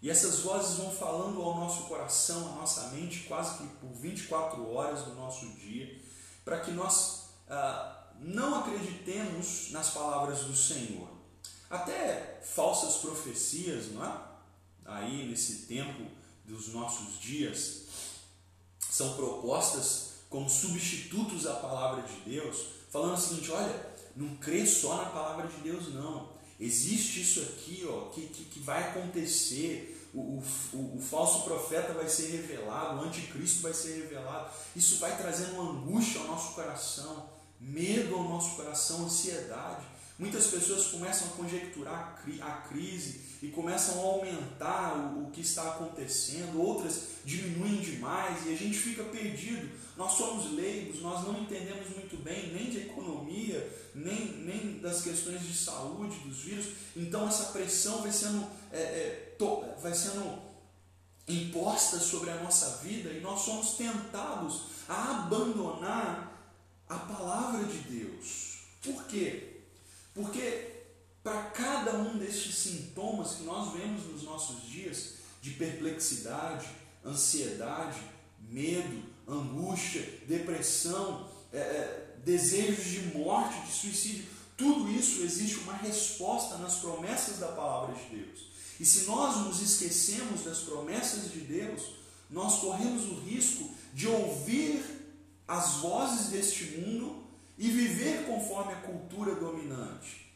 E 0.01 0.09
essas 0.09 0.39
vozes 0.39 0.78
vão 0.78 0.89
falando 0.89 1.41
ao 1.41 1.57
nosso 1.57 1.84
coração, 1.84 2.53
à 2.53 2.55
nossa 2.55 2.89
mente, 2.89 3.26
quase 3.28 3.57
que 3.57 3.68
por 3.76 3.91
24 3.93 4.74
horas 4.74 5.03
do 5.03 5.14
nosso 5.14 5.47
dia, 5.49 5.99
para 6.45 6.62
que 6.62 6.72
nós 6.72 7.26
ah, 7.49 8.07
não 8.18 8.59
acreditemos 8.59 9.72
nas 9.72 9.89
palavras 9.89 10.45
do 10.45 10.55
Senhor. 10.55 11.09
Até 11.70 12.41
falsas 12.43 12.97
profecias, 12.97 13.91
não 13.91 14.05
é? 14.05 14.32
Aí 14.86 15.28
nesse 15.28 15.68
tempo 15.68 16.09
dos 16.45 16.70
nossos 16.70 17.20
dias, 17.20 17.84
são 19.02 19.14
propostas 19.16 20.12
como 20.30 20.49
substitutos 20.49 21.47
à 21.47 21.56
palavra 21.56 22.04
de 22.04 22.30
Deus, 22.30 22.66
falando 22.91 23.16
o 23.16 23.18
seguinte: 23.18 23.52
olha, 23.52 23.93
não 24.16 24.36
crê 24.36 24.66
só 24.66 24.95
na 24.97 25.06
palavra 25.06 25.47
de 25.47 25.58
Deus, 25.58 25.93
não. 25.93 26.30
Existe 26.60 27.22
isso 27.22 27.41
aqui 27.41 27.84
ó, 27.89 28.10
que, 28.10 28.28
que, 28.28 28.45
que 28.45 28.60
vai 28.60 28.89
acontecer. 28.89 29.97
O, 30.14 30.43
o, 30.74 30.97
o, 30.97 31.02
falso 31.02 31.45
profeta 31.45 31.93
vai 31.93 32.08
ser 32.10 32.32
revelado, 32.32 32.99
o 32.99 33.06
anticristo 33.06 33.62
vai 33.62 33.74
ser 33.74 34.04
revelado. 34.04 34.52
Isso 34.76 34.99
vai 34.99 35.16
trazendo 35.18 35.62
angústia 35.62 36.20
ao 36.20 36.28
nosso 36.28 36.54
coração 36.54 37.30
medo 37.62 38.16
ao 38.16 38.24
nosso 38.24 38.56
coração, 38.56 39.06
ansiedade. 39.06 39.86
Muitas 40.22 40.46
pessoas 40.46 40.86
começam 40.86 41.30
a 41.30 41.32
conjecturar 41.32 42.24
a 42.42 42.52
crise 42.68 43.22
e 43.42 43.48
começam 43.48 44.00
a 44.00 44.04
aumentar 44.04 45.18
o, 45.18 45.32
que 45.32 45.42
está 45.42 45.64
acontecendo, 45.64 46.62
outras 46.62 47.06
diminuem 47.26 47.82
demais 47.82 48.46
e 48.46 48.54
a 48.54 48.56
gente 48.56 48.78
fica 48.78 49.04
perdido. 49.06 49.68
Nós 49.98 50.12
somos 50.12 50.52
leigos, 50.54 51.02
nós 51.02 51.26
não 51.26 51.42
entendemos 51.42 51.90
muito 51.90 52.24
bem 52.24 52.54
nem 52.54 52.70
de 52.70 52.82
economia, 52.82 53.68
nem, 53.96 54.44
nem 54.44 54.78
das 54.78 55.02
questões 55.02 55.42
de 55.42 55.58
saúde, 55.58 56.20
dos 56.20 56.44
vírus. 56.44 56.68
Então 56.96 57.28
essa 57.28 57.46
pressão 57.46 58.04
vai 58.04 58.12
sendo, 58.12 58.46
é, 58.72 58.80
é, 58.80 59.36
to, 59.40 59.64
vai 59.82 59.96
sendo 59.96 60.40
imposta 61.28 61.98
sobre 61.98 62.30
a 62.30 62.44
nossa 62.44 62.78
vida 62.84 63.10
e 63.10 63.22
nós 63.22 63.42
somos 63.42 63.72
tentados 63.72 64.66
a 64.88 65.24
abandonar 65.24 66.54
a 66.88 67.00
palavra 67.00 67.64
de 67.64 67.80
Deus. 67.80 68.60
Por 68.84 69.04
quê? 69.06 69.51
Porque 70.14 70.72
para 71.24 71.43
cada 71.51 71.97
um 71.97 72.18
destes 72.18 72.55
sintomas 72.55 73.36
que 73.36 73.43
nós 73.43 73.74
vemos 73.74 74.05
nos 74.05 74.24
nossos 74.24 74.64
dias, 74.64 75.22
de 75.41 75.51
perplexidade, 75.51 76.68
ansiedade, 77.05 77.99
medo, 78.49 79.03
angústia, 79.28 80.01
depressão, 80.28 81.28
é, 81.51 81.57
é, 81.57 82.16
desejos 82.24 82.86
de 82.86 83.18
morte, 83.18 83.59
de 83.66 83.74
suicídio, 83.74 84.26
tudo 84.55 84.91
isso 84.91 85.22
existe 85.24 85.57
uma 85.59 85.74
resposta 85.74 86.57
nas 86.57 86.76
promessas 86.76 87.39
da 87.39 87.47
palavra 87.47 87.95
de 87.95 88.16
Deus. 88.16 88.51
E 88.80 88.86
se 88.86 89.05
nós 89.05 89.38
nos 89.38 89.62
esquecemos 89.62 90.43
das 90.43 90.59
promessas 90.59 91.32
de 91.32 91.39
Deus, 91.41 91.82
nós 92.30 92.59
corremos 92.59 93.05
o 93.05 93.20
risco 93.22 93.70
de 93.93 94.07
ouvir 94.07 94.84
as 95.47 95.76
vozes 95.76 96.28
deste 96.28 96.78
mundo 96.78 97.21
e 97.62 97.70
viver 97.70 98.26
conforme 98.26 98.74
a 98.74 98.78
cultura 98.78 99.36
dominante. 99.36 100.34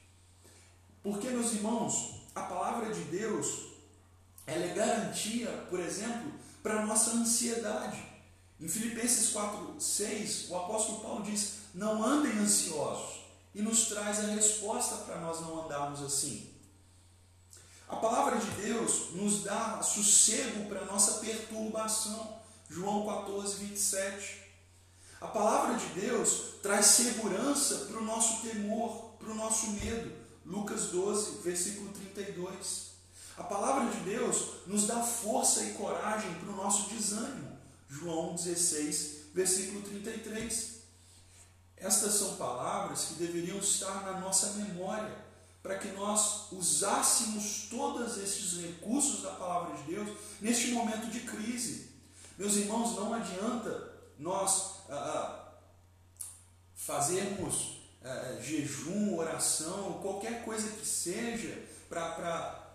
Porque, 1.02 1.28
meus 1.30 1.54
irmãos, 1.54 2.22
a 2.36 2.44
palavra 2.44 2.94
de 2.94 3.02
Deus 3.06 3.66
ela 4.46 4.64
é 4.64 4.76
garantia, 4.76 5.50
por 5.68 5.80
exemplo, 5.80 6.32
para 6.62 6.82
a 6.82 6.86
nossa 6.86 7.14
ansiedade. 7.14 7.98
Em 8.62 8.68
Filipenses 8.68 9.32
4, 9.32 9.76
6, 9.82 10.52
o 10.52 10.56
apóstolo 10.56 11.00
Paulo 11.00 11.24
diz: 11.24 11.54
Não 11.74 12.04
andem 12.04 12.38
ansiosos, 12.38 13.22
e 13.56 13.62
nos 13.64 13.86
traz 13.86 14.20
a 14.20 14.28
resposta 14.28 14.98
para 14.98 15.20
nós 15.20 15.42
não 15.42 15.66
andarmos 15.66 16.04
assim. 16.04 16.48
A 17.90 17.96
palavra 17.96 18.38
de 18.38 18.52
Deus 18.62 19.16
nos 19.16 19.42
dá 19.42 19.82
sossego 19.82 20.70
para 20.70 20.82
a 20.82 20.86
nossa 20.86 21.20
perturbação. 21.22 22.40
João 22.70 23.04
14, 23.04 23.66
27. 23.66 24.45
A 25.26 25.28
palavra 25.30 25.76
de 25.76 25.88
Deus 26.00 26.60
traz 26.62 26.86
segurança 26.86 27.88
para 27.88 27.98
o 27.98 28.06
nosso 28.06 28.48
temor, 28.48 29.16
para 29.18 29.32
o 29.32 29.36
nosso 29.36 29.72
medo. 29.72 30.12
Lucas 30.46 30.92
12, 30.92 31.42
versículo 31.42 31.92
32. 31.92 32.92
A 33.36 33.44
palavra 33.44 33.90
de 33.92 34.02
Deus 34.02 34.50
nos 34.68 34.86
dá 34.86 35.02
força 35.02 35.64
e 35.64 35.74
coragem 35.74 36.32
para 36.36 36.54
o 36.54 36.56
nosso 36.56 36.94
desânimo. 36.94 37.58
João 37.90 38.36
16, 38.36 39.32
versículo 39.34 39.82
33. 39.82 40.76
Estas 41.76 42.14
são 42.14 42.36
palavras 42.36 43.06
que 43.06 43.14
deveriam 43.16 43.58
estar 43.58 44.06
na 44.06 44.20
nossa 44.20 44.54
memória, 44.54 45.26
para 45.64 45.80
que 45.80 45.88
nós 45.94 46.52
usássemos 46.52 47.66
todos 47.68 48.20
estes 48.20 48.62
recursos 48.62 49.24
da 49.24 49.32
palavra 49.32 49.76
de 49.78 49.92
Deus 49.92 50.08
neste 50.40 50.68
momento 50.68 51.08
de 51.08 51.22
crise. 51.22 51.90
Meus 52.38 52.58
irmãos, 52.58 52.96
não 52.96 53.12
adianta 53.12 53.85
nós 54.20 54.76
fazermos 56.76 57.82
é, 58.04 58.40
jejum, 58.42 59.18
oração, 59.18 60.00
qualquer 60.02 60.46
coisa 60.46 60.70
que 60.70 60.86
seja 60.86 61.64
para 61.90 62.66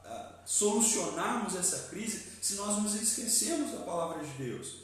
solucionarmos 0.45 1.55
essa 1.55 1.89
crise, 1.89 2.25
se 2.43 2.55
nós 2.55 2.83
nos 2.83 2.95
esquecemos 2.95 3.71
da 3.73 3.85
palavra 3.85 4.25
de 4.25 4.33
Deus. 4.33 4.81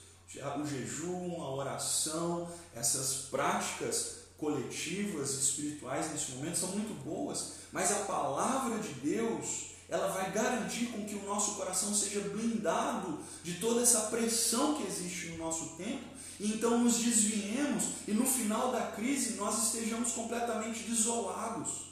O 0.61 0.67
jejum, 0.67 1.43
a 1.43 1.51
oração, 1.55 2.49
essas 2.75 3.29
práticas 3.31 4.19
coletivas, 4.39 5.31
espirituais 5.31 6.11
nesse 6.13 6.33
momento 6.33 6.59
são 6.59 6.69
muito 6.71 6.95
boas, 7.03 7.55
mas 7.73 7.91
a 7.91 8.05
palavra 8.05 8.79
de 8.79 8.93
Deus 8.95 9.77
ela 9.89 10.09
vai 10.09 10.33
garantir 10.33 10.87
com 10.87 11.05
que 11.05 11.15
o 11.15 11.25
nosso 11.25 11.55
coração 11.55 11.95
seja 11.95 12.21
blindado 12.21 13.21
de 13.43 13.55
toda 13.55 13.83
essa 13.83 14.03
pressão 14.03 14.75
que 14.75 14.87
existe 14.87 15.29
no 15.29 15.39
nosso 15.39 15.77
tempo 15.77 16.05
então 16.39 16.79
nos 16.79 16.99
desviemos 16.99 17.85
e 18.07 18.13
no 18.13 18.27
final 18.27 18.71
da 18.71 18.89
crise 18.93 19.35
nós 19.35 19.67
estejamos 19.67 20.13
completamente 20.13 20.83
desolados. 20.85 21.87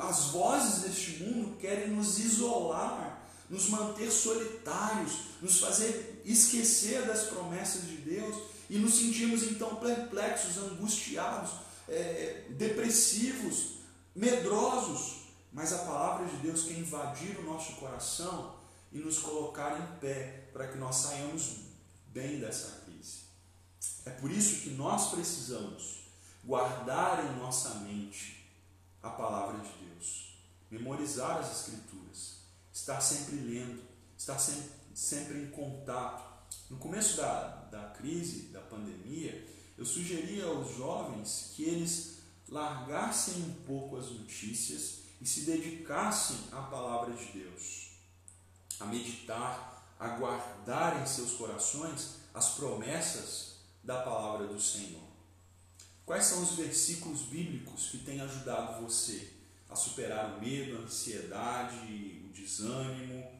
As 0.00 0.26
vozes 0.26 0.82
deste 0.82 1.22
mundo 1.22 1.56
querem 1.58 1.90
nos 1.90 2.18
isolar, 2.18 3.22
nos 3.50 3.68
manter 3.68 4.10
solitários, 4.10 5.12
nos 5.40 5.60
fazer 5.60 6.22
esquecer 6.24 7.06
das 7.06 7.24
promessas 7.24 7.86
de 7.86 7.96
Deus 7.96 8.36
e 8.68 8.78
nos 8.78 8.94
sentirmos 8.94 9.42
então 9.44 9.76
perplexos, 9.76 10.56
angustiados, 10.58 11.50
é, 11.88 12.46
depressivos, 12.50 13.74
medrosos. 14.14 15.24
Mas 15.52 15.72
a 15.72 15.78
palavra 15.78 16.26
de 16.26 16.36
Deus 16.38 16.64
quer 16.64 16.78
invadir 16.78 17.38
o 17.38 17.44
nosso 17.44 17.74
coração 17.74 18.54
e 18.92 18.98
nos 18.98 19.18
colocar 19.18 19.78
em 19.78 19.98
pé 19.98 20.48
para 20.52 20.68
que 20.68 20.78
nós 20.78 20.96
saiamos 20.96 21.56
bem 22.06 22.40
dessa 22.40 22.80
crise. 22.84 23.24
É 24.06 24.10
por 24.10 24.30
isso 24.30 24.62
que 24.62 24.70
nós 24.70 25.10
precisamos 25.10 26.04
guardar 26.44 27.24
em 27.24 27.38
nossa 27.38 27.76
mente 27.76 28.44
a 29.02 29.08
palavra 29.08 29.58
de 29.60 29.86
Deus, 29.86 30.36
memorizar 30.70 31.38
as 31.38 31.60
Escrituras, 31.60 32.40
estar 32.72 33.00
sempre 33.00 33.36
lendo, 33.36 33.82
estar 34.16 34.38
sempre, 34.38 35.38
em 35.38 35.50
contato. 35.50 36.22
No 36.68 36.76
começo 36.76 37.16
da, 37.16 37.48
da 37.70 37.84
crise, 37.90 38.48
da 38.48 38.60
pandemia, 38.60 39.48
eu 39.76 39.86
sugeria 39.86 40.44
aos 40.46 40.76
jovens 40.76 41.52
que 41.54 41.64
eles 41.64 42.18
largassem 42.48 43.42
um 43.42 43.54
pouco 43.66 43.96
as 43.96 44.10
notícias 44.10 45.04
e 45.20 45.26
se 45.26 45.42
dedicassem 45.42 46.36
à 46.52 46.60
palavra 46.62 47.14
de 47.14 47.24
Deus, 47.32 47.92
a 48.78 48.84
meditar, 48.84 49.94
a 49.98 50.08
guardar 50.08 51.02
em 51.02 51.06
seus 51.06 51.32
corações 51.32 52.16
as 52.34 52.50
promessas 52.50 53.53
da 53.84 54.00
palavra 54.00 54.46
do 54.46 54.60
Senhor. 54.60 55.02
Quais 56.06 56.24
são 56.24 56.42
os 56.42 56.52
versículos 56.52 57.22
bíblicos 57.22 57.88
que 57.90 57.98
têm 57.98 58.20
ajudado 58.20 58.82
você 58.82 59.30
a 59.68 59.76
superar 59.76 60.34
o 60.34 60.40
medo, 60.40 60.76
a 60.76 60.80
ansiedade, 60.80 61.76
o 62.24 62.32
desânimo? 62.32 63.32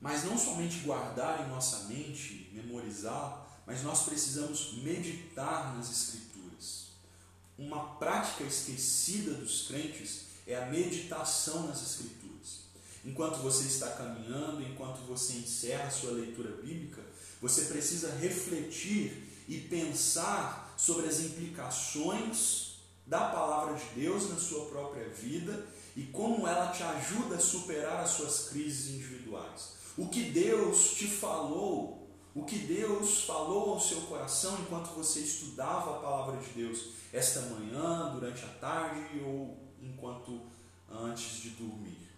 Mas 0.00 0.24
não 0.24 0.36
somente 0.38 0.80
guardar 0.80 1.46
em 1.46 1.50
nossa 1.50 1.84
mente, 1.84 2.50
memorizar, 2.52 3.62
mas 3.66 3.82
nós 3.82 4.04
precisamos 4.04 4.74
meditar 4.82 5.76
nas 5.76 5.90
Escrituras. 5.90 6.86
Uma 7.58 7.96
prática 7.96 8.44
esquecida 8.44 9.34
dos 9.34 9.68
crentes 9.68 10.24
é 10.46 10.56
a 10.56 10.66
meditação 10.66 11.66
nas 11.66 11.82
Escrituras. 11.82 12.20
Enquanto 13.04 13.36
você 13.38 13.66
está 13.66 13.90
caminhando, 13.92 14.62
enquanto 14.62 14.98
você 15.06 15.34
encerra 15.34 15.84
a 15.84 15.90
sua 15.90 16.12
leitura 16.12 16.56
bíblica, 16.56 17.02
você 17.40 17.62
precisa 17.62 18.14
refletir 18.16 19.44
e 19.48 19.58
pensar 19.58 20.74
sobre 20.76 21.06
as 21.06 21.20
implicações 21.20 22.70
da 23.06 23.28
palavra 23.28 23.74
de 23.74 24.00
Deus 24.00 24.30
na 24.30 24.36
sua 24.36 24.66
própria 24.66 25.08
vida 25.08 25.66
e 25.96 26.04
como 26.04 26.46
ela 26.46 26.70
te 26.70 26.82
ajuda 26.82 27.36
a 27.36 27.40
superar 27.40 28.00
as 28.00 28.10
suas 28.10 28.48
crises 28.48 28.94
individuais. 28.94 29.74
O 29.98 30.08
que 30.08 30.30
Deus 30.30 30.94
te 30.94 31.06
falou, 31.06 32.08
o 32.34 32.44
que 32.44 32.58
Deus 32.58 33.24
falou 33.24 33.74
ao 33.74 33.80
seu 33.80 34.02
coração 34.02 34.56
enquanto 34.60 34.94
você 34.94 35.20
estudava 35.20 35.96
a 35.96 36.00
palavra 36.00 36.36
de 36.36 36.50
Deus 36.50 36.90
esta 37.12 37.40
manhã, 37.42 38.12
durante 38.14 38.44
a 38.44 38.48
tarde 38.48 39.20
ou 39.24 39.58
enquanto 39.82 40.40
antes 40.88 41.42
de 41.42 41.50
dormir. 41.50 42.08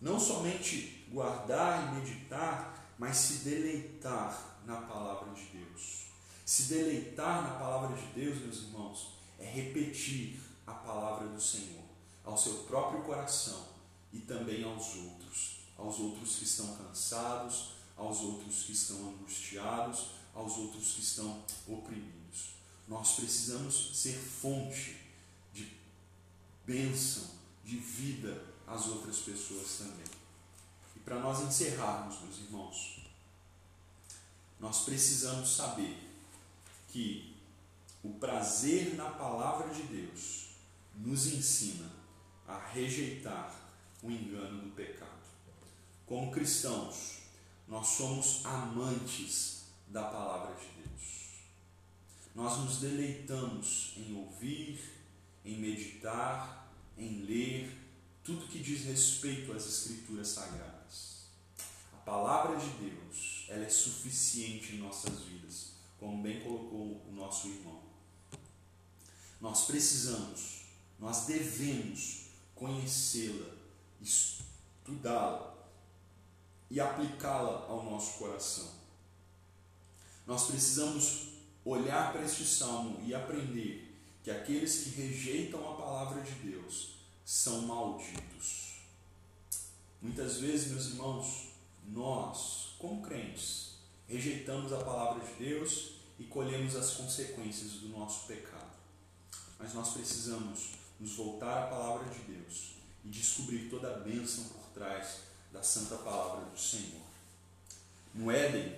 Não 0.00 0.20
somente 0.20 1.06
guardar 1.10 1.88
e 1.88 1.96
meditar, 1.96 2.77
mas 2.98 3.16
se 3.16 3.44
deleitar 3.44 4.60
na 4.66 4.82
palavra 4.82 5.32
de 5.32 5.44
Deus. 5.58 6.08
Se 6.44 6.64
deleitar 6.64 7.42
na 7.42 7.58
palavra 7.58 7.96
de 7.96 8.06
Deus, 8.08 8.38
meus 8.38 8.58
irmãos, 8.58 9.18
é 9.38 9.44
repetir 9.44 10.40
a 10.66 10.72
palavra 10.72 11.28
do 11.28 11.40
Senhor 11.40 11.84
ao 12.24 12.36
seu 12.36 12.54
próprio 12.64 13.02
coração 13.04 13.68
e 14.12 14.18
também 14.18 14.64
aos 14.64 14.96
outros, 14.96 15.60
aos 15.76 15.98
outros 15.98 16.36
que 16.36 16.44
estão 16.44 16.76
cansados, 16.76 17.72
aos 17.96 18.20
outros 18.20 18.64
que 18.64 18.72
estão 18.72 18.96
angustiados, 19.08 20.10
aos 20.34 20.56
outros 20.56 20.92
que 20.92 21.00
estão 21.00 21.42
oprimidos. 21.66 22.54
Nós 22.86 23.16
precisamos 23.16 23.98
ser 23.98 24.14
fonte 24.14 24.96
de 25.52 25.72
bênção, 26.66 27.24
de 27.64 27.76
vida 27.76 28.44
às 28.66 28.86
outras 28.86 29.18
pessoas 29.18 29.78
também. 29.78 30.17
Para 31.08 31.20
nós 31.20 31.40
encerrarmos, 31.40 32.20
meus 32.20 32.36
irmãos, 32.36 33.00
nós 34.60 34.84
precisamos 34.84 35.56
saber 35.56 35.96
que 36.90 37.34
o 38.04 38.10
prazer 38.10 38.94
na 38.94 39.08
palavra 39.12 39.72
de 39.72 39.84
Deus 39.84 40.48
nos 40.94 41.28
ensina 41.28 41.90
a 42.46 42.58
rejeitar 42.58 43.58
o 44.02 44.10
engano 44.10 44.60
do 44.60 44.74
pecado. 44.74 45.08
Como 46.04 46.30
cristãos, 46.30 47.20
nós 47.66 47.86
somos 47.86 48.44
amantes 48.44 49.62
da 49.86 50.02
palavra 50.02 50.54
de 50.56 50.66
Deus. 50.82 51.28
Nós 52.34 52.58
nos 52.58 52.80
deleitamos 52.80 53.94
em 53.96 54.14
ouvir, 54.14 54.78
em 55.42 55.56
meditar, 55.56 56.70
em 56.98 57.22
ler 57.22 57.74
tudo 58.22 58.46
que 58.48 58.58
diz 58.58 58.84
respeito 58.84 59.54
às 59.54 59.66
Escrituras 59.66 60.28
Sagradas. 60.28 60.77
Palavra 62.08 62.56
de 62.56 62.70
Deus, 62.70 63.44
ela 63.50 63.66
é 63.66 63.68
suficiente 63.68 64.74
em 64.76 64.78
nossas 64.78 65.24
vidas, 65.24 65.72
como 66.00 66.22
bem 66.22 66.40
colocou 66.40 67.04
o 67.06 67.12
nosso 67.12 67.48
irmão. 67.48 67.82
Nós 69.38 69.66
precisamos, 69.66 70.62
nós 70.98 71.26
devemos 71.26 72.28
conhecê-la, 72.54 73.54
estudá-la 74.00 75.54
e 76.70 76.80
aplicá-la 76.80 77.66
ao 77.68 77.84
nosso 77.84 78.18
coração. 78.18 78.70
Nós 80.26 80.46
precisamos 80.46 81.34
olhar 81.62 82.10
para 82.14 82.24
este 82.24 82.46
salmo 82.46 83.02
e 83.06 83.14
aprender 83.14 84.00
que 84.24 84.30
aqueles 84.30 84.82
que 84.82 84.90
rejeitam 85.02 85.60
a 85.70 85.76
palavra 85.76 86.22
de 86.22 86.32
Deus 86.36 86.94
são 87.22 87.66
malditos. 87.66 88.78
Muitas 90.00 90.38
vezes, 90.38 90.68
meus 90.68 90.86
irmãos, 90.86 91.47
nós, 91.88 92.74
como 92.78 93.02
crentes, 93.02 93.78
rejeitamos 94.06 94.72
a 94.72 94.78
palavra 94.78 95.24
de 95.24 95.44
Deus 95.44 95.92
e 96.18 96.24
colhemos 96.24 96.76
as 96.76 96.94
consequências 96.94 97.72
do 97.72 97.88
nosso 97.88 98.26
pecado. 98.26 98.76
Mas 99.58 99.74
nós 99.74 99.90
precisamos 99.90 100.70
nos 100.98 101.14
voltar 101.14 101.64
à 101.64 101.66
palavra 101.66 102.08
de 102.08 102.20
Deus 102.20 102.74
e 103.04 103.08
descobrir 103.08 103.68
toda 103.68 103.94
a 103.94 103.98
bênção 103.98 104.44
por 104.44 104.68
trás 104.74 105.20
da 105.52 105.62
santa 105.62 105.96
palavra 105.96 106.44
do 106.44 106.58
Senhor. 106.58 107.06
No 108.14 108.30
Éden, 108.30 108.76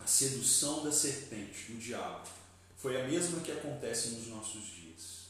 a 0.00 0.06
sedução 0.06 0.84
da 0.84 0.92
serpente, 0.92 1.72
do 1.72 1.78
diabo, 1.78 2.26
foi 2.76 3.00
a 3.00 3.06
mesma 3.06 3.40
que 3.40 3.50
acontece 3.50 4.10
nos 4.10 4.28
nossos 4.28 4.64
dias. 4.66 5.26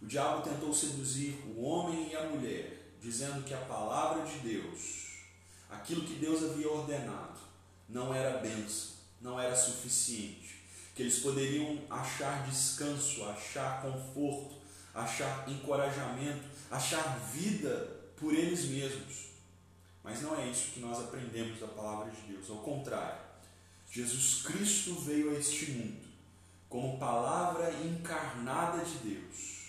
O 0.00 0.06
diabo 0.06 0.42
tentou 0.42 0.74
seduzir 0.74 1.42
o 1.56 1.62
homem 1.62 2.10
e 2.10 2.16
a 2.16 2.28
mulher, 2.28 2.94
dizendo 3.00 3.44
que 3.44 3.54
a 3.54 3.60
palavra 3.60 4.26
de 4.26 4.38
Deus, 4.40 5.11
aquilo 5.72 6.04
que 6.04 6.14
Deus 6.14 6.42
havia 6.42 6.70
ordenado, 6.70 7.40
não 7.88 8.14
era 8.14 8.38
benção, 8.38 8.92
não 9.20 9.40
era 9.40 9.56
suficiente, 9.56 10.62
que 10.94 11.02
eles 11.02 11.20
poderiam 11.20 11.80
achar 11.88 12.46
descanso, 12.46 13.24
achar 13.24 13.82
conforto, 13.82 14.56
achar 14.94 15.48
encorajamento, 15.48 16.44
achar 16.70 17.18
vida 17.32 17.90
por 18.16 18.34
eles 18.34 18.66
mesmos. 18.66 19.32
Mas 20.04 20.20
não 20.20 20.38
é 20.38 20.48
isso 20.48 20.72
que 20.72 20.80
nós 20.80 20.98
aprendemos 20.98 21.60
da 21.60 21.68
palavra 21.68 22.10
de 22.10 22.32
Deus, 22.32 22.50
ao 22.50 22.58
contrário. 22.58 23.20
Jesus 23.90 24.42
Cristo 24.42 24.94
veio 25.00 25.30
a 25.30 25.38
este 25.38 25.70
mundo 25.70 26.12
como 26.68 26.98
palavra 26.98 27.70
encarnada 27.84 28.82
de 28.82 28.98
Deus 28.98 29.62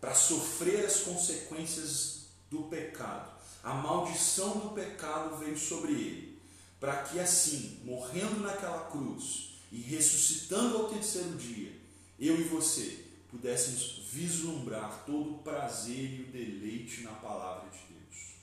para 0.00 0.14
sofrer 0.14 0.84
as 0.84 1.00
consequências 1.00 2.26
do 2.50 2.64
pecado. 2.64 3.33
A 3.64 3.72
maldição 3.72 4.58
do 4.58 4.74
pecado 4.74 5.38
veio 5.38 5.58
sobre 5.58 5.92
ele, 5.92 6.38
para 6.78 7.02
que 7.04 7.18
assim, 7.18 7.80
morrendo 7.82 8.40
naquela 8.40 8.90
cruz 8.90 9.54
e 9.72 9.80
ressuscitando 9.80 10.76
ao 10.76 10.88
terceiro 10.90 11.34
dia, 11.38 11.72
eu 12.20 12.38
e 12.38 12.44
você 12.44 13.06
pudéssemos 13.30 14.02
vislumbrar 14.12 15.04
todo 15.06 15.36
o 15.36 15.38
prazer 15.38 16.10
e 16.10 16.22
o 16.24 16.26
deleite 16.26 17.00
na 17.00 17.12
palavra 17.12 17.70
de 17.70 17.78
Deus. 17.94 18.34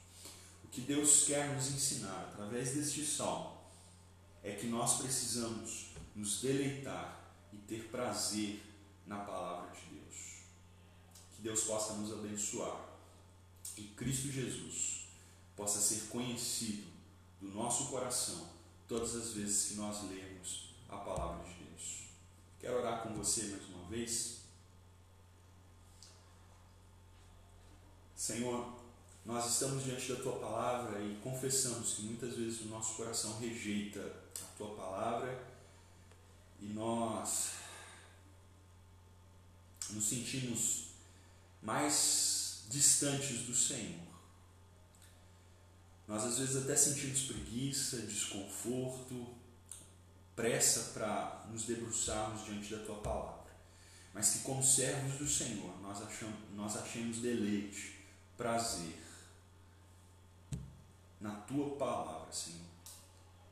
O 0.66 0.68
que 0.70 0.82
Deus 0.82 1.26
quer 1.26 1.54
nos 1.54 1.68
ensinar 1.68 2.32
através 2.34 2.74
deste 2.74 3.06
salmo 3.06 3.62
é 4.44 4.54
que 4.54 4.66
nós 4.66 4.98
precisamos 4.98 5.92
nos 6.16 6.42
deleitar 6.42 7.32
e 7.54 7.58
ter 7.58 7.90
prazer 7.90 8.60
na 9.06 9.20
palavra 9.20 9.70
de 9.70 9.96
Deus. 9.96 10.16
Que 11.36 11.44
Deus 11.44 11.62
possa 11.62 11.94
nos 11.94 12.12
abençoar 12.12 12.90
e 13.78 13.84
Cristo 13.84 14.32
Jesus 14.32 14.91
possa 15.62 15.80
ser 15.80 16.08
conhecido 16.10 16.88
do 17.40 17.50
nosso 17.50 17.90
coração 17.90 18.50
todas 18.88 19.16
as 19.16 19.34
vezes 19.34 19.68
que 19.68 19.76
nós 19.76 20.02
lemos 20.10 20.74
a 20.90 20.98
palavra 20.98 21.48
de 21.48 21.54
Deus. 21.54 22.06
Quero 22.60 22.80
orar 22.80 23.04
com 23.04 23.14
você 23.14 23.44
mais 23.44 23.70
uma 23.70 23.88
vez. 23.88 24.40
Senhor, 28.16 28.74
nós 29.24 29.52
estamos 29.54 29.84
diante 29.84 30.12
da 30.12 30.24
tua 30.24 30.40
palavra 30.40 31.00
e 31.00 31.20
confessamos 31.24 31.94
que 31.94 32.02
muitas 32.02 32.36
vezes 32.36 32.62
o 32.62 32.70
nosso 32.70 32.96
coração 32.96 33.38
rejeita 33.38 34.00
a 34.42 34.58
tua 34.58 34.76
palavra 34.76 35.48
e 36.60 36.66
nós 36.66 37.52
nos 39.92 40.06
sentimos 40.06 40.88
mais 41.62 42.64
distantes 42.68 43.46
do 43.46 43.54
Senhor. 43.54 44.11
Nós 46.12 46.26
às 46.26 46.40
vezes 46.40 46.58
até 46.58 46.76
sentimos 46.76 47.22
preguiça, 47.22 48.02
desconforto, 48.02 49.34
pressa 50.36 50.92
para 50.94 51.46
nos 51.50 51.64
debruçarmos 51.64 52.44
diante 52.44 52.76
da 52.76 52.84
tua 52.84 52.98
palavra. 52.98 53.50
Mas 54.14 54.32
que 54.32 54.40
como 54.40 54.62
servos 54.62 55.14
do 55.14 55.26
Senhor, 55.26 55.74
nós 55.82 56.02
achamos, 56.02 56.36
nós 56.54 56.76
achemos 56.76 57.20
deleite, 57.20 57.98
prazer 58.36 59.02
na 61.22 61.32
tua 61.32 61.78
palavra, 61.78 62.30
Senhor. 62.34 62.60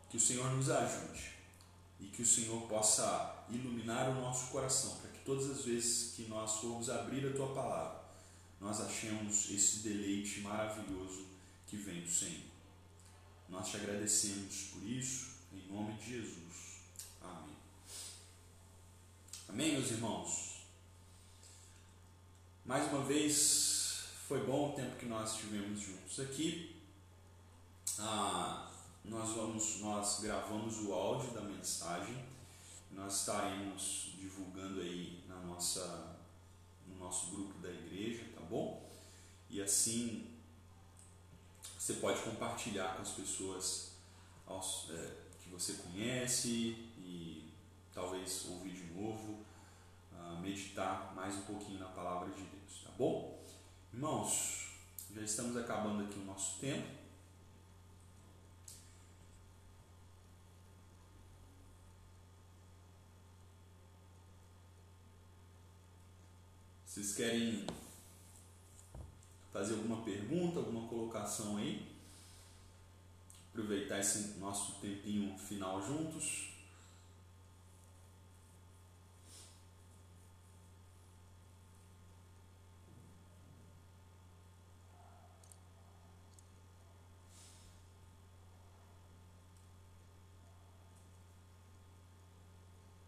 Que 0.09 0.17
o 0.17 0.19
Senhor 0.19 0.51
nos 0.51 0.69
ajude 0.69 1.31
e 1.97 2.07
que 2.07 2.23
o 2.23 2.27
Senhor 2.27 2.67
possa 2.67 3.45
iluminar 3.49 4.09
o 4.09 4.15
nosso 4.15 4.47
coração, 4.47 4.97
para 4.97 5.11
que 5.11 5.19
todas 5.19 5.49
as 5.49 5.63
vezes 5.63 6.13
que 6.13 6.23
nós 6.23 6.55
formos 6.55 6.89
abrir 6.89 7.25
a 7.25 7.33
tua 7.33 7.53
palavra, 7.53 8.01
nós 8.59 8.81
achemos 8.81 9.49
esse 9.49 9.77
deleite 9.77 10.41
maravilhoso 10.41 11.25
que 11.65 11.77
vem 11.77 12.01
do 12.01 12.11
Senhor. 12.11 12.48
Nós 13.49 13.67
te 13.69 13.77
agradecemos 13.77 14.67
por 14.73 14.83
isso, 14.83 15.29
em 15.51 15.73
nome 15.73 15.93
de 15.93 16.17
Jesus. 16.17 16.81
Amém. 17.21 17.55
Amém, 19.49 19.71
meus 19.73 19.89
irmãos? 19.89 20.59
Mais 22.63 22.91
uma 22.91 23.03
vez, 23.03 24.03
foi 24.27 24.45
bom 24.45 24.69
o 24.69 24.75
tempo 24.75 24.97
que 24.97 25.07
nós 25.07 25.33
estivemos 25.33 25.81
juntos 25.81 26.19
aqui. 26.19 26.75
Ah, 27.97 28.71
nós 29.03 29.31
vamos, 29.31 29.79
nós 29.79 30.19
gravamos 30.21 30.77
o 30.85 30.93
áudio 30.93 31.31
da 31.31 31.41
mensagem, 31.41 32.23
nós 32.91 33.21
estaremos 33.21 34.13
divulgando 34.15 34.81
aí 34.81 35.23
na 35.27 35.37
nossa, 35.41 36.15
no 36.87 36.99
nosso 36.99 37.31
grupo 37.31 37.57
da 37.57 37.71
igreja, 37.71 38.23
tá 38.35 38.41
bom? 38.41 38.87
E 39.49 39.59
assim 39.59 40.28
você 41.79 41.93
pode 41.93 42.21
compartilhar 42.23 42.95
com 42.95 43.01
as 43.01 43.11
pessoas 43.11 43.93
é, 44.89 45.11
que 45.39 45.49
você 45.49 45.73
conhece 45.75 46.75
e 46.97 47.53
talvez 47.93 48.45
ouvir 48.49 48.73
de 48.73 48.93
novo, 48.93 49.45
uh, 50.11 50.37
meditar 50.41 51.13
mais 51.15 51.35
um 51.35 51.43
pouquinho 51.43 51.79
na 51.79 51.87
palavra 51.87 52.29
de 52.31 52.43
Deus, 52.43 52.83
tá 52.83 52.91
bom? 52.97 53.41
Irmãos, 53.93 54.73
já 55.15 55.21
estamos 55.21 55.55
acabando 55.55 56.03
aqui 56.03 56.19
o 56.19 56.25
nosso 56.25 56.59
tempo. 56.59 56.99
Vocês 66.85 67.15
querem 67.15 67.65
fazer 69.51 69.73
alguma 69.73 70.01
pergunta, 70.03 70.59
alguma 70.59 70.87
colocação 70.87 71.57
aí? 71.57 71.87
Aproveitar 73.51 73.99
esse 73.99 74.39
nosso 74.39 74.79
tempinho 74.79 75.37
final 75.37 75.81
juntos. 75.81 76.49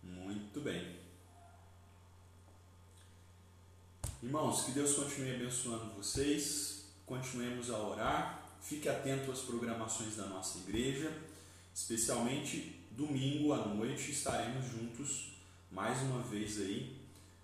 Muito 0.03 0.59
bem. 0.59 1.01
Irmãos, 4.23 4.65
que 4.65 4.71
Deus 4.73 4.93
continue 4.93 5.33
abençoando 5.33 5.95
vocês, 5.95 6.85
continuemos 7.07 7.71
a 7.71 7.79
orar, 7.79 8.55
fique 8.61 8.87
atento 8.87 9.31
às 9.31 9.39
programações 9.39 10.15
da 10.15 10.27
nossa 10.27 10.59
igreja, 10.59 11.11
especialmente 11.73 12.79
domingo 12.91 13.51
à 13.51 13.65
noite 13.65 14.11
estaremos 14.11 14.63
juntos 14.67 15.31
mais 15.71 15.99
uma 16.03 16.21
vez 16.21 16.61
aí 16.61 17.01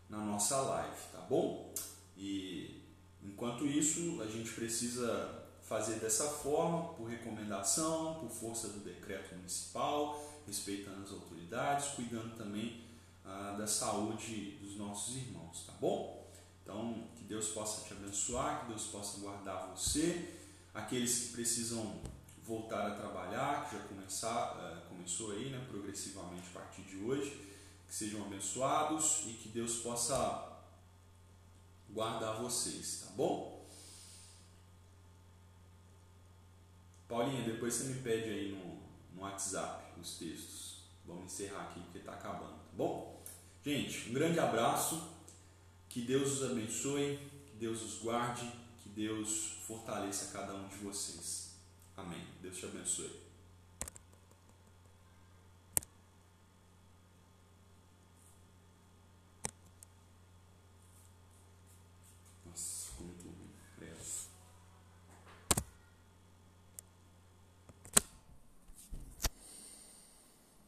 na 0.07 0.19
nossa 0.19 0.61
live, 0.61 0.97
tá 1.11 1.19
bom? 1.21 1.73
E 2.15 2.79
enquanto 3.23 3.65
isso, 3.65 4.21
a 4.21 4.27
gente 4.27 4.51
precisa 4.51 5.45
fazer 5.63 5.95
dessa 5.95 6.25
forma, 6.25 6.93
por 6.93 7.09
recomendação, 7.09 8.19
por 8.19 8.29
força 8.29 8.67
do 8.67 8.81
decreto 8.81 9.33
municipal, 9.33 10.23
respeitando 10.45 11.01
as 11.03 11.11
autoridades, 11.11 11.95
cuidando 11.95 12.37
também 12.37 12.83
ah, 13.25 13.55
da 13.57 13.65
saúde 13.65 14.59
dos 14.61 14.77
nossos 14.77 15.15
irmãos, 15.15 15.63
tá 15.65 15.73
bom? 15.81 16.16
Então, 16.67 17.07
que 17.15 17.23
Deus 17.23 17.47
possa 17.47 17.87
te 17.87 17.93
abençoar, 17.93 18.59
que 18.59 18.65
Deus 18.67 18.87
possa 18.87 19.21
guardar 19.21 19.69
você, 19.69 20.37
aqueles 20.73 21.19
que 21.19 21.31
precisam 21.31 22.01
voltar 22.43 22.87
a 22.87 22.95
trabalhar, 22.95 23.69
que 23.69 23.77
já 23.77 23.83
começar, 23.83 24.57
uh, 24.57 24.89
começou 24.89 25.31
aí, 25.31 25.49
né, 25.49 25.65
progressivamente 25.69 26.49
a 26.49 26.59
partir 26.59 26.81
de 26.81 26.97
hoje, 26.97 27.29
que 27.87 27.95
sejam 27.95 28.21
abençoados 28.25 29.23
e 29.27 29.33
que 29.35 29.47
Deus 29.47 29.77
possa 29.77 30.59
guardar 31.89 32.41
vocês, 32.41 33.05
tá 33.05 33.13
bom? 33.15 33.65
Paulinha, 37.07 37.43
depois 37.43 37.75
você 37.75 37.85
me 37.85 38.01
pede 38.01 38.29
aí 38.29 38.51
no, 38.51 39.15
no 39.15 39.21
WhatsApp 39.21 39.97
os 40.01 40.17
textos. 40.17 40.81
Vamos 41.05 41.31
encerrar 41.31 41.69
aqui 41.69 41.79
porque 41.79 41.99
está 41.99 42.11
acabando, 42.11 42.55
tá 42.55 42.73
bom? 42.73 43.23
Gente, 43.63 44.09
um 44.09 44.13
grande 44.13 44.37
abraço. 44.37 45.15
Que 45.89 46.01
Deus 46.01 46.39
os 46.39 46.51
abençoe, 46.51 47.19
que 47.45 47.57
Deus 47.57 47.81
os 47.81 48.01
guarde, 48.01 48.51
que 48.83 48.89
Deus 48.89 49.57
fortaleça 49.65 50.31
cada 50.31 50.53
um 50.53 50.67
de 50.67 50.77
vocês. 50.77 51.55
Amém. 51.95 52.25
Deus 52.41 52.57
te 52.57 52.65
abençoe. 52.65 53.26